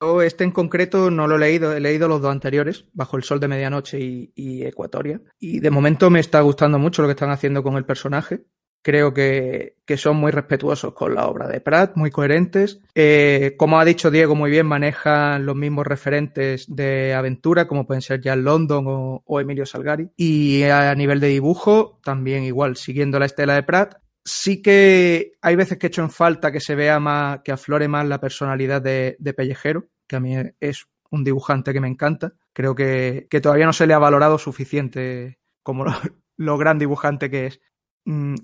Yo 0.01 0.21
este 0.21 0.43
en 0.43 0.51
concreto 0.51 1.09
no 1.09 1.27
lo 1.27 1.37
he 1.37 1.39
leído, 1.39 1.73
he 1.73 1.79
leído 1.79 2.09
los 2.09 2.21
dos 2.21 2.31
anteriores, 2.31 2.85
Bajo 2.93 3.15
el 3.15 3.23
Sol 3.23 3.39
de 3.39 3.47
Medianoche 3.47 3.99
y, 3.99 4.33
y 4.35 4.63
Ecuatoria. 4.65 5.21
Y 5.39 5.61
de 5.61 5.69
momento 5.71 6.09
me 6.09 6.19
está 6.19 6.41
gustando 6.41 6.77
mucho 6.77 7.01
lo 7.01 7.07
que 7.07 7.13
están 7.13 7.31
haciendo 7.31 7.63
con 7.63 7.77
el 7.77 7.85
personaje 7.85 8.45
creo 8.83 9.13
que, 9.13 9.77
que, 9.85 9.97
son 9.97 10.17
muy 10.17 10.31
respetuosos 10.31 10.93
con 10.93 11.15
la 11.15 11.27
obra 11.27 11.47
de 11.47 11.61
Pratt, 11.61 11.95
muy 11.95 12.11
coherentes. 12.11 12.81
Eh, 12.93 13.55
como 13.57 13.79
ha 13.79 13.85
dicho 13.85 14.11
Diego 14.11 14.35
muy 14.35 14.51
bien, 14.51 14.67
manejan 14.67 15.45
los 15.45 15.55
mismos 15.55 15.87
referentes 15.87 16.65
de 16.67 17.13
aventura, 17.13 17.65
como 17.65 17.87
pueden 17.87 18.01
ser 18.01 18.21
Jan 18.21 18.43
London 18.43 18.85
o, 18.87 19.23
o, 19.25 19.39
Emilio 19.39 19.65
Salgari. 19.65 20.11
Y 20.17 20.63
a 20.63 20.93
nivel 20.93 21.19
de 21.19 21.29
dibujo, 21.29 21.99
también 22.03 22.43
igual, 22.43 22.75
siguiendo 22.75 23.17
la 23.17 23.25
estela 23.25 23.55
de 23.55 23.63
Pratt. 23.63 23.95
Sí 24.25 24.61
que 24.61 25.33
hay 25.41 25.55
veces 25.55 25.77
que 25.77 25.87
he 25.87 25.89
hecho 25.89 26.03
en 26.03 26.11
falta 26.11 26.51
que 26.51 26.59
se 26.59 26.75
vea 26.75 26.99
más, 26.99 27.39
que 27.43 27.51
aflore 27.51 27.87
más 27.87 28.05
la 28.05 28.19
personalidad 28.19 28.81
de, 28.81 29.15
de 29.17 29.33
Pellejero, 29.33 29.87
que 30.07 30.17
a 30.17 30.19
mí 30.19 30.35
es 30.59 30.85
un 31.09 31.23
dibujante 31.23 31.73
que 31.73 31.81
me 31.81 31.87
encanta. 31.87 32.33
Creo 32.51 32.75
que, 32.75 33.27
que 33.29 33.41
todavía 33.41 33.65
no 33.65 33.73
se 33.73 33.87
le 33.87 33.93
ha 33.93 33.99
valorado 33.99 34.37
suficiente 34.37 35.39
como 35.61 35.85
lo, 35.85 35.93
lo 36.37 36.57
gran 36.57 36.79
dibujante 36.79 37.29
que 37.29 37.47
es 37.47 37.61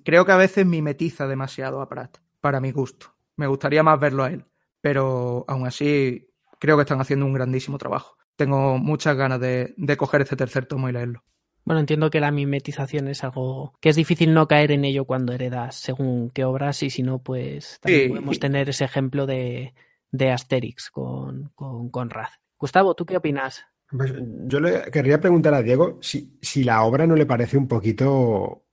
creo 0.03 0.26
que 0.26 0.32
a 0.32 0.38
veces 0.38 0.66
mimetiza 0.66 1.28
demasiado 1.28 1.82
a 1.82 1.89
Pratt, 1.89 2.18
para 2.41 2.60
mi 2.60 2.72
gusto. 2.72 3.16
Me 3.36 3.47
gustaría 3.47 3.84
más 3.84 3.99
verlo 3.99 4.24
a 4.24 4.32
él, 4.32 4.45
pero 4.82 5.45
aún 5.47 5.66
así 5.66 6.30
creo 6.60 6.76
que 6.78 6.84
están 6.84 7.01
haciendo 7.01 7.26
un 7.26 7.34
grandísimo 7.34 7.78
trabajo. 7.78 8.18
Tengo 8.36 8.78
muchas 8.78 9.16
ganas 9.18 9.39
de, 9.39 9.74
de 9.78 9.97
coger 9.97 10.22
este 10.22 10.36
tercer 10.36 10.66
tomo 10.66 10.89
y 10.89 10.93
leerlo. 10.93 11.24
Bueno, 11.66 11.82
entiendo 11.82 12.10
que 12.10 12.20
la 12.20 12.32
mimetización 12.32 13.10
es 13.10 13.24
algo 13.24 13.74
que 13.80 13.89
es 13.89 13.95
difícil 13.95 14.34
no 14.34 14.47
caer 14.47 14.72
en 14.72 14.86
ello 14.86 15.05
cuando 15.05 15.34
heredas 15.34 15.76
según 15.76 16.30
qué 16.32 16.43
obras 16.43 16.82
y 16.84 16.89
si 16.89 17.03
no, 17.03 17.20
pues 17.20 17.80
también 17.82 18.03
sí. 18.03 18.10
podemos 18.10 18.39
tener 18.39 18.70
ese 18.70 18.86
ejemplo 18.86 19.26
de, 19.26 19.74
de 20.12 20.32
Asterix 20.32 20.89
con, 20.89 21.51
con, 21.55 21.89
con 21.89 22.10
Raz. 22.10 22.32
Gustavo, 22.57 22.95
¿tú 22.95 23.05
qué 23.05 23.18
opinas? 23.18 23.66
Pues 23.89 24.14
yo 24.45 24.60
le 24.60 24.89
querría 24.91 25.20
preguntar 25.20 25.53
a 25.53 25.62
Diego 25.62 25.97
si, 26.01 26.38
si 26.41 26.64
la 26.64 26.84
obra 26.84 27.07
no 27.07 27.16
le 27.16 27.26
parece 27.26 27.57
un 27.57 27.68
poquito 27.68 28.64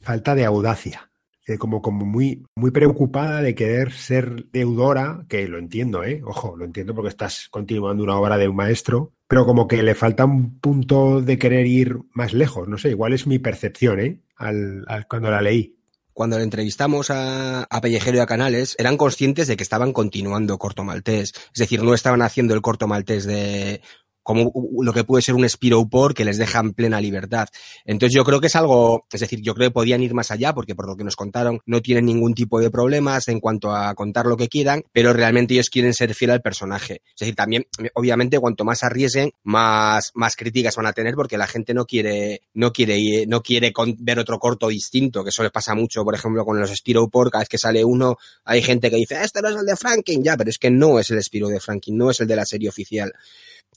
falta 0.00 0.34
de 0.34 0.44
audacia, 0.44 1.10
eh, 1.46 1.58
como, 1.58 1.82
como 1.82 2.04
muy, 2.04 2.44
muy 2.54 2.70
preocupada 2.70 3.42
de 3.42 3.54
querer 3.54 3.92
ser 3.92 4.46
deudora, 4.52 5.24
que 5.28 5.48
lo 5.48 5.58
entiendo, 5.58 6.04
¿eh? 6.04 6.22
Ojo, 6.24 6.56
lo 6.56 6.64
entiendo 6.64 6.94
porque 6.94 7.08
estás 7.08 7.48
continuando 7.50 8.04
una 8.04 8.16
obra 8.16 8.36
de 8.38 8.48
un 8.48 8.56
maestro, 8.56 9.12
pero 9.26 9.46
como 9.46 9.66
que 9.66 9.82
le 9.82 9.94
falta 9.94 10.24
un 10.24 10.58
punto 10.58 11.20
de 11.20 11.38
querer 11.38 11.66
ir 11.66 11.98
más 12.12 12.34
lejos, 12.34 12.68
no 12.68 12.78
sé, 12.78 12.90
igual 12.90 13.12
es 13.12 13.26
mi 13.26 13.38
percepción, 13.38 14.00
¿eh? 14.00 14.20
Al, 14.36 14.84
cuando 15.08 15.30
la 15.30 15.42
leí 15.42 15.76
cuando 16.12 16.36
le 16.36 16.44
entrevistamos 16.44 17.10
a, 17.10 17.62
a, 17.62 17.80
Pellejero 17.80 18.18
y 18.18 18.20
a 18.20 18.26
Canales, 18.26 18.74
eran 18.78 18.98
conscientes 18.98 19.48
de 19.48 19.56
que 19.56 19.62
estaban 19.62 19.94
continuando 19.94 20.58
Corto 20.58 20.84
Maltés. 20.84 21.32
Es 21.54 21.58
decir, 21.58 21.82
no 21.82 21.94
estaban 21.94 22.20
haciendo 22.20 22.52
el 22.52 22.60
Corto 22.60 22.86
Maltés 22.86 23.24
de 23.24 23.80
como 24.22 24.52
lo 24.82 24.92
que 24.92 25.04
puede 25.04 25.22
ser 25.22 25.34
un 25.34 25.48
Spiroport 25.48 26.16
que 26.16 26.24
les 26.24 26.38
deja 26.38 26.60
en 26.60 26.72
plena 26.72 27.00
libertad. 27.00 27.48
Entonces 27.84 28.14
yo 28.14 28.24
creo 28.24 28.40
que 28.40 28.48
es 28.48 28.56
algo, 28.56 29.06
es 29.12 29.20
decir, 29.20 29.40
yo 29.42 29.54
creo 29.54 29.70
que 29.70 29.74
podían 29.74 30.02
ir 30.02 30.14
más 30.14 30.30
allá 30.30 30.54
porque 30.54 30.74
por 30.74 30.86
lo 30.86 30.96
que 30.96 31.04
nos 31.04 31.16
contaron 31.16 31.60
no 31.66 31.80
tienen 31.80 32.06
ningún 32.06 32.34
tipo 32.34 32.60
de 32.60 32.70
problemas 32.70 33.28
en 33.28 33.40
cuanto 33.40 33.74
a 33.74 33.94
contar 33.94 34.26
lo 34.26 34.36
que 34.36 34.48
quieran, 34.48 34.84
pero 34.92 35.12
realmente 35.12 35.54
ellos 35.54 35.70
quieren 35.70 35.94
ser 35.94 36.14
fiel 36.14 36.30
al 36.30 36.42
personaje. 36.42 37.02
Es 37.06 37.20
decir, 37.20 37.34
también, 37.34 37.66
obviamente, 37.94 38.38
cuanto 38.38 38.64
más 38.64 38.82
arriesguen, 38.82 39.32
más, 39.42 40.12
más 40.14 40.36
críticas 40.36 40.76
van 40.76 40.86
a 40.86 40.92
tener 40.92 41.14
porque 41.14 41.38
la 41.38 41.46
gente 41.46 41.74
no 41.74 41.86
quiere, 41.86 42.42
no 42.54 42.72
quiere, 42.72 43.26
no 43.26 43.42
quiere 43.42 43.72
ver 43.98 44.18
otro 44.18 44.38
corto 44.38 44.68
distinto, 44.68 45.22
que 45.22 45.30
eso 45.30 45.42
le 45.42 45.50
pasa 45.50 45.74
mucho, 45.74 46.04
por 46.04 46.14
ejemplo, 46.14 46.44
con 46.44 46.58
los 46.58 46.70
Spiroport, 46.70 47.32
cada 47.32 47.42
vez 47.42 47.48
que 47.48 47.58
sale 47.58 47.84
uno, 47.84 48.16
hay 48.44 48.62
gente 48.62 48.90
que 48.90 48.96
dice, 48.96 49.22
este 49.22 49.42
no 49.42 49.48
es 49.48 49.56
el 49.56 49.66
de 49.66 49.76
Franklin, 49.76 50.22
ya, 50.22 50.36
pero 50.36 50.50
es 50.50 50.58
que 50.58 50.70
no 50.70 50.98
es 50.98 51.10
el 51.10 51.22
Spiro 51.22 51.48
de 51.48 51.60
Franklin, 51.60 51.96
no 51.96 52.10
es 52.10 52.20
el 52.20 52.26
de 52.26 52.36
la 52.36 52.46
serie 52.46 52.68
oficial. 52.68 53.12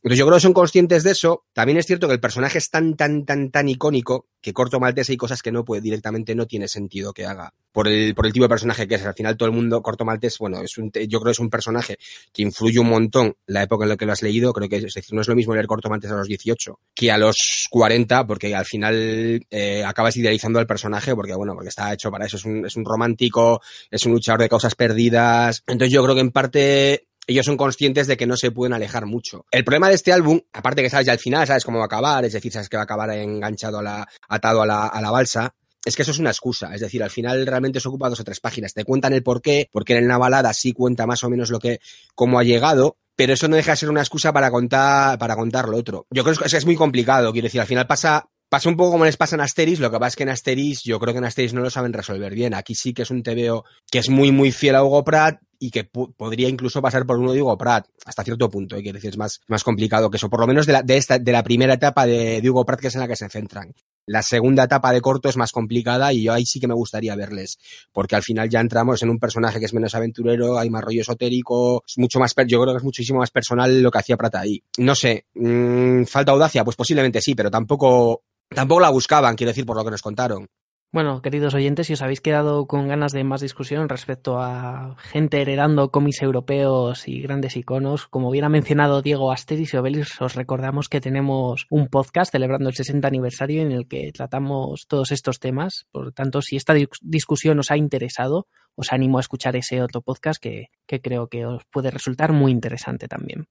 Entonces 0.03 0.19
yo 0.19 0.25
creo 0.25 0.35
que 0.35 0.41
son 0.41 0.53
conscientes 0.53 1.03
de 1.03 1.11
eso. 1.11 1.45
También 1.53 1.77
es 1.77 1.85
cierto 1.85 2.07
que 2.07 2.13
el 2.13 2.19
personaje 2.19 2.57
es 2.57 2.69
tan, 2.69 2.95
tan, 2.95 3.25
tan, 3.25 3.51
tan 3.51 3.69
icónico 3.69 4.27
que 4.41 4.51
Corto 4.51 4.81
Maltés 4.81 5.09
hay 5.09 5.15
cosas 5.15 5.41
que 5.41 5.53
no 5.53 5.63
puede, 5.63 5.81
directamente 5.81 6.35
no 6.35 6.45
tiene 6.45 6.67
sentido 6.67 7.13
que 7.13 7.25
haga. 7.25 7.53
Por 7.71 7.87
el, 7.87 8.13
por 8.13 8.25
el 8.25 8.33
tipo 8.33 8.43
de 8.43 8.49
personaje 8.49 8.85
que 8.85 8.95
es. 8.95 9.05
Al 9.05 9.13
final 9.13 9.37
todo 9.37 9.47
el 9.47 9.55
mundo, 9.55 9.81
Corto 9.81 10.03
Maltés, 10.03 10.37
bueno, 10.37 10.61
es 10.61 10.77
un, 10.77 10.91
yo 10.91 11.19
creo 11.19 11.29
que 11.29 11.31
es 11.31 11.39
un 11.39 11.49
personaje 11.49 11.97
que 12.33 12.41
influye 12.41 12.79
un 12.79 12.89
montón 12.89 13.37
la 13.45 13.63
época 13.63 13.85
en 13.85 13.89
la 13.89 13.97
que 13.97 14.05
lo 14.05 14.11
has 14.11 14.21
leído. 14.21 14.51
Creo 14.51 14.67
que 14.67 14.75
es, 14.75 14.93
decir, 14.93 15.13
no 15.13 15.21
es 15.21 15.27
lo 15.29 15.35
mismo 15.35 15.53
leer 15.53 15.67
Corto 15.67 15.89
Maltés 15.89 16.11
a 16.11 16.15
los 16.15 16.27
18 16.27 16.77
que 16.93 17.09
a 17.09 17.17
los 17.17 17.67
40, 17.69 18.27
porque 18.27 18.53
al 18.53 18.65
final 18.65 19.45
eh, 19.49 19.83
acabas 19.85 20.17
idealizando 20.17 20.59
al 20.59 20.67
personaje, 20.67 21.15
porque 21.15 21.33
bueno, 21.33 21.53
porque 21.53 21.69
está 21.69 21.93
hecho 21.93 22.11
para 22.11 22.25
eso. 22.25 22.35
Es 22.35 22.43
un, 22.43 22.65
es 22.65 22.75
un 22.75 22.83
romántico, 22.83 23.61
es 23.89 24.05
un 24.05 24.11
luchador 24.11 24.41
de 24.41 24.49
causas 24.49 24.75
perdidas. 24.75 25.63
Entonces 25.65 25.93
yo 25.93 26.03
creo 26.03 26.15
que 26.15 26.21
en 26.21 26.31
parte 26.31 27.07
ellos 27.27 27.45
son 27.45 27.57
conscientes 27.57 28.07
de 28.07 28.17
que 28.17 28.27
no 28.27 28.37
se 28.37 28.51
pueden 28.51 28.73
alejar 28.73 29.05
mucho. 29.05 29.45
El 29.51 29.63
problema 29.63 29.89
de 29.89 29.95
este 29.95 30.11
álbum, 30.11 30.41
aparte 30.51 30.81
que 30.81 30.89
sabes 30.89 31.05
ya 31.05 31.13
al 31.13 31.19
final, 31.19 31.47
sabes 31.47 31.63
cómo 31.63 31.79
va 31.79 31.85
a 31.85 31.87
acabar, 31.87 32.25
es 32.25 32.33
decir, 32.33 32.51
sabes 32.51 32.69
que 32.69 32.77
va 32.77 32.83
a 32.83 32.85
acabar 32.85 33.09
enganchado 33.11 33.79
a 33.79 33.83
la, 33.83 34.07
atado 34.27 34.61
a 34.61 34.65
la, 34.65 34.87
a 34.87 35.01
la 35.01 35.11
balsa, 35.11 35.53
es 35.85 35.95
que 35.95 36.03
eso 36.03 36.11
es 36.11 36.19
una 36.19 36.29
excusa. 36.29 36.73
Es 36.73 36.81
decir, 36.81 37.03
al 37.03 37.09
final 37.09 37.45
realmente 37.45 37.79
se 37.79 37.87
ocupa 37.87 38.09
dos 38.09 38.19
o 38.19 38.23
tres 38.23 38.39
páginas. 38.39 38.73
Te 38.73 38.85
cuentan 38.85 39.13
el 39.13 39.23
porqué, 39.23 39.69
porque 39.71 39.97
en 39.97 40.07
la 40.07 40.17
balada 40.17 40.53
sí 40.53 40.73
cuenta 40.73 41.05
más 41.05 41.23
o 41.23 41.29
menos 41.29 41.49
lo 41.49 41.59
que, 41.59 41.79
cómo 42.15 42.39
ha 42.39 42.43
llegado, 42.43 42.97
pero 43.15 43.33
eso 43.33 43.47
no 43.47 43.55
deja 43.55 43.71
de 43.71 43.77
ser 43.77 43.89
una 43.89 44.01
excusa 44.01 44.33
para 44.33 44.49
contar, 44.49 45.17
para 45.19 45.35
contar 45.35 45.67
lo 45.67 45.77
otro. 45.77 46.07
Yo 46.09 46.23
creo 46.23 46.35
que 46.35 46.45
es, 46.45 46.53
es 46.53 46.65
muy 46.65 46.75
complicado, 46.75 47.31
quiero 47.31 47.45
decir, 47.45 47.61
al 47.61 47.67
final 47.67 47.85
pasa, 47.85 48.29
pasa 48.49 48.69
un 48.69 48.77
poco 48.77 48.91
como 48.91 49.05
les 49.05 49.17
pasa 49.17 49.35
en 49.35 49.41
Asteris, 49.41 49.79
lo 49.79 49.91
que 49.91 49.99
pasa 49.99 50.09
es 50.09 50.15
que 50.15 50.23
en 50.23 50.29
Asteris 50.29 50.83
yo 50.83 50.99
creo 50.99 51.13
que 51.13 51.19
en 51.19 51.25
Asteris 51.25 51.53
no 51.53 51.61
lo 51.61 51.69
saben 51.69 51.93
resolver 51.93 52.33
bien. 52.33 52.53
Aquí 52.53 52.75
sí 52.75 52.93
que 52.93 53.03
es 53.03 53.11
un 53.11 53.23
TVO 53.23 53.65
que 53.91 53.99
es 53.99 54.09
muy, 54.09 54.31
muy 54.31 54.51
fiel 54.51 54.75
a 54.75 54.83
Hugo 54.83 55.03
Pratt 55.03 55.39
y 55.63 55.71
que 55.71 55.85
podría 55.85 56.49
incluso 56.49 56.81
pasar 56.81 57.05
por 57.05 57.17
uno 57.17 57.31
de 57.31 57.41
Hugo 57.41 57.57
Pratt 57.57 57.87
hasta 58.05 58.21
cierto 58.25 58.49
punto, 58.49 58.75
¿eh? 58.75 58.83
quiero 58.83 58.97
decir, 58.97 59.11
es 59.11 59.17
más, 59.17 59.39
más 59.47 59.63
complicado 59.63 60.09
que 60.11 60.17
eso, 60.17 60.29
por 60.29 60.41
lo 60.41 60.45
menos 60.45 60.65
de 60.65 60.73
la, 60.73 60.83
de 60.83 60.97
esta, 60.97 61.19
de 61.19 61.31
la 61.31 61.41
primera 61.41 61.75
etapa 61.75 62.05
de, 62.05 62.41
Hugo 62.49 62.65
Pratt, 62.65 62.81
que 62.81 62.87
es 62.87 62.95
en 62.95 62.99
la 62.99 63.07
que 63.07 63.15
se 63.15 63.29
centran. 63.29 63.73
La 64.05 64.23
segunda 64.23 64.65
etapa 64.65 64.91
de 64.91 64.99
corto 64.99 65.29
es 65.29 65.37
más 65.37 65.53
complicada 65.53 66.11
y 66.11 66.23
yo 66.23 66.33
ahí 66.33 66.45
sí 66.45 66.59
que 66.59 66.67
me 66.67 66.73
gustaría 66.73 67.15
verles, 67.15 67.59
porque 67.93 68.17
al 68.17 68.23
final 68.23 68.49
ya 68.49 68.59
entramos 68.59 69.01
en 69.03 69.09
un 69.09 69.19
personaje 69.19 69.57
que 69.57 69.65
es 69.65 69.73
menos 69.73 69.95
aventurero, 69.95 70.57
hay 70.57 70.69
más 70.69 70.83
rollo 70.83 70.99
esotérico, 70.99 71.81
es 71.87 71.97
mucho 71.97 72.19
más, 72.19 72.35
yo 72.45 72.61
creo 72.61 72.73
que 72.73 72.79
es 72.79 72.83
muchísimo 72.83 73.19
más 73.19 73.31
personal 73.31 73.81
lo 73.81 73.89
que 73.89 73.99
hacía 73.99 74.17
Pratt 74.17 74.35
ahí. 74.35 74.61
No 74.79 74.95
sé, 74.95 75.27
mmm, 75.35 76.03
falta 76.03 76.33
audacia, 76.33 76.65
pues 76.65 76.75
posiblemente 76.75 77.21
sí, 77.21 77.35
pero 77.35 77.49
tampoco, 77.49 78.23
tampoco 78.49 78.81
la 78.81 78.89
buscaban, 78.89 79.37
quiero 79.37 79.51
decir, 79.51 79.65
por 79.65 79.77
lo 79.77 79.85
que 79.85 79.91
nos 79.91 80.01
contaron. 80.01 80.45
Bueno, 80.93 81.23
queridos 81.23 81.55
oyentes, 81.55 81.87
si 81.87 81.93
os 81.93 82.03
habéis 82.03 82.21
quedado 82.21 82.67
con 82.67 82.87
ganas 82.87 83.13
de 83.13 83.23
más 83.23 83.41
discusión 83.41 83.89
respecto 83.89 84.37
a 84.39 84.95
gente 84.99 85.41
heredando 85.41 85.89
cómics 85.89 86.21
europeos 86.21 87.07
y 87.07 87.19
grandes 87.19 87.57
iconos, 87.57 88.07
como 88.07 88.29
bien 88.29 88.45
ha 88.45 88.49
mencionado 88.49 89.01
Diego 89.01 89.31
Asteris 89.31 89.73
y 89.73 89.77
Obelix, 89.77 90.21
os 90.21 90.35
recordamos 90.35 90.89
que 90.89 91.01
tenemos 91.01 91.65
un 91.71 91.87
podcast 91.87 92.31
celebrando 92.31 92.69
el 92.69 92.75
60 92.75 93.07
aniversario 93.07 93.63
en 93.63 93.71
el 93.71 93.87
que 93.87 94.11
tratamos 94.11 94.85
todos 94.87 95.11
estos 95.11 95.39
temas. 95.39 95.87
Por 95.91 96.05
lo 96.05 96.11
tanto, 96.11 96.43
si 96.43 96.57
esta 96.57 96.75
discusión 97.01 97.57
os 97.57 97.71
ha 97.71 97.77
interesado, 97.77 98.45
os 98.75 98.93
animo 98.93 99.17
a 99.17 99.21
escuchar 99.21 99.55
ese 99.55 99.81
otro 99.81 100.03
podcast 100.03 100.39
que, 100.39 100.67
que 100.85 101.01
creo 101.01 101.27
que 101.27 101.47
os 101.47 101.63
puede 101.71 101.89
resultar 101.89 102.33
muy 102.33 102.51
interesante 102.51 103.07
también. 103.07 103.47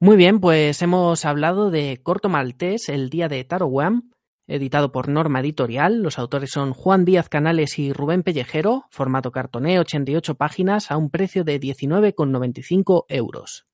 Muy 0.00 0.16
bien, 0.16 0.40
pues 0.40 0.82
hemos 0.82 1.24
hablado 1.26 1.70
de 1.70 2.00
Corto 2.02 2.28
Maltés, 2.28 2.88
el 2.88 3.08
día 3.08 3.28
de 3.28 3.44
Taro 3.44 3.66
Wam, 3.66 4.10
editado 4.52 4.92
por 4.92 5.08
Norma 5.08 5.40
Editorial. 5.40 6.02
Los 6.02 6.18
autores 6.18 6.50
son 6.50 6.72
Juan 6.72 7.04
Díaz 7.04 7.28
Canales 7.28 7.78
y 7.78 7.92
Rubén 7.92 8.22
Pellejero, 8.22 8.84
formato 8.90 9.32
cartoné, 9.32 9.78
88 9.80 10.34
páginas, 10.34 10.90
a 10.90 10.96
un 10.96 11.10
precio 11.10 11.42
de 11.44 11.58
19,95 11.58 13.06
euros. 13.08 13.66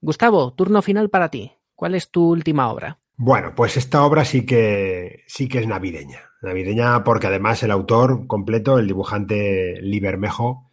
Gustavo, 0.00 0.52
turno 0.52 0.82
final 0.82 1.10
para 1.10 1.30
ti. 1.30 1.52
¿Cuál 1.74 1.94
es 1.94 2.10
tu 2.10 2.28
última 2.28 2.70
obra? 2.70 3.00
Bueno, 3.16 3.54
pues 3.56 3.76
esta 3.76 4.04
obra 4.04 4.24
sí 4.24 4.44
que 4.44 5.24
sí 5.26 5.48
que 5.48 5.58
es 5.58 5.66
navideña. 5.66 6.30
Navideña 6.42 7.02
porque 7.02 7.26
además 7.26 7.62
el 7.62 7.70
autor 7.70 8.26
completo, 8.26 8.78
el 8.78 8.86
dibujante 8.86 9.80
Libermejo, 9.80 10.68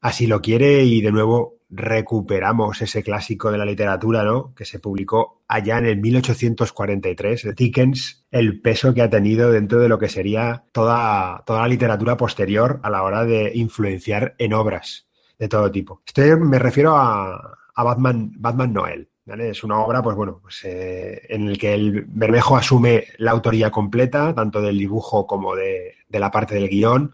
así 0.00 0.26
lo 0.26 0.40
quiere 0.40 0.84
y 0.84 1.02
de 1.02 1.12
nuevo 1.12 1.58
recuperamos 1.74 2.80
ese 2.80 3.02
clásico 3.02 3.50
de 3.50 3.58
la 3.58 3.64
literatura, 3.64 4.22
¿no? 4.22 4.54
Que 4.54 4.64
se 4.64 4.78
publicó 4.78 5.42
allá 5.48 5.78
en 5.78 5.86
el 5.86 6.00
1843, 6.00 7.54
Dickens, 7.56 8.26
el 8.30 8.60
peso 8.60 8.94
que 8.94 9.02
ha 9.02 9.10
tenido 9.10 9.50
dentro 9.50 9.80
de 9.80 9.88
lo 9.88 9.98
que 9.98 10.08
sería 10.08 10.64
toda, 10.72 11.42
toda 11.46 11.62
la 11.62 11.68
literatura 11.68 12.16
posterior 12.16 12.80
a 12.82 12.90
la 12.90 13.02
hora 13.02 13.24
de 13.24 13.52
influenciar 13.54 14.34
en 14.38 14.54
obras 14.54 15.08
de 15.38 15.48
todo 15.48 15.70
tipo. 15.70 16.02
Este 16.06 16.36
me 16.36 16.58
refiero 16.58 16.96
a, 16.96 17.58
Batman, 17.76 18.32
Batman 18.36 18.72
Noel. 18.72 19.08
Es 19.26 19.64
una 19.64 19.80
obra, 19.80 20.02
pues 20.02 20.16
bueno, 20.16 20.38
pues, 20.42 20.64
eh, 20.64 21.22
en 21.30 21.48
el 21.48 21.58
que 21.58 21.72
el 21.72 22.04
Bermejo 22.06 22.56
asume 22.56 23.06
la 23.16 23.30
autoría 23.30 23.70
completa, 23.70 24.34
tanto 24.34 24.60
del 24.60 24.78
dibujo 24.78 25.26
como 25.26 25.56
de, 25.56 25.94
de 26.08 26.20
la 26.20 26.30
parte 26.30 26.54
del 26.54 26.68
guion, 26.68 27.12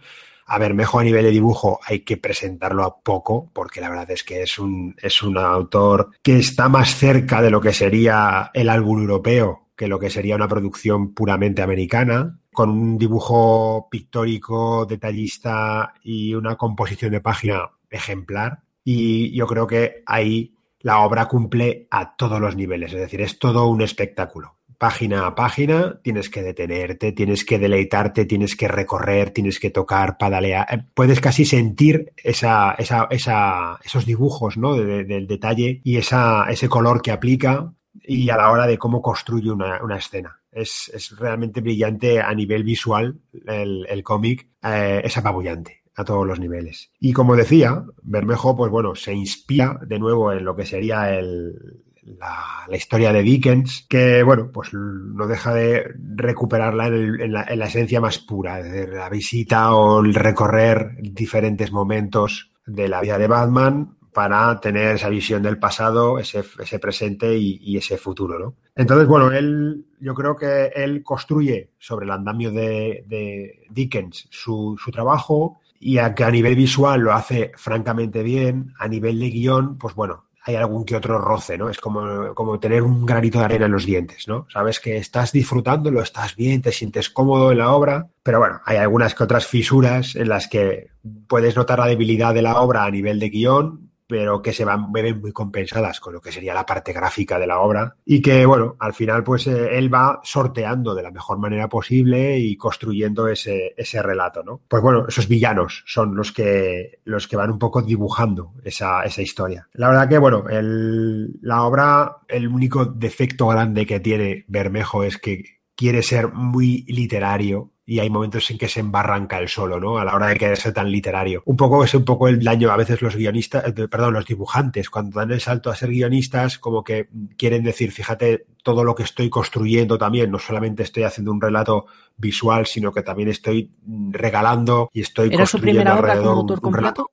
a 0.52 0.58
ver, 0.58 0.74
mejor 0.74 1.02
a 1.02 1.04
nivel 1.04 1.24
de 1.24 1.30
dibujo 1.30 1.78
hay 1.86 2.00
que 2.00 2.16
presentarlo 2.16 2.82
a 2.82 3.00
poco, 3.00 3.48
porque 3.52 3.80
la 3.80 3.88
verdad 3.88 4.10
es 4.10 4.24
que 4.24 4.42
es 4.42 4.58
un, 4.58 4.96
es 5.00 5.22
un 5.22 5.38
autor 5.38 6.10
que 6.22 6.38
está 6.38 6.68
más 6.68 6.96
cerca 6.96 7.40
de 7.40 7.50
lo 7.50 7.60
que 7.60 7.72
sería 7.72 8.50
el 8.52 8.68
álbum 8.68 9.00
europeo 9.00 9.68
que 9.76 9.88
lo 9.88 9.98
que 9.98 10.10
sería 10.10 10.36
una 10.36 10.48
producción 10.48 11.14
puramente 11.14 11.62
americana, 11.62 12.38
con 12.52 12.68
un 12.68 12.98
dibujo 12.98 13.88
pictórico, 13.90 14.84
detallista 14.84 15.94
y 16.02 16.34
una 16.34 16.56
composición 16.56 17.12
de 17.12 17.22
página 17.22 17.70
ejemplar. 17.88 18.60
Y 18.84 19.34
yo 19.34 19.46
creo 19.46 19.66
que 19.66 20.02
ahí 20.04 20.54
la 20.80 20.98
obra 20.98 21.28
cumple 21.28 21.86
a 21.90 22.14
todos 22.14 22.38
los 22.42 22.56
niveles, 22.56 22.92
es 22.92 23.00
decir, 23.00 23.22
es 23.22 23.38
todo 23.38 23.68
un 23.68 23.80
espectáculo 23.80 24.59
página 24.80 25.26
a 25.26 25.34
página, 25.34 26.00
tienes 26.02 26.30
que 26.30 26.42
detenerte, 26.42 27.12
tienes 27.12 27.44
que 27.44 27.58
deleitarte, 27.58 28.24
tienes 28.24 28.56
que 28.56 28.66
recorrer, 28.66 29.28
tienes 29.28 29.60
que 29.60 29.68
tocar, 29.68 30.16
padalear. 30.16 30.66
Eh, 30.72 30.82
puedes 30.94 31.20
casi 31.20 31.44
sentir 31.44 32.14
esa, 32.16 32.72
esa, 32.78 33.06
esa, 33.10 33.78
esos 33.84 34.06
dibujos 34.06 34.56
¿no? 34.56 34.74
del 34.74 35.26
detalle 35.26 35.82
y 35.84 35.98
esa, 35.98 36.46
ese 36.48 36.70
color 36.70 37.02
que 37.02 37.12
aplica 37.12 37.74
y 38.02 38.30
a 38.30 38.38
la 38.38 38.50
hora 38.50 38.66
de 38.66 38.78
cómo 38.78 39.02
construye 39.02 39.50
una, 39.50 39.84
una 39.84 39.98
escena. 39.98 40.40
Es, 40.50 40.90
es, 40.94 41.14
realmente 41.14 41.60
brillante 41.60 42.22
a 42.22 42.32
nivel 42.32 42.64
visual 42.64 43.20
el, 43.46 43.86
el 43.86 44.02
cómic, 44.02 44.48
eh, 44.62 45.02
es 45.04 45.14
apabullante 45.18 45.82
a 45.94 46.04
todos 46.04 46.26
los 46.26 46.40
niveles. 46.40 46.90
Y 46.98 47.12
como 47.12 47.36
decía, 47.36 47.84
Bermejo, 48.02 48.56
pues 48.56 48.70
bueno, 48.70 48.94
se 48.94 49.12
inspira 49.12 49.78
de 49.86 49.98
nuevo 49.98 50.32
en 50.32 50.42
lo 50.42 50.56
que 50.56 50.64
sería 50.64 51.14
el, 51.14 51.82
la, 52.18 52.76
historia 52.76 53.12
de 53.12 53.22
Dickens, 53.22 53.86
que 53.88 54.22
bueno, 54.22 54.50
pues 54.52 54.72
no 54.72 55.26
deja 55.26 55.54
de 55.54 55.94
recuperarla 56.14 56.86
en, 56.88 57.32
la, 57.32 57.42
esencia 57.42 58.00
más 58.00 58.18
pura, 58.18 58.62
de 58.62 58.86
la 58.88 59.08
visita 59.08 59.74
o 59.74 60.02
el 60.04 60.14
recorrer 60.14 60.96
diferentes 61.00 61.72
momentos 61.72 62.50
de 62.66 62.88
la 62.88 63.00
vida 63.00 63.18
de 63.18 63.26
Batman 63.26 63.96
para 64.12 64.58
tener 64.60 64.96
esa 64.96 65.08
visión 65.08 65.42
del 65.42 65.58
pasado, 65.58 66.18
ese, 66.18 66.42
presente 66.80 67.36
y, 67.36 67.76
ese 67.76 67.96
futuro, 67.96 68.38
¿no? 68.38 68.54
Entonces, 68.74 69.06
bueno, 69.06 69.30
él, 69.30 69.86
yo 70.00 70.14
creo 70.14 70.34
que 70.34 70.72
él 70.74 71.02
construye 71.02 71.70
sobre 71.78 72.06
el 72.06 72.12
andamio 72.12 72.50
de, 72.50 73.66
Dickens 73.70 74.26
su, 74.30 74.76
su 74.82 74.90
trabajo 74.90 75.60
y 75.78 75.98
a 75.98 76.14
que 76.14 76.24
a 76.24 76.30
nivel 76.30 76.56
visual 76.56 77.00
lo 77.00 77.12
hace 77.12 77.52
francamente 77.56 78.22
bien, 78.22 78.74
a 78.78 78.88
nivel 78.88 79.18
de 79.18 79.30
guion, 79.30 79.78
pues 79.78 79.94
bueno, 79.94 80.24
hay 80.42 80.54
algún 80.56 80.84
que 80.84 80.96
otro 80.96 81.18
roce, 81.18 81.58
¿no? 81.58 81.68
Es 81.68 81.78
como, 81.78 82.34
como 82.34 82.58
tener 82.58 82.82
un 82.82 83.04
granito 83.04 83.38
de 83.38 83.44
arena 83.44 83.66
en 83.66 83.72
los 83.72 83.84
dientes, 83.84 84.26
¿no? 84.26 84.46
Sabes 84.52 84.80
que 84.80 84.96
estás 84.96 85.32
disfrutando, 85.32 85.90
lo 85.90 86.02
estás 86.02 86.34
bien, 86.34 86.62
te 86.62 86.72
sientes 86.72 87.10
cómodo 87.10 87.52
en 87.52 87.58
la 87.58 87.72
obra, 87.72 88.08
pero 88.22 88.38
bueno, 88.38 88.60
hay 88.64 88.78
algunas 88.78 89.14
que 89.14 89.24
otras 89.24 89.46
fisuras 89.46 90.16
en 90.16 90.28
las 90.28 90.48
que 90.48 90.88
puedes 91.28 91.56
notar 91.56 91.78
la 91.78 91.86
debilidad 91.86 92.32
de 92.32 92.42
la 92.42 92.60
obra 92.60 92.84
a 92.84 92.90
nivel 92.90 93.20
de 93.20 93.28
guion, 93.28 93.89
pero 94.10 94.42
que 94.42 94.52
se 94.52 94.64
van, 94.64 94.90
ven 94.90 95.20
muy 95.20 95.30
compensadas 95.30 96.00
con 96.00 96.12
lo 96.12 96.20
que 96.20 96.32
sería 96.32 96.52
la 96.52 96.66
parte 96.66 96.92
gráfica 96.92 97.38
de 97.38 97.46
la 97.46 97.60
obra 97.60 97.94
y 98.04 98.20
que, 98.20 98.44
bueno, 98.44 98.74
al 98.80 98.92
final 98.92 99.22
pues 99.22 99.46
eh, 99.46 99.78
él 99.78 99.92
va 99.92 100.20
sorteando 100.24 100.96
de 100.96 101.04
la 101.04 101.12
mejor 101.12 101.38
manera 101.38 101.68
posible 101.68 102.36
y 102.38 102.56
construyendo 102.56 103.28
ese, 103.28 103.72
ese 103.76 104.02
relato, 104.02 104.42
¿no? 104.42 104.62
Pues 104.66 104.82
bueno, 104.82 105.06
esos 105.06 105.28
villanos 105.28 105.84
son 105.86 106.16
los 106.16 106.32
que, 106.32 106.98
los 107.04 107.28
que 107.28 107.36
van 107.36 107.52
un 107.52 107.58
poco 107.60 107.82
dibujando 107.82 108.54
esa, 108.64 109.04
esa 109.04 109.22
historia. 109.22 109.68
La 109.74 109.88
verdad 109.88 110.08
que, 110.08 110.18
bueno, 110.18 110.48
el, 110.48 111.38
la 111.40 111.62
obra, 111.62 112.16
el 112.26 112.48
único 112.48 112.84
defecto 112.84 113.46
grande 113.46 113.86
que 113.86 114.00
tiene 114.00 114.44
Bermejo 114.48 115.04
es 115.04 115.18
que 115.18 115.59
quiere 115.80 116.02
ser 116.02 116.30
muy 116.34 116.84
literario 116.88 117.70
y 117.86 118.00
hay 118.00 118.10
momentos 118.10 118.50
en 118.50 118.58
que 118.58 118.68
se 118.68 118.80
embarranca 118.80 119.38
el 119.38 119.48
solo, 119.48 119.80
¿no? 119.80 119.96
A 119.96 120.04
la 120.04 120.14
hora 120.14 120.26
de 120.26 120.36
querer 120.36 120.58
ser 120.58 120.74
tan 120.74 120.92
literario. 120.92 121.42
Un 121.46 121.56
poco 121.56 121.82
es 121.82 121.94
un 121.94 122.04
poco 122.04 122.28
el 122.28 122.44
daño 122.44 122.70
a 122.70 122.76
veces 122.76 123.00
los 123.00 123.16
guionistas, 123.16 123.64
eh, 123.66 123.88
perdón, 123.88 124.12
los 124.12 124.26
dibujantes, 124.26 124.90
cuando 124.90 125.18
dan 125.18 125.30
el 125.30 125.40
salto 125.40 125.70
a 125.70 125.74
ser 125.74 125.88
guionistas, 125.88 126.58
como 126.58 126.84
que 126.84 127.08
quieren 127.38 127.64
decir, 127.64 127.92
fíjate 127.92 128.44
todo 128.62 128.84
lo 128.84 128.94
que 128.94 129.04
estoy 129.04 129.30
construyendo 129.30 129.96
también, 129.96 130.30
no 130.30 130.38
solamente 130.38 130.82
estoy 130.82 131.04
haciendo 131.04 131.32
un 131.32 131.40
relato 131.40 131.86
visual, 132.14 132.66
sino 132.66 132.92
que 132.92 133.02
también 133.02 133.30
estoy 133.30 133.72
regalando 134.10 134.90
y 134.92 135.00
estoy 135.00 135.32
¿Era 135.32 135.46
su 135.46 135.58
primera 135.58 135.98
obra 135.98 136.18
como 136.18 136.28
autor 136.28 136.60
completo? 136.60 137.10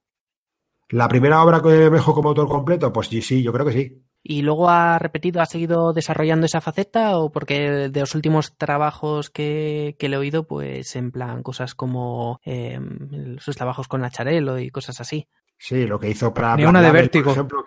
La 0.90 1.08
primera 1.08 1.42
obra 1.42 1.62
que 1.62 1.70
me 1.70 1.90
dejó 1.92 2.14
como 2.14 2.28
autor 2.28 2.50
completo, 2.50 2.92
pues 2.92 3.08
sí, 3.08 3.22
sí, 3.22 3.42
yo 3.42 3.54
creo 3.54 3.66
que 3.66 3.72
sí 3.72 4.07
y 4.30 4.42
luego 4.42 4.70
ha 4.70 5.00
repetido, 5.00 5.42
ha 5.42 5.46
seguido 5.46 5.94
desarrollando 5.94 6.46
esa 6.46 6.60
faceta 6.60 7.18
o 7.18 7.32
porque 7.32 7.90
de 7.90 8.00
los 8.02 8.14
últimos 8.14 8.58
trabajos 8.58 9.30
que, 9.30 9.96
le 9.98 10.08
he 10.08 10.18
oído, 10.18 10.46
pues 10.46 10.98
en 10.98 11.12
plan 11.12 11.44
cosas 11.44 11.76
como 11.76 12.42
em, 12.44 13.38
sus 13.40 13.56
trabajos 13.56 13.88
con 13.88 14.04
Acharelo 14.04 14.60
y 14.60 14.70
cosas 14.70 15.00
así. 15.00 15.30
Sí, 15.58 15.88
lo 15.88 15.98
que 15.98 16.10
hizo 16.10 16.34
para... 16.34 16.56
una 16.68 16.82
de 16.82 16.92
Vértigo. 16.92 17.26
Por 17.26 17.34
ejemplo, 17.34 17.64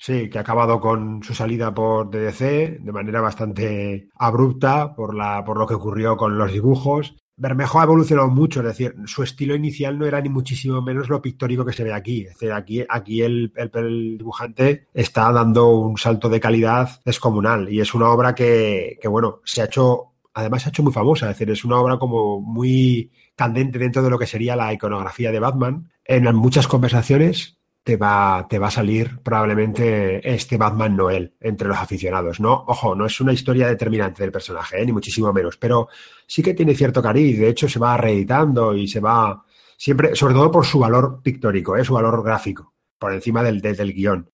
Sí, 0.00 0.30
que 0.30 0.38
ha 0.38 0.42
acabado 0.42 0.80
con 0.80 1.24
su 1.24 1.34
salida 1.34 1.74
por 1.74 2.08
DDC 2.08 2.78
de 2.78 2.92
manera 2.92 3.20
bastante 3.20 4.08
abrupta 4.14 4.94
por, 4.94 5.16
la, 5.16 5.44
por 5.44 5.58
lo 5.58 5.66
que 5.66 5.74
ocurrió 5.74 6.16
con 6.16 6.38
los 6.38 6.52
dibujos. 6.52 7.16
Bermejo 7.38 7.80
ha 7.80 7.84
evolucionado 7.84 8.28
mucho, 8.28 8.60
es 8.60 8.66
decir, 8.66 8.96
su 9.06 9.22
estilo 9.22 9.54
inicial 9.54 9.96
no 9.96 10.06
era 10.06 10.20
ni 10.20 10.28
muchísimo 10.28 10.82
menos 10.82 11.08
lo 11.08 11.22
pictórico 11.22 11.64
que 11.64 11.72
se 11.72 11.84
ve 11.84 11.92
aquí. 11.92 12.22
Es 12.22 12.30
decir, 12.30 12.52
aquí, 12.52 12.84
aquí 12.88 13.22
el, 13.22 13.52
el, 13.54 14.18
dibujante 14.18 14.88
está 14.92 15.30
dando 15.30 15.68
un 15.70 15.96
salto 15.96 16.28
de 16.28 16.40
calidad 16.40 17.00
descomunal 17.04 17.72
y 17.72 17.80
es 17.80 17.94
una 17.94 18.10
obra 18.10 18.34
que, 18.34 18.98
que, 19.00 19.06
bueno, 19.06 19.40
se 19.44 19.62
ha 19.62 19.66
hecho, 19.66 20.14
además 20.34 20.62
se 20.62 20.68
ha 20.68 20.70
hecho 20.70 20.82
muy 20.82 20.92
famosa, 20.92 21.30
es 21.30 21.38
decir, 21.38 21.50
es 21.52 21.64
una 21.64 21.78
obra 21.78 21.98
como 21.98 22.40
muy 22.40 23.12
candente 23.36 23.78
dentro 23.78 24.02
de 24.02 24.10
lo 24.10 24.18
que 24.18 24.26
sería 24.26 24.56
la 24.56 24.72
iconografía 24.72 25.30
de 25.30 25.38
Batman. 25.38 25.90
En 26.04 26.34
muchas 26.34 26.66
conversaciones 26.66 27.57
te 27.88 27.96
va, 27.96 28.46
te 28.50 28.58
va 28.58 28.66
a 28.66 28.70
salir 28.70 29.18
probablemente 29.22 30.20
este 30.30 30.58
Batman 30.58 30.94
Noel 30.94 31.32
entre 31.40 31.68
los 31.68 31.78
aficionados, 31.78 32.38
¿no? 32.38 32.52
Ojo, 32.66 32.94
no 32.94 33.06
es 33.06 33.18
una 33.18 33.32
historia 33.32 33.66
determinante 33.66 34.22
del 34.22 34.30
personaje, 34.30 34.82
¿eh? 34.82 34.84
ni 34.84 34.92
muchísimo 34.92 35.32
menos, 35.32 35.56
pero 35.56 35.88
sí 36.26 36.42
que 36.42 36.52
tiene 36.52 36.74
cierto 36.74 37.02
cariz, 37.02 37.38
de 37.38 37.48
hecho 37.48 37.66
se 37.66 37.78
va 37.78 37.96
reeditando 37.96 38.76
y 38.76 38.88
se 38.88 39.00
va 39.00 39.42
siempre, 39.78 40.14
sobre 40.14 40.34
todo 40.34 40.50
por 40.50 40.66
su 40.66 40.78
valor 40.78 41.22
pictórico, 41.22 41.78
¿eh? 41.78 41.84
su 41.86 41.94
valor 41.94 42.22
gráfico, 42.22 42.74
por 42.98 43.14
encima 43.14 43.42
del, 43.42 43.62
del, 43.62 43.94
guion. 43.94 44.30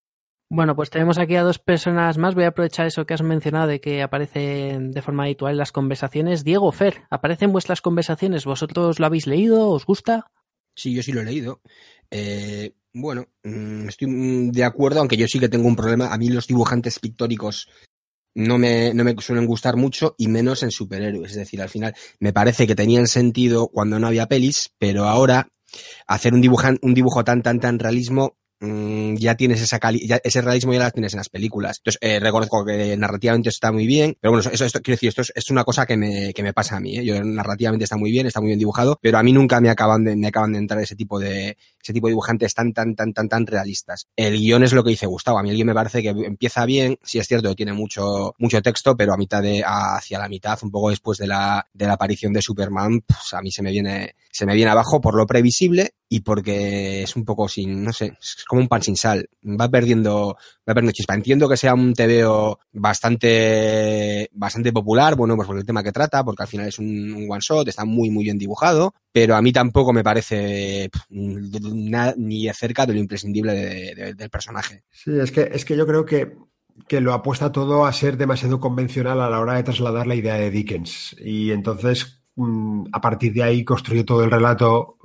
Bueno, 0.51 0.75
pues 0.75 0.91
tenemos 0.91 1.19
aquí 1.19 1.37
a 1.37 1.45
dos 1.45 1.61
personas 1.61 2.19
más. 2.19 2.35
Voy 2.35 2.43
a 2.43 2.49
aprovechar 2.49 2.89
eso 2.89 3.07
que 3.07 3.15
has 3.15 3.23
mencionado 3.23 3.69
de 3.69 3.81
que 3.81 4.03
aparecen 4.03 4.91
de 4.91 5.01
forma 5.01 5.23
habitual 5.23 5.53
en 5.53 5.59
las 5.59 5.71
conversaciones. 5.71 6.43
Diego, 6.43 6.73
Fer, 6.73 7.05
¿aparecen 7.09 7.53
vuestras 7.53 7.81
conversaciones? 7.81 8.47
¿Vosotros 8.47 8.99
lo 8.99 9.07
habéis 9.07 9.29
leído? 9.29 9.71
¿Os 9.71 9.87
gusta? 9.87 10.33
Sí, 10.75 10.93
yo 10.93 11.05
sí 11.05 11.13
lo 11.13 11.21
he 11.21 11.25
leído. 11.25 11.61
Eh, 12.11 12.75
bueno, 12.95 13.27
mm, 13.43 13.89
estoy 13.89 14.09
mm, 14.09 14.53
de 14.53 14.65
acuerdo, 14.65 15.01
aunque 15.01 15.17
yo 15.17 15.27
sí 15.27 15.41
que 15.41 15.49
tengo 15.49 15.67
un 15.67 15.77
problema. 15.77 16.13
A 16.13 16.19
mí 16.19 16.29
los 16.29 16.47
dibujantes 16.47 17.01
pictóricos 17.01 17.69
no 18.35 18.57
me, 18.57 18.95
no 18.95 19.05
me 19.05 19.15
suelen 19.19 19.47
gustar 19.47 19.77
mucho 19.77 20.15
y 20.17 20.29
menos 20.29 20.63
en 20.63 20.71
superhéroes. 20.71 21.33
Es 21.33 21.37
decir, 21.37 21.61
al 21.61 21.69
final 21.69 21.95
me 22.21 22.33
parece 22.33 22.67
que 22.67 22.75
tenían 22.75 23.07
sentido 23.07 23.69
cuando 23.69 23.99
no 23.99 24.07
había 24.07 24.27
pelis, 24.27 24.71
pero 24.79 25.05
ahora 25.05 25.49
hacer 26.07 26.35
un, 26.35 26.41
dibujan, 26.41 26.79
un 26.83 26.95
dibujo 26.95 27.25
tan, 27.25 27.43
tan, 27.43 27.61
tan 27.61 27.79
realismo 27.79 28.37
Mm, 28.61 29.17
ya 29.17 29.35
tienes 29.35 29.61
esa 29.61 29.79
cali 29.79 30.07
ya, 30.07 30.21
ese 30.25 30.41
realismo 30.41 30.73
ya 30.73 30.85
lo 30.85 30.91
tienes 30.91 31.13
en 31.13 31.19
las 31.19 31.29
películas. 31.29 31.79
Entonces, 31.81 31.99
eh, 32.01 32.21
reconozco 32.21 32.65
que 32.65 32.97
narrativamente 32.97 33.51
está 33.51 33.73
muy 33.73 33.87
bien, 33.87 34.17
pero 34.21 34.33
bueno, 34.33 34.49
eso, 34.51 34.65
esto, 34.65 34.81
quiero 34.81 34.95
decir, 34.95 35.09
esto 35.11 35.23
es, 35.23 35.33
es, 35.35 35.51
una 35.51 35.65
cosa 35.65 35.85
que 35.87 35.97
me, 35.97 36.33
que 36.33 36.43
me 36.43 36.55
pasa 36.55 36.77
a 36.77 36.81
mí, 36.81 36.97
¿eh? 36.99 37.05
Yo 37.05 37.23
narrativamente 37.23 37.85
está 37.85 37.97
muy 37.97 38.11
bien, 38.11 38.27
está 38.27 38.41
muy 38.41 38.49
bien 38.49 38.59
dibujado, 38.59 38.99
pero 39.03 39.19
a 39.19 39.23
mí 39.23 39.33
nunca 39.33 39.61
me 39.61 39.71
acaban 39.71 40.05
de, 40.05 40.17
me 40.17 40.29
acaban 40.29 40.53
de 40.53 40.59
entrar 40.61 40.81
ese 40.81 40.97
tipo 40.97 41.19
de, 41.19 41.59
ese 41.85 41.93
tipo 41.93 42.07
de 42.07 42.13
dibujantes 42.13 42.55
tan, 42.55 42.73
tan, 42.73 42.95
tan, 42.97 43.13
tan, 43.13 43.29
tan 43.29 43.47
realistas. 43.47 44.09
El 44.17 44.39
guion 44.39 44.65
es 44.65 44.73
lo 44.73 44.83
que 44.83 44.91
dice 44.91 45.07
Gustavo, 45.07 45.39
a 45.39 45.43
mí 45.43 45.51
el 45.51 45.57
guion 45.57 45.69
me 45.69 45.75
parece 45.75 46.03
que 46.03 46.09
empieza 46.09 46.65
bien, 46.65 46.99
sí 47.03 47.19
es 47.19 47.27
cierto 47.27 47.55
tiene 47.55 47.73
mucho, 47.73 48.35
mucho 48.39 48.63
texto, 48.63 48.97
pero 48.97 49.13
a 49.13 49.17
mitad 49.17 49.43
de, 49.43 49.63
hacia 49.65 50.19
la 50.19 50.29
mitad, 50.29 50.59
un 50.63 50.71
poco 50.71 50.91
después 50.91 51.19
de 51.19 51.27
la, 51.27 51.67
de 51.73 51.87
la 51.87 51.93
aparición 51.93 52.33
de 52.33 52.43
Superman, 52.43 53.03
pues 53.07 53.35
a 53.35 53.43
mí 53.43 53.51
se 53.53 53.63
me 53.63 53.71
viene, 53.71 54.17
se 54.31 54.47
me 54.47 54.55
viene 54.55 54.71
abajo 54.71 55.01
por 55.01 55.15
lo 55.15 55.27
previsible 55.27 55.95
y 56.09 56.21
porque 56.21 57.03
es 57.03 57.17
un 57.17 57.25
poco 57.25 57.49
sin, 57.49 57.83
no 57.83 57.93
sé, 57.93 58.17
es 58.21 58.45
como 58.47 58.63
un 58.63 58.69
pan 58.69 58.83
sin 58.83 58.97
sal. 58.97 59.29
Va 59.45 59.69
perdiendo, 59.69 60.37
va 60.69 60.75
perdiendo 60.75 60.93
chispa. 60.93 61.15
Entiendo 61.15 61.49
que 61.49 61.57
sea 61.57 61.75
un 61.75 61.93
TVO 61.93 62.59
bastante, 62.73 64.29
bastante 64.33 64.73
popular, 64.73 65.17
bueno, 65.17 65.35
pues 65.35 65.49
por 65.49 65.59
el 65.59 65.67
tema 65.67 65.83
que 65.83 65.93
trata, 65.93 66.23
porque 66.25 66.45
al 66.45 66.49
final 66.49 66.69
es 66.69 66.79
un, 66.79 67.27
one 67.29 67.41
shot, 67.41 67.67
está 67.67 67.85
muy, 67.85 68.11
muy 68.11 68.25
bien 68.25 68.39
dibujado, 68.39 68.95
pero 69.15 69.37
a 69.37 69.43
mí 69.43 69.53
tampoco 69.53 69.93
me 69.93 70.03
parece 70.03 70.91
ni 71.09 72.47
de 72.47 72.53
cerca 72.53 72.85
de 72.85 72.95
lo 72.95 72.99
imprescindible 72.99 73.55
del 74.17 74.29
personaje. 74.29 74.83
Sí, 74.91 75.13
es 75.17 75.31
que, 75.31 75.51
es 75.53 75.65
que 75.65 75.77
yo 75.77 75.87
creo 75.87 76.05
que 76.05 76.37
que 76.89 77.01
lo 77.01 77.13
apuesta 77.13 77.53
todo 77.53 77.87
a 77.87 77.93
ser 77.93 78.17
demasiado 78.17 78.59
convencional 78.59 79.21
a 79.21 79.31
la 79.31 79.39
hora 79.39 79.55
de 79.55 79.63
trasladar 79.63 80.09
la 80.09 80.17
idea 80.17 80.35
de 80.35 80.51
Dickens. 80.51 81.15
Y 81.21 81.53
entonces 81.53 82.24
a 82.37 83.01
partir 83.01 83.33
de 83.33 83.45
ahí 83.45 83.65
construyó 83.65 84.05
todo 84.05 84.25
el 84.25 84.31
relato 84.31 84.99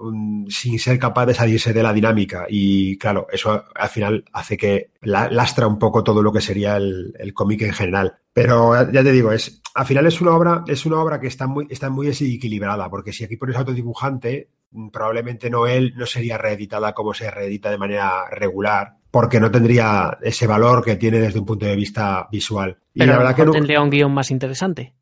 sin 0.47 0.79
ser 0.79 0.97
capaz 0.97 1.27
de 1.27 1.35
salirse 1.35 1.73
de 1.73 1.83
la 1.83 1.93
dinámica. 1.93 2.45
Y 2.49 2.97
claro, 2.97 3.27
eso 3.31 3.65
al 3.75 3.89
final 3.89 4.25
hace 4.33 4.57
que 4.57 4.91
lastra 5.01 5.67
un 5.67 5.77
poco 5.77 6.03
todo 6.03 6.23
lo 6.23 6.31
que 6.31 6.41
sería 6.41 6.77
el, 6.77 7.33
cómic 7.33 7.61
en 7.61 7.73
general. 7.73 8.17
Pero 8.33 8.73
ya 8.91 9.03
te 9.03 9.11
digo, 9.11 9.31
es, 9.31 9.61
al 9.75 9.85
final 9.85 10.07
es 10.07 10.21
una 10.21 10.35
obra, 10.35 10.63
es 10.67 10.85
una 10.85 10.97
obra 10.97 11.19
que 11.19 11.27
está 11.27 11.45
muy, 11.45 11.67
está 11.69 11.89
muy 11.89 12.07
desequilibrada, 12.07 12.89
porque 12.89 13.13
si 13.13 13.23
aquí 13.23 13.37
pones 13.37 13.57
autodibujante, 13.57 14.49
mm, 14.71 14.89
probablemente 14.89 15.49
Noel 15.49 15.93
no 15.95 16.05
sería 16.05 16.37
reeditada 16.37 16.93
como 16.93 17.13
se 17.13 17.29
reedita 17.29 17.69
de 17.69 17.77
manera 17.77 18.29
regular, 18.31 18.97
porque 19.11 19.39
no 19.39 19.51
tendría 19.51 20.17
ese 20.21 20.47
valor 20.47 20.83
que 20.83 20.95
tiene 20.95 21.19
desde 21.19 21.39
un 21.39 21.45
punto 21.45 21.65
de 21.65 21.75
vista 21.75 22.27
visual. 22.31 22.77
Y 22.93 23.05
la 23.05 23.17
verdad 23.17 23.35
que 23.35 23.45
no 23.45 23.51
tendría 23.51 23.81
un 23.81 23.89
guion 23.89 24.13
más 24.13 24.31
interesante. 24.31 24.93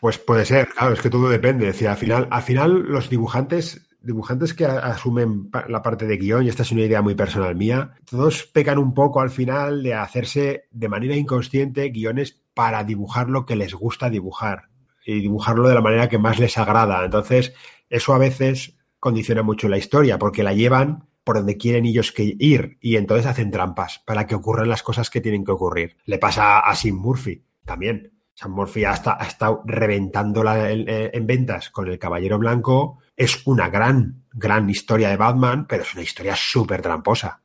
Pues 0.00 0.18
puede 0.18 0.44
ser, 0.44 0.68
claro, 0.68 0.94
es 0.94 1.00
que 1.00 1.10
todo 1.10 1.28
depende. 1.28 1.68
Al 1.68 1.96
final, 1.96 2.28
al 2.30 2.42
final 2.42 2.82
los 2.82 3.10
dibujantes, 3.10 3.88
dibujantes 4.00 4.54
que 4.54 4.66
asumen 4.66 5.50
la 5.68 5.82
parte 5.82 6.06
de 6.06 6.16
guion, 6.16 6.44
y 6.44 6.48
esta 6.48 6.62
es 6.62 6.72
una 6.72 6.82
idea 6.82 7.02
muy 7.02 7.14
personal 7.14 7.56
mía, 7.56 7.94
todos 8.08 8.44
pecan 8.44 8.78
un 8.78 8.94
poco 8.94 9.20
al 9.20 9.30
final 9.30 9.82
de 9.82 9.94
hacerse 9.94 10.68
de 10.70 10.88
manera 10.88 11.16
inconsciente 11.16 11.88
guiones 11.88 12.42
para 12.54 12.84
dibujar 12.84 13.28
lo 13.28 13.46
que 13.46 13.56
les 13.56 13.74
gusta 13.74 14.10
dibujar 14.10 14.68
y 15.04 15.20
dibujarlo 15.20 15.68
de 15.68 15.74
la 15.74 15.80
manera 15.80 16.08
que 16.08 16.18
más 16.18 16.38
les 16.38 16.56
agrada. 16.56 17.04
Entonces, 17.04 17.52
eso 17.90 18.14
a 18.14 18.18
veces 18.18 18.76
condiciona 19.00 19.42
mucho 19.42 19.68
la 19.68 19.78
historia, 19.78 20.18
porque 20.18 20.42
la 20.42 20.54
llevan 20.54 21.08
por 21.24 21.36
donde 21.36 21.56
quieren 21.56 21.86
ellos 21.86 22.12
que 22.12 22.36
ir 22.38 22.78
y 22.80 22.96
entonces 22.96 23.26
hacen 23.26 23.50
trampas 23.50 24.02
para 24.06 24.26
que 24.26 24.34
ocurran 24.34 24.68
las 24.68 24.82
cosas 24.82 25.10
que 25.10 25.20
tienen 25.20 25.44
que 25.44 25.52
ocurrir. 25.52 25.96
Le 26.04 26.18
pasa 26.18 26.60
a 26.60 26.74
Sim 26.74 26.96
Murphy 26.96 27.44
también. 27.64 28.13
Sam 28.34 28.52
Murphy 28.52 28.84
ha, 28.84 28.92
estado 28.92 29.62
reventando 29.64 30.44
eh, 30.52 31.10
en 31.12 31.26
ventas 31.26 31.70
con 31.70 31.88
El 31.88 31.98
Caballero 31.98 32.38
Blanco. 32.38 32.98
Es 33.16 33.46
una 33.46 33.68
gran, 33.68 34.24
gran 34.32 34.68
historia 34.68 35.08
de 35.08 35.16
Batman, 35.16 35.66
pero 35.68 35.84
es 35.84 35.94
una 35.94 36.02
historia 36.02 36.34
súper 36.36 36.82
tramposa. 36.82 37.42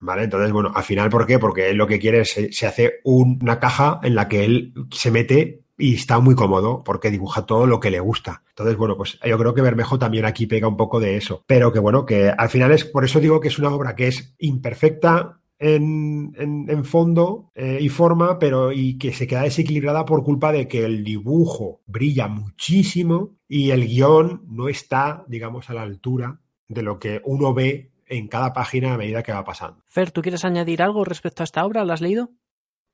¿Vale? 0.00 0.24
Entonces, 0.24 0.52
bueno, 0.52 0.72
al 0.74 0.82
final, 0.82 1.08
¿por 1.08 1.26
qué? 1.26 1.38
Porque 1.38 1.70
él 1.70 1.76
lo 1.76 1.86
que 1.86 1.98
quiere 1.98 2.20
es, 2.20 2.34
se 2.50 2.66
hace 2.66 3.00
una 3.04 3.58
caja 3.58 4.00
en 4.02 4.14
la 4.14 4.28
que 4.28 4.44
él 4.44 4.74
se 4.90 5.10
mete 5.10 5.64
y 5.76 5.94
está 5.94 6.20
muy 6.20 6.34
cómodo 6.34 6.82
porque 6.84 7.10
dibuja 7.10 7.46
todo 7.46 7.66
lo 7.66 7.80
que 7.80 7.90
le 7.90 8.00
gusta. 8.00 8.42
Entonces, 8.50 8.76
bueno, 8.76 8.96
pues 8.96 9.18
yo 9.24 9.38
creo 9.38 9.54
que 9.54 9.62
Bermejo 9.62 9.98
también 9.98 10.24
aquí 10.24 10.46
pega 10.46 10.68
un 10.68 10.76
poco 10.76 11.00
de 11.00 11.16
eso. 11.16 11.42
Pero 11.46 11.72
que 11.72 11.78
bueno, 11.78 12.06
que 12.06 12.30
al 12.30 12.48
final 12.48 12.72
es, 12.72 12.84
por 12.84 13.04
eso 13.04 13.20
digo 13.20 13.40
que 13.40 13.48
es 13.48 13.58
una 13.58 13.74
obra 13.74 13.94
que 13.94 14.08
es 14.08 14.34
imperfecta, 14.38 15.40
en, 15.64 16.84
fondo 16.84 17.50
eh, 17.54 17.78
y 17.80 17.88
forma, 17.88 18.38
pero 18.38 18.72
y 18.72 18.98
que 18.98 19.12
se 19.12 19.26
queda 19.26 19.42
desequilibrada 19.42 20.04
por 20.04 20.22
culpa 20.22 20.52
de 20.52 20.68
que 20.68 20.84
el 20.84 21.02
dibujo 21.02 21.80
brilla 21.86 22.28
muchísimo 22.28 23.36
y 23.48 23.70
el 23.70 23.86
guion 23.86 24.42
no 24.46 24.68
está, 24.68 25.24
digamos, 25.26 25.70
a 25.70 25.74
la 25.74 25.82
altura 25.82 26.40
de 26.68 26.82
lo 26.82 26.98
que 26.98 27.22
uno 27.24 27.54
ve 27.54 27.92
en 28.06 28.28
cada 28.28 28.52
página 28.52 28.94
a 28.94 28.98
medida 28.98 29.22
que 29.22 29.32
va 29.32 29.44
pasando. 29.44 29.82
Fer, 29.86 30.10
¿tú 30.10 30.20
quieres 30.20 30.44
añadir 30.44 30.82
algo 30.82 31.04
respecto 31.04 31.42
a 31.42 31.44
esta 31.44 31.64
obra? 31.64 31.84
¿La 31.84 31.94
has 31.94 32.02
leído? 32.02 32.30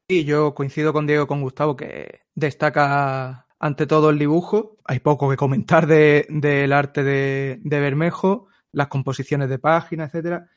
Sí, 0.09 0.25
yo 0.25 0.55
coincido 0.55 0.93
con 0.93 1.07
Diego, 1.07 1.27
con 1.27 1.43
Gustavo, 1.43 1.77
que 1.77 2.21
destaca 2.35 3.47
ante 3.59 3.87
todo 3.87 4.11
el 4.11 4.19
dibujo. 4.19 4.77
Hay 4.85 5.01
poco 5.01 5.29
que 5.29 5.37
comentar 5.37 5.87
del 5.87 6.73
arte 6.73 7.03
de, 7.03 7.59
de 7.63 7.81
Bermejo, 7.81 8.47
las 8.73 8.89
composiciones 8.89 9.49
de 9.49 9.59
páginas, 9.59 10.11
etcétera 10.11 10.49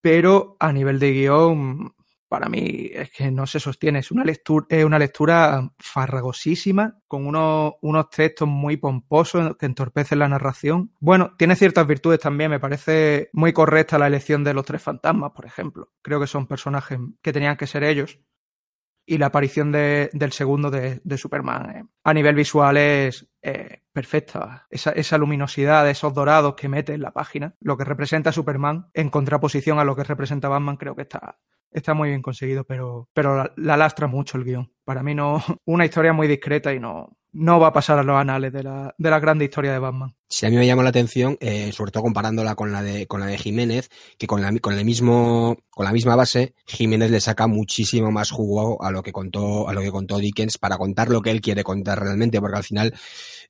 pero 0.00 0.56
a 0.58 0.72
nivel 0.72 0.98
de 0.98 1.12
guion, 1.12 1.94
para 2.28 2.48
mí 2.48 2.90
es 2.92 3.10
que 3.10 3.30
no 3.30 3.46
se 3.46 3.58
sostiene. 3.58 3.98
Es 3.98 4.10
una 4.10 4.24
lectura, 4.24 4.66
es 4.68 4.84
una 4.84 4.98
lectura 4.98 5.68
farragosísima, 5.78 7.00
con 7.08 7.26
unos, 7.26 7.74
unos 7.82 8.08
textos 8.10 8.48
muy 8.48 8.76
pomposos 8.76 9.56
que 9.56 9.66
entorpecen 9.66 10.20
la 10.20 10.28
narración. 10.28 10.92
Bueno, 11.00 11.34
tiene 11.36 11.56
ciertas 11.56 11.86
virtudes 11.86 12.20
también. 12.20 12.50
Me 12.50 12.60
parece 12.60 13.30
muy 13.32 13.52
correcta 13.52 13.98
la 13.98 14.06
elección 14.06 14.44
de 14.44 14.54
los 14.54 14.64
tres 14.64 14.80
fantasmas, 14.80 15.32
por 15.32 15.44
ejemplo. 15.44 15.90
Creo 16.02 16.20
que 16.20 16.28
son 16.28 16.46
personajes 16.46 16.98
que 17.20 17.32
tenían 17.32 17.56
que 17.56 17.66
ser 17.66 17.82
ellos 17.82 18.20
y 19.10 19.18
la 19.18 19.26
aparición 19.26 19.72
de, 19.72 20.08
del 20.12 20.30
segundo 20.30 20.70
de, 20.70 21.00
de 21.02 21.18
Superman 21.18 21.70
eh, 21.70 21.84
a 22.04 22.14
nivel 22.14 22.36
visual 22.36 22.76
es 22.76 23.26
eh, 23.42 23.82
perfecta. 23.92 24.66
Esa, 24.70 24.90
esa, 24.92 25.18
luminosidad, 25.18 25.88
esos 25.88 26.14
dorados 26.14 26.54
que 26.54 26.68
mete 26.68 26.94
en 26.94 27.02
la 27.02 27.12
página, 27.12 27.54
lo 27.60 27.76
que 27.76 27.84
representa 27.84 28.32
Superman 28.32 28.90
en 28.94 29.10
contraposición 29.10 29.78
a 29.78 29.84
lo 29.84 29.96
que 29.96 30.04
representa 30.04 30.48
Batman, 30.48 30.76
creo 30.76 30.94
que 30.94 31.02
está, 31.02 31.38
está 31.70 31.94
muy 31.94 32.10
bien 32.10 32.22
conseguido, 32.22 32.64
pero, 32.64 33.08
pero 33.12 33.36
la, 33.36 33.52
la 33.56 33.76
lastra 33.76 34.06
mucho 34.06 34.38
el 34.38 34.44
guion. 34.44 34.72
Para 34.84 35.02
mí 35.02 35.14
no, 35.14 35.42
una 35.64 35.84
historia 35.84 36.12
muy 36.12 36.28
discreta 36.28 36.72
y 36.72 36.80
no, 36.80 37.16
no 37.32 37.60
va 37.60 37.68
a 37.68 37.72
pasar 37.72 37.98
a 37.98 38.02
los 38.02 38.16
anales 38.16 38.52
de 38.52 38.62
la, 38.62 38.94
de 38.96 39.10
la 39.10 39.20
grande 39.20 39.44
historia 39.44 39.72
de 39.72 39.78
Batman. 39.78 40.14
Sí, 40.28 40.46
a 40.46 40.50
mí 40.50 40.56
me 40.56 40.66
llamó 40.66 40.82
la 40.82 40.90
atención, 40.90 41.36
eh, 41.40 41.72
sobre 41.72 41.90
todo 41.90 42.04
comparándola 42.04 42.54
con 42.54 42.72
la 42.72 42.82
de, 42.82 43.06
con 43.06 43.20
la 43.20 43.26
de 43.26 43.38
Jiménez, 43.38 43.88
que 44.18 44.26
con 44.26 44.42
la, 44.42 44.56
con 44.58 44.74
el 44.74 44.84
mismo, 44.84 45.56
con 45.70 45.84
la 45.84 45.92
misma 45.92 46.16
base, 46.16 46.54
Jiménez 46.66 47.10
le 47.10 47.20
saca 47.20 47.46
muchísimo 47.46 48.10
más 48.10 48.30
jugo 48.30 48.82
a 48.82 48.90
lo 48.90 49.02
que 49.02 49.12
contó, 49.12 49.68
a 49.68 49.72
lo 49.72 49.80
que 49.80 49.90
contó 49.90 50.18
Dickens 50.18 50.58
para 50.58 50.78
contar 50.78 51.08
lo 51.08 51.20
que 51.20 51.30
él 51.30 51.40
quiere 51.40 51.64
contar 51.64 52.00
realmente, 52.00 52.40
porque 52.40 52.56
al 52.56 52.64
final, 52.64 52.94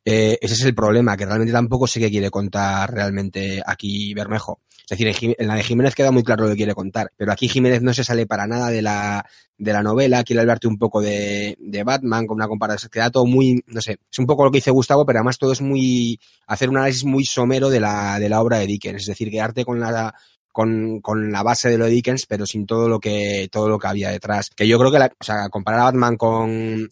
eh, 0.05 0.38
ese 0.40 0.55
es 0.55 0.64
el 0.64 0.74
problema, 0.74 1.16
que 1.16 1.26
realmente 1.26 1.53
tampoco 1.53 1.86
sé 1.86 2.01
qué 2.01 2.11
quiere 2.11 2.30
contar 2.30 2.92
realmente 2.92 3.62
aquí 3.64 4.14
Bermejo. 4.14 4.61
Es 4.88 4.98
decir, 4.98 5.34
en, 5.38 5.46
la 5.46 5.55
de 5.55 5.62
Jiménez 5.62 5.94
queda 5.94 6.11
muy 6.11 6.24
claro 6.24 6.44
lo 6.44 6.51
que 6.51 6.57
quiere 6.57 6.74
contar, 6.74 7.12
pero 7.16 7.30
aquí 7.32 7.48
Jiménez 7.48 7.80
no 7.82 7.94
se 7.94 8.03
sale 8.03 8.26
para 8.26 8.46
nada 8.46 8.70
de 8.70 8.82
la, 8.82 9.24
de 9.57 9.72
la 9.72 9.82
novela, 9.82 10.24
quiere 10.24 10.40
hablarte 10.40 10.66
un 10.66 10.78
poco 10.78 11.01
de, 11.01 11.57
de 11.61 11.84
Batman, 11.84 12.26
con 12.26 12.36
una 12.36 12.48
comparación, 12.48 12.90
queda 12.90 13.11
todo 13.11 13.24
muy, 13.26 13.62
no 13.66 13.80
sé, 13.80 13.98
es 14.11 14.18
un 14.18 14.26
poco 14.26 14.44
lo 14.44 14.51
que 14.51 14.59
dice 14.59 14.72
Gustavo, 14.72 15.07
pero 15.07 15.20
además 15.20 15.38
todo 15.38 15.53
es 15.53 15.61
muy, 15.61 16.18
hacer 16.46 16.70
un 16.70 16.78
análisis 16.78 17.05
muy 17.05 17.24
somero 17.24 17.70
de 17.70 17.78
la, 17.78 18.18
de 18.18 18.28
la 18.28 18.40
obra 18.40 18.59
de 18.59 18.66
Dickens, 18.66 19.03
es 19.03 19.07
decir, 19.07 19.30
quedarte 19.30 19.64
con 19.64 19.78
la, 19.78 20.12
con, 20.51 21.01
con, 21.01 21.30
la 21.30 21.44
base 21.44 21.68
de 21.68 21.78
lo 21.78 21.84
de 21.84 21.92
Dickens, 21.92 22.26
pero 22.26 22.46
sin 22.46 22.66
todo 22.66 22.88
lo 22.88 22.98
que, 22.98 23.48
todo 23.53 23.68
lo 23.68 23.78
que 23.78 23.86
había 23.86 24.11
detrás. 24.11 24.51
Que 24.51 24.66
yo 24.66 24.78
creo 24.78 24.90
que 24.90 24.98
la, 24.98 25.07
o 25.07 25.24
sea, 25.24 25.48
comparar 25.51 25.80
a 25.82 25.84
Batman 25.84 26.16
con, 26.16 26.88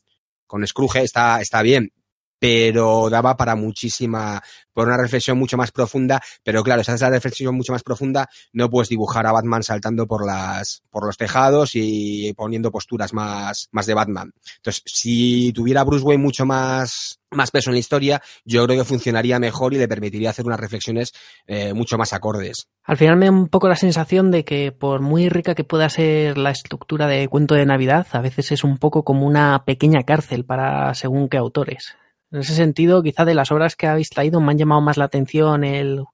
con 0.47 0.67
Scrooge 0.67 1.03
está, 1.03 1.41
está 1.41 1.63
bien, 1.63 1.91
pero 2.39 3.09
daba 3.11 3.37
para 3.37 3.57
muchísima, 3.57 4.43
por 4.73 4.87
una 4.87 4.97
reflexión 4.97 5.39
mucho 5.39 5.57
más 5.57 5.73
profunda, 5.73 6.21
pero 6.43 6.63
claro, 6.63 6.83
esa 6.83 6.95
es 6.95 7.01
la 7.01 7.11
reflexión 7.11 7.55
mucho 7.55 7.73
más 7.73 7.83
profunda, 7.83 8.29
no 8.53 8.71
puedes 8.71 8.89
dibujar 8.89 9.27
a 9.27 9.33
Batman 9.33 9.63
saltando 9.63 10.07
por 10.07 10.25
las, 10.25 10.83
por 10.91 11.05
los 11.05 11.17
tejados 11.17 11.73
y 11.75 12.33
poniendo 12.35 12.71
posturas 12.71 13.13
más, 13.13 13.69
más 13.73 13.87
de 13.87 13.95
Batman. 13.95 14.33
Entonces, 14.57 14.83
si 14.87 15.53
tuviera 15.53 15.85
Bruce 15.85 16.05
Wayne 16.05 16.23
mucho 16.23 16.47
más, 16.47 17.21
más 17.31 17.51
peso 17.51 17.71
en 17.71 17.75
la 17.75 17.81
historia, 17.81 18.23
yo 18.45 18.65
creo 18.65 18.79
que 18.79 18.85
funcionaría 18.85 19.39
mejor 19.39 19.75
y 19.75 19.79
le 19.79 19.89
permitiría 19.89 20.31
hacer 20.31 20.47
unas 20.47 20.61
reflexiones 20.61 21.13
eh, 21.47 21.75
mucho 21.75 21.99
más 21.99 22.13
acordes. 22.13 22.69
Al 22.85 22.97
final 22.97 23.17
me 23.17 23.27
da 23.27 23.33
un 23.33 23.49
poco 23.49 23.69
la 23.69 23.77
sensación 23.77 24.31
de 24.31 24.45
que 24.45 24.73
por 24.73 25.01
muy 25.01 25.29
rica 25.29 25.55
que 25.55 25.65
pueda 25.65 25.89
ser 25.89 26.39
la 26.39 26.51
estructura 26.51 27.07
de 27.07 27.29
cuento 27.29 27.55
de 27.55 27.67
Navidad, 27.67 28.07
a 28.13 28.21
veces 28.21 28.53
es 28.53 28.65
un 28.65 28.79
poco 28.79 29.05
como 29.05 29.27
una 29.27 29.65
pequeña 29.65 30.05
cárcel 30.05 30.45
para 30.45 30.95
según 30.95 31.29
qué 31.29 31.37
autores. 31.37 31.97
En 32.31 32.41
ese 32.41 32.55
sentido, 32.55 33.03
quizá 33.03 33.25
de 33.25 33.35
las 33.35 33.51
obras 33.51 33.77
que 33.77 33.87
habéis 33.87 34.11
traído 34.11 34.41
me 34.41 34.53
han 34.53 34.59
llamado 34.59 34.81
más 34.81 34.97
la 34.97 35.05
atención 35.05 35.65
el, 35.65 36.05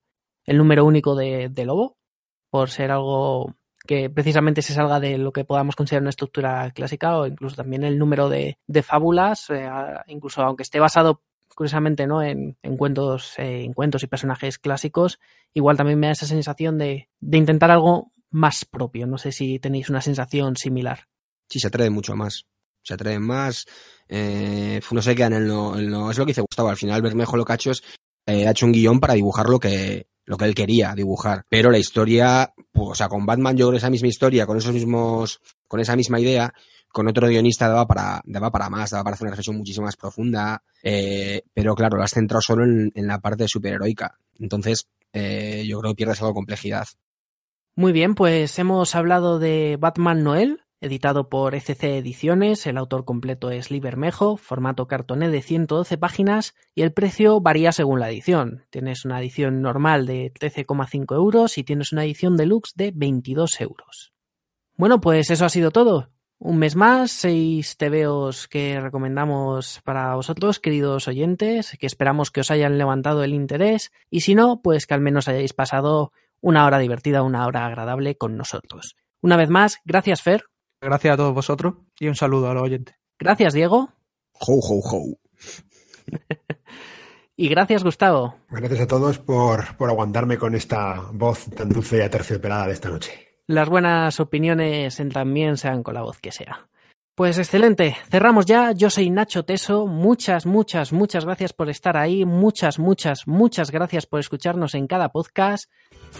número 0.47 0.85
único 0.85 1.15
de, 1.15 1.51
Lobo, 1.65 1.97
por 2.49 2.69
ser 2.69 2.91
algo 2.91 3.53
que 3.85 4.09
precisamente 4.09 4.61
se 4.61 4.73
salga 4.73 4.99
de 4.99 5.17
lo 5.17 5.31
que 5.31 5.45
podamos 5.45 5.75
considerar 5.75 6.03
una 6.03 6.09
estructura 6.09 6.71
clásica 6.71 7.17
o 7.17 7.27
incluso 7.27 7.55
también 7.55 7.83
el 7.83 7.99
número 7.99 8.29
de, 8.29 8.57
fábulas, 8.83 9.49
eh, 9.49 9.69
incluso 10.07 10.41
aunque 10.41 10.63
esté 10.63 10.79
basado 10.79 11.21
curiosamente 11.53 12.05
no 12.05 12.21
en, 12.21 12.57
en 12.63 12.77
cuentos, 12.77 13.37
eh, 13.39 13.63
en 13.63 13.73
cuentos 13.73 14.03
y 14.03 14.07
personajes 14.07 14.59
clásicos, 14.59 15.19
igual 15.53 15.77
también 15.77 15.99
me 15.99 16.07
da 16.07 16.13
esa 16.13 16.25
sensación 16.25 16.77
de, 16.77 17.09
de 17.19 17.37
intentar 17.37 17.71
algo 17.71 18.11
más 18.29 18.65
propio. 18.65 19.07
No 19.07 19.17
sé 19.17 19.31
si 19.31 19.59
tenéis 19.59 19.89
una 19.89 20.01
sensación 20.01 20.57
similar. 20.57 21.07
Sí, 21.49 21.59
se 21.59 21.67
atreve 21.67 21.89
mucho 21.89 22.15
más. 22.15 22.45
Se 22.85 22.93
atreven 22.93 23.23
más. 23.23 23.65
Eh, 24.07 24.79
no 24.91 25.01
se 25.01 25.15
quedan 25.15 25.33
en 25.33 25.47
lo, 25.47 25.75
lo, 25.75 26.11
Es 26.11 26.17
lo 26.17 26.25
que 26.25 26.29
dice 26.29 26.41
Gustavo. 26.41 26.69
Al 26.69 26.77
final, 26.77 27.01
Bermejo 27.01 27.35
Locachos 27.35 27.83
eh, 28.25 28.47
ha 28.47 28.51
hecho 28.51 28.65
un 28.65 28.71
guion 28.71 28.99
para 28.99 29.15
dibujar 29.15 29.49
lo 29.49 29.59
que, 29.59 30.07
lo 30.25 30.37
que 30.37 30.45
él 30.45 30.55
quería 30.55 30.93
dibujar. 30.95 31.43
Pero 31.49 31.71
la 31.71 31.79
historia, 31.79 32.53
pues, 32.71 32.89
o 32.89 32.95
sea, 32.95 33.09
con 33.09 33.25
Batman 33.25 33.57
yo 33.57 33.67
creo 33.67 33.77
esa 33.77 33.89
misma 33.89 34.07
historia, 34.07 34.45
con 34.45 34.57
esos 34.57 34.73
mismos, 34.73 35.41
con 35.67 35.79
esa 35.79 35.95
misma 35.95 36.19
idea, 36.19 36.53
con 36.89 37.07
otro 37.07 37.27
guionista 37.27 37.67
daba 37.67 37.87
para, 37.87 38.21
daba 38.23 38.51
para 38.51 38.69
más, 38.69 38.91
daba 38.91 39.03
para 39.03 39.15
hacer 39.15 39.25
una 39.25 39.31
reflexión 39.31 39.57
muchísimo 39.57 39.85
más 39.85 39.97
profunda. 39.97 40.63
Eh, 40.83 41.41
pero 41.53 41.75
claro, 41.75 41.97
lo 41.97 42.03
has 42.03 42.11
centrado 42.11 42.41
solo 42.41 42.63
en, 42.63 42.91
en 42.93 43.07
la 43.07 43.19
parte 43.19 43.47
superheroica. 43.47 44.17
Entonces, 44.39 44.87
eh, 45.11 45.63
yo 45.65 45.79
creo 45.79 45.93
que 45.93 45.97
pierdes 45.97 46.19
algo 46.19 46.31
de 46.31 46.35
complejidad. 46.35 46.87
Muy 47.75 47.91
bien, 47.91 48.15
pues 48.15 48.57
hemos 48.59 48.95
hablado 48.95 49.39
de 49.39 49.77
Batman 49.79 50.23
Noel, 50.23 50.61
editado 50.81 51.29
por 51.29 51.55
ECC 51.55 51.83
Ediciones, 51.83 52.65
el 52.67 52.77
autor 52.77 53.05
completo 53.05 53.51
es 53.51 53.71
Lee 53.71 53.81
formato 54.37 54.87
cartoné 54.87 55.29
de 55.29 55.41
112 55.41 55.97
páginas 55.97 56.55
y 56.73 56.81
el 56.81 56.93
precio 56.93 57.41
varía 57.41 57.71
según 57.71 57.99
la 57.99 58.09
edición. 58.09 58.65
Tienes 58.69 59.05
una 59.05 59.19
edición 59.19 59.61
normal 59.61 60.05
de 60.05 60.33
13,5 60.33 61.15
euros 61.15 61.57
y 61.57 61.63
tienes 61.63 61.91
una 61.91 62.05
edición 62.05 62.37
deluxe 62.37 62.73
de 62.75 62.91
22 62.93 63.61
euros. 63.61 64.13
Bueno, 64.77 64.99
pues 65.01 65.29
eso 65.31 65.45
ha 65.45 65.49
sido 65.49 65.71
todo. 65.71 66.09
Un 66.37 66.57
mes 66.57 66.75
más, 66.75 67.11
seis 67.11 67.77
TVOs 67.77 68.47
que 68.47 68.79
recomendamos 68.81 69.79
para 69.85 70.15
vosotros, 70.15 70.59
queridos 70.59 71.07
oyentes, 71.07 71.77
que 71.79 71.87
esperamos 71.87 72.29
que 72.29 72.41
os 72.41 72.51
hayan 72.51 72.77
levantado 72.77 73.23
el 73.23 73.33
interés 73.33 73.91
y 74.09 74.21
si 74.21 74.35
no, 74.35 74.61
pues 74.61 74.85
que 74.85 74.93
al 74.93 75.01
menos 75.01 75.29
hayáis 75.29 75.53
pasado 75.53 76.11
una 76.41 76.65
hora 76.65 76.79
divertida, 76.79 77.23
una 77.23 77.47
hora 77.47 77.65
agradable 77.65 78.17
con 78.17 78.35
nosotros. 78.35 78.95
Una 79.21 79.37
vez 79.37 79.49
más, 79.49 79.79
gracias 79.85 80.21
Fer. 80.21 80.43
Gracias 80.85 81.15
a 81.15 81.17
todos 81.17 81.33
vosotros 81.33 81.73
y 81.99 82.07
un 82.07 82.13
saludo 82.13 82.47
a 82.47 82.53
los 82.53 82.61
oyentes. 82.61 82.95
Gracias 83.17 83.55
Diego. 83.55 83.89
Ho, 84.33 84.59
ho, 84.59 84.79
ho. 84.83 85.17
y 87.35 87.49
gracias 87.49 87.83
Gustavo. 87.83 88.35
Gracias 88.51 88.81
a 88.81 88.87
todos 88.87 89.17
por, 89.17 89.75
por 89.77 89.89
aguantarme 89.89 90.37
con 90.37 90.53
esta 90.53 91.09
voz 91.11 91.49
tan 91.49 91.69
dulce 91.69 91.97
y 91.97 92.01
aterciopelada 92.01 92.67
de 92.67 92.73
esta 92.73 92.89
noche. 92.89 93.11
Las 93.47 93.67
buenas 93.67 94.19
opiniones 94.19 95.01
también 95.11 95.57
sean 95.57 95.81
con 95.81 95.95
la 95.95 96.03
voz 96.03 96.19
que 96.19 96.31
sea. 96.31 96.69
Pues 97.15 97.39
excelente, 97.39 97.95
cerramos 98.11 98.45
ya. 98.45 98.71
Yo 98.73 98.91
soy 98.91 99.09
Nacho 99.09 99.43
Teso. 99.43 99.87
Muchas, 99.87 100.45
muchas, 100.45 100.93
muchas 100.93 101.25
gracias 101.25 101.53
por 101.53 101.69
estar 101.69 101.97
ahí. 101.97 102.25
Muchas, 102.25 102.77
muchas, 102.77 103.25
muchas 103.25 103.71
gracias 103.71 104.05
por 104.05 104.19
escucharnos 104.19 104.75
en 104.75 104.85
cada 104.85 105.09
podcast. 105.09 105.71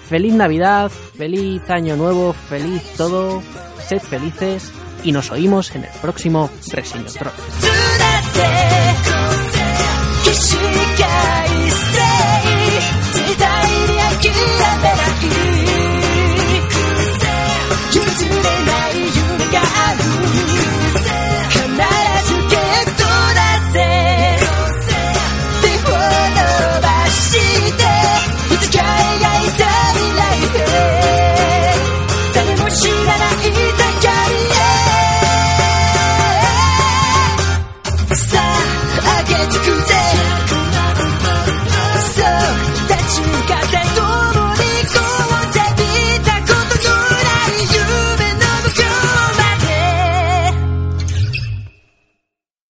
Feliz 0.09 0.33
Navidad, 0.33 0.89
feliz 0.89 1.61
Año 1.69 1.95
Nuevo, 1.95 2.33
feliz 2.33 2.81
todo. 2.97 3.41
Sed 3.87 3.99
felices 3.99 4.71
y 5.03 5.11
nos 5.11 5.31
oímos 5.31 5.75
en 5.75 5.83
el 5.83 5.91
próximo 6.01 6.49
Reseñotron. 6.71 7.33
起 10.35 10.75